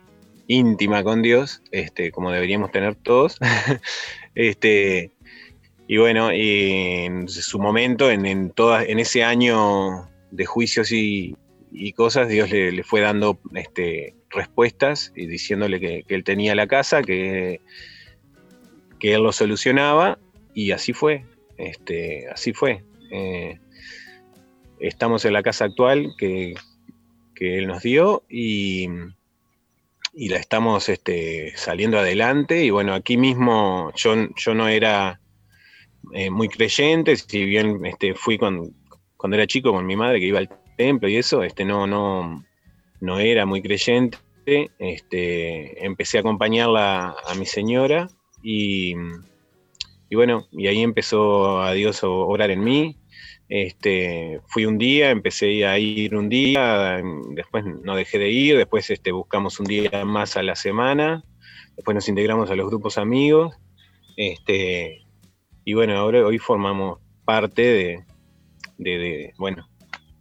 [0.50, 3.38] íntima con Dios, este, como deberíamos tener todos.
[4.34, 5.12] este,
[5.86, 11.36] y bueno, en su momento, en, en, en ese año de juicios y,
[11.94, 17.60] cosas, Dios le, fue dando este, respuestas y diciéndole que, él tenía la casa, que,
[18.98, 20.18] que él lo solucionaba,
[20.52, 21.24] y así fue.
[21.58, 22.82] Este, así fue.
[23.12, 23.60] Eh,
[24.80, 26.54] estamos en la casa actual que,
[27.36, 28.88] que él nos dio y
[30.12, 32.64] y la estamos este, saliendo adelante.
[32.64, 35.20] Y bueno, aquí mismo yo, yo no era
[36.12, 38.70] eh, muy creyente, si bien este, fui cuando,
[39.16, 42.44] cuando era chico con mi madre que iba al templo y eso, este, no, no,
[43.00, 44.18] no era muy creyente.
[44.46, 48.08] Este, empecé a acompañarla a mi señora
[48.42, 48.94] y,
[50.08, 52.96] y bueno, y ahí empezó a Dios a orar en mí.
[53.50, 57.02] Este, fui un día, empecé a ir un día,
[57.34, 61.24] después no dejé de ir, después este, buscamos un día más a la semana,
[61.74, 63.56] después nos integramos a los grupos amigos,
[64.16, 65.04] este,
[65.64, 68.04] y bueno, ahora hoy formamos parte
[68.78, 69.68] de, bueno,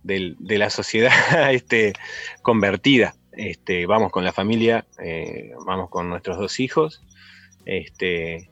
[0.01, 1.11] de, la sociedad
[1.53, 1.93] este,
[2.41, 3.13] convertida.
[3.33, 7.03] Este, vamos con la familia, eh, vamos con nuestros dos hijos,
[7.65, 8.49] este,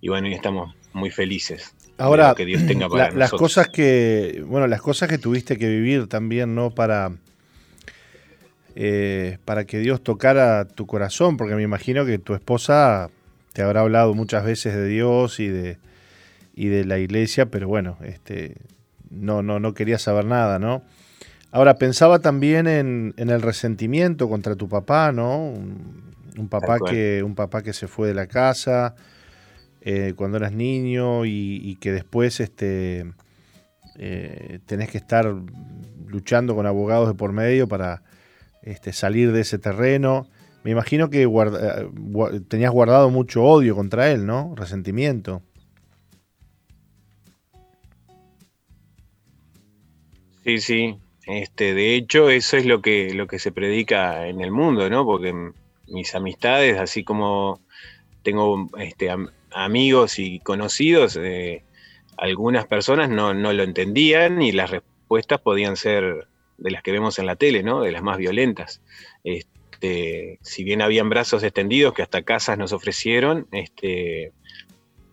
[0.00, 1.74] y bueno, estamos muy felices.
[2.02, 6.08] Ahora, que Dios tenga para las cosas que, bueno, las cosas que tuviste que vivir
[6.08, 6.70] también, ¿no?
[6.70, 7.12] Para,
[8.74, 13.10] eh, para que Dios tocara tu corazón, porque me imagino que tu esposa
[13.52, 15.78] te habrá hablado muchas veces de Dios y de,
[16.54, 18.56] y de la iglesia, pero bueno, este,
[19.10, 20.82] no, no, no quería saber nada, ¿no?
[21.52, 25.38] Ahora, pensaba también en, en el resentimiento contra tu papá, ¿no?
[25.38, 28.94] Un, papá que, un papá que se fue de la casa,
[29.84, 33.12] eh, cuando eras niño y, que después este,
[33.98, 35.34] eh, tenés que estar
[36.06, 38.02] luchando con abogados de por medio para
[38.62, 40.28] este, salir de ese terreno.
[40.62, 44.54] Me imagino que eh, tenías guardado mucho odio contra él, ¿no?
[44.56, 45.42] Resentimiento.
[50.44, 50.96] Sí, sí.
[51.26, 55.04] Este, de hecho, eso es lo que, lo que se predica en el mundo, ¿no?
[55.04, 55.34] Porque
[55.88, 57.60] mis amistades, así como
[58.22, 59.10] tengo este,
[59.54, 61.64] amigos y conocidos, eh,
[62.16, 66.26] algunas personas no, lo entendían y las respuestas podían ser
[66.58, 67.80] de las que vemos en la tele, ¿no?
[67.80, 68.80] De las más violentas.
[69.24, 74.32] Este, si bien habían brazos extendidos que hasta casas nos ofrecieron, este,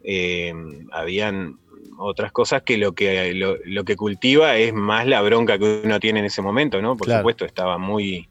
[0.04, 0.54] eh,
[0.92, 1.60] habían
[1.98, 6.20] otras cosas que lo que lo, que cultiva es más la bronca que uno tiene
[6.20, 6.96] en ese momento, ¿no?
[6.96, 8.30] Por supuesto, estaba muy,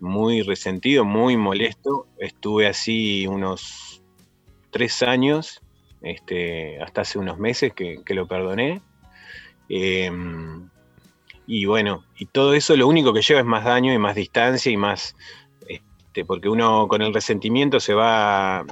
[0.00, 2.06] muy resentido, muy molesto.
[2.18, 3.89] Estuve así unos
[4.70, 5.60] tres años,
[6.02, 8.80] este, hasta hace unos meses que, lo perdoné.
[9.68, 10.68] Em,
[11.46, 14.70] y bueno, y todo eso lo único que lleva es más daño y más distancia
[14.70, 15.16] y más,
[15.68, 18.64] este, porque uno con el resentimiento se va,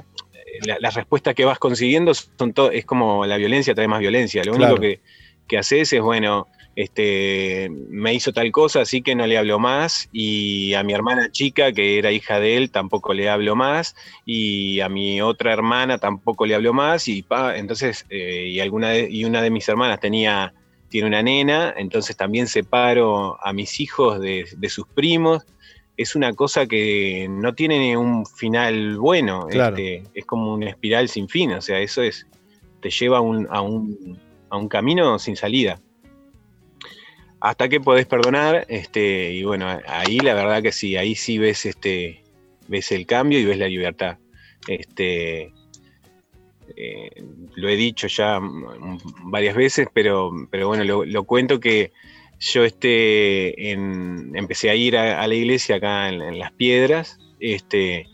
[0.79, 4.53] las respuestas que vas consiguiendo son todo, es como la violencia trae más violencia, lo
[4.53, 5.01] único que,
[5.47, 10.07] que haces es, bueno, este, me hizo tal cosa, así que no le hablo más,
[10.11, 14.79] y a mi hermana chica, que era hija de él, tampoco le hablo más, y
[14.79, 19.25] a mi otra hermana tampoco le hablo más, y pa, entonces, eh, y, alguna y
[19.25, 20.53] una de mis hermanas tenía,
[20.89, 25.45] tiene una nena, entonces también separo a mis hijos de, sus primos,
[25.97, 31.27] es una cosa que no tiene un final bueno, este, es como una espiral sin
[31.27, 32.25] fin, o sea, eso es,
[32.79, 35.81] te lleva a un, a un camino sin salida
[37.41, 41.65] hasta que podés perdonar, este, y bueno, ahí la verdad que sí, ahí sí ves
[41.65, 42.23] este,
[42.67, 44.17] ves el cambio y ves la libertad.
[44.67, 45.53] Este,
[46.75, 47.23] eh,
[47.55, 48.39] lo he dicho ya
[49.23, 51.91] varias veces, pero, pero bueno, lo, cuento que
[52.39, 58.07] yo este, empecé a ir a, la iglesia acá en, en, Las Piedras, este,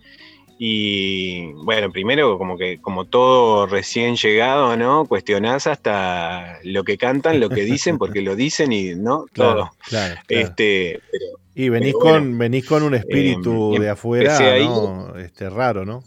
[0.57, 5.05] y bueno, primero como que como todo recién llegado, ¿no?
[5.05, 9.71] Cuestionás hasta lo que cantan, lo que dicen, porque lo dicen y no todo.
[9.87, 11.01] Claro, Este,
[11.53, 15.17] y venís con venís con un espíritu em, de afuera, ¿no?
[15.17, 16.03] Este raro, ¿no?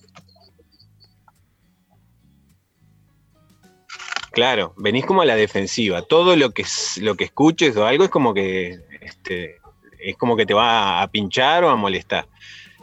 [4.30, 6.02] Claro, venís como a la defensiva.
[6.02, 6.64] Todo lo que
[7.00, 9.56] lo que escuches o algo es como que este,
[9.98, 12.26] es como que te va a pinchar o a molestar.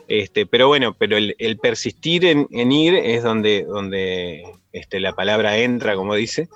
[0.07, 5.95] Este, pero bueno, pero el, persistir en, ir es donde, donde este, la palabra entra,
[5.95, 6.47] como dice.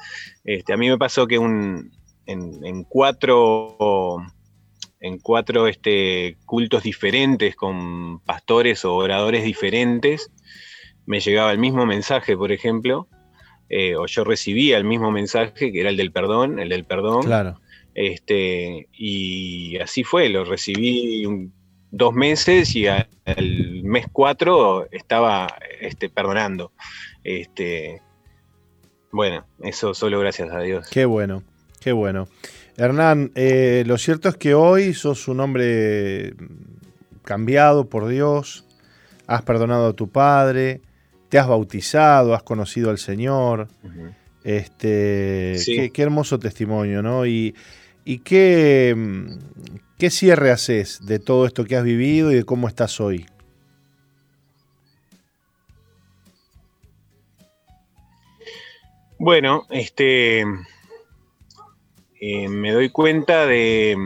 [0.43, 1.91] Este, a mí me pasó que un,
[2.25, 4.17] en, cuatro,
[4.99, 10.31] en cuatro este, cultos diferentes con pastores o oradores diferentes,
[11.05, 13.07] me llegaba el mismo mensaje, por ejemplo,
[13.67, 17.23] eh, o yo recibía el mismo mensaje, que era el del perdón, el del perdón.
[17.23, 17.59] Claro.
[17.95, 21.51] Este, y así fue, lo recibí un,
[21.91, 23.07] dos meses y al
[23.83, 25.47] mes cuatro estaba
[25.81, 26.71] este, perdonando.
[27.23, 28.01] Este,
[29.11, 30.87] bueno, eso solo gracias a Dios.
[30.89, 31.43] Qué bueno,
[31.79, 32.27] qué bueno.
[32.77, 36.33] Hernán, eh, lo cierto es que hoy sos un hombre
[37.23, 38.65] cambiado por Dios,
[39.27, 40.81] has perdonado a tu padre,
[41.27, 43.67] te has bautizado, has conocido al Señor.
[44.43, 45.57] Este,
[45.93, 47.25] qué, hermoso testimonio, ¿no?
[47.25, 47.53] Y,
[48.05, 48.95] y qué,
[49.99, 53.25] ¿Qué cierre haces de todo esto que has vivido y de cómo estás hoy?
[59.17, 60.45] Bueno, este,
[62.21, 63.97] eh, me doy cuenta de,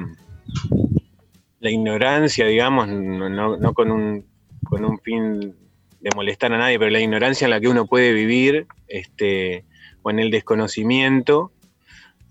[1.59, 4.25] la ignorancia, digamos, no, con, un,
[4.63, 5.55] con un fin
[6.01, 9.63] de molestar a nadie, pero la ignorancia en la que uno puede vivir, este,
[10.01, 11.51] o en el desconocimiento,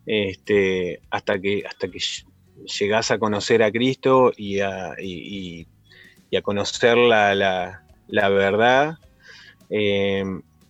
[0.05, 2.01] este, hasta que, hasta que
[2.65, 5.67] llegás a conocer a Cristo y a, y,
[6.37, 7.35] a conocer la,
[8.09, 8.99] la, verdad,
[9.69, 10.25] eh,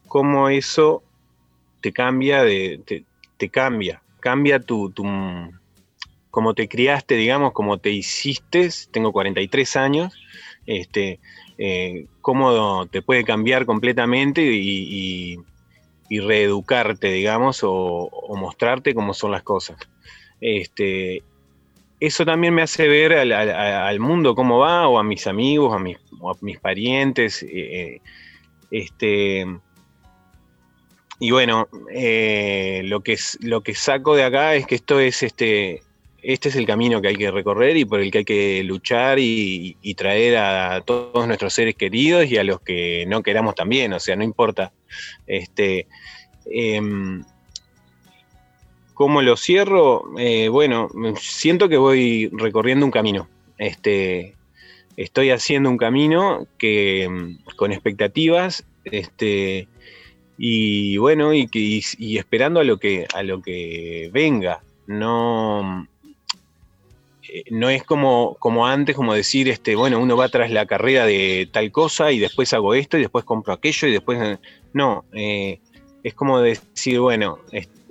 [0.09, 1.02] cómo eso
[1.81, 2.81] te cambia, de,
[3.36, 5.05] te, cambia, cambia tu, tu,
[6.31, 10.14] como te criaste, digamos, como te hiciste, tengo 43 años,
[10.66, 11.20] este,
[11.59, 15.39] eh, cómo te puede cambiar completamente y,
[16.10, 19.77] reeducarte, digamos, o, mostrarte cómo son las cosas.
[20.40, 21.23] Este,
[22.07, 25.99] eso también me hace ver al, mundo cómo va, o a mis amigos, a mis,
[25.99, 27.47] a mis parientes.
[27.49, 28.01] Eh,
[28.73, 29.47] este,
[31.20, 35.85] y bueno, eh, lo, que, lo que saco de acá es que esto es este,
[36.23, 39.20] este es el camino que hay que recorrer y por el que hay que luchar
[39.20, 44.01] y, traer a todos nuestros seres queridos y a los que no queramos también, o
[44.01, 44.73] sea, no importa.
[45.29, 45.87] Este,
[46.47, 47.23] em,
[49.03, 50.05] ¿Cómo lo cierro?
[50.16, 50.89] Eh, bueno,
[51.20, 53.29] siento que voy recorriendo un camino.
[53.59, 54.37] Este,
[54.97, 59.66] estoy haciendo un camino que em, con expectativas, este,
[60.39, 64.62] y bueno, y, y esperando a lo que a lo que venga.
[64.87, 65.89] No,
[67.29, 71.07] eh, no es como, como antes, como decir, este, bueno, uno va tras la carrera
[71.07, 74.39] de tal cosa y después hago esto y después compro aquello y después...
[74.73, 75.59] No, eh,
[76.05, 77.39] es como decir, bueno,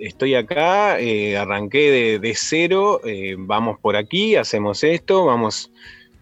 [0.02, 0.96] estoy acá,
[1.40, 3.02] arranqué de, cero,
[3.38, 5.72] vamos por aquí, hacemos esto, vamos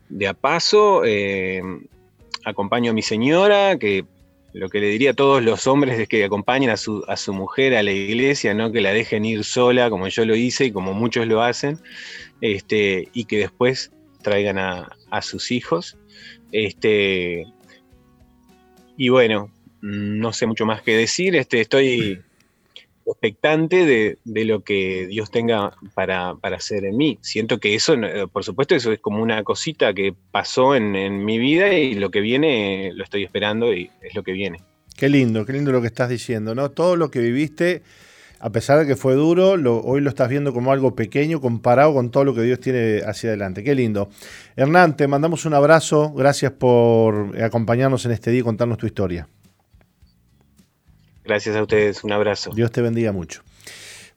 [0.10, 1.04] de a paso,
[2.46, 4.06] acompaño a mi señora, que
[4.54, 7.34] lo que le diría a todos los hombres es que acompañen a su, a su
[7.34, 10.72] mujer a la iglesia, no que la dejen ir sola como yo lo hice y
[10.72, 11.80] como muchos lo hacen
[12.42, 13.92] este, y que después
[14.24, 15.98] traigan a, sus hijos.
[16.52, 17.46] Este,
[18.98, 19.52] y bueno,
[19.82, 22.22] no sé mucho más que decir, este, estoy
[23.12, 27.18] expectante de, lo que Dios tenga para, hacer en mí.
[27.22, 27.96] Siento que eso,
[28.32, 32.22] por supuesto, eso es como una cosita que pasó en, mi vida y lo que
[32.22, 34.62] viene lo estoy esperando y es lo que viene.
[34.96, 36.72] Qué lindo, qué lindo lo que estás diciendo, ¿no?
[36.72, 37.84] Todo lo que viviste
[38.40, 39.52] a pesar de que fue duro,
[39.84, 43.30] hoy lo estás viendo como algo pequeño comparado con todo lo que Dios tiene hacia
[43.30, 43.64] adelante.
[43.64, 44.10] Qué lindo.
[44.56, 46.14] Hernán, te mandamos un abrazo.
[46.14, 49.28] Gracias por acompañarnos en este día y contarnos tu historia.
[51.30, 52.04] Gracias a ustedes.
[52.04, 52.50] Un abrazo.
[52.56, 53.44] Dios te bendiga mucho.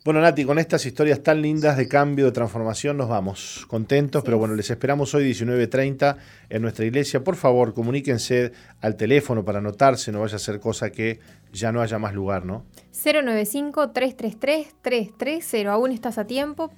[0.02, 4.38] Bueno, Nati, con estas historias tan lindas de cambio, de transformación, nos vamos contentos, pero
[4.38, 6.16] bueno, les esperamos hoy 19.30
[6.48, 7.22] en nuestra iglesia.
[7.22, 11.20] Por favor, comuníquense al teléfono para anotarse, no vaya a ser cosa que
[11.52, 12.64] ya no haya más lugar, ¿no?
[12.94, 16.72] 095-333-330, aún estás a tiempo.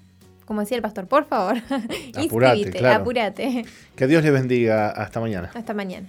[0.47, 1.59] Como decía el pastor, por favor,
[2.17, 3.03] apurate, claro.
[3.03, 3.65] apurate.
[3.95, 4.91] Que Dios les bendiga.
[4.91, 5.53] Hasta mañana.
[5.55, 6.09] Hasta mañana.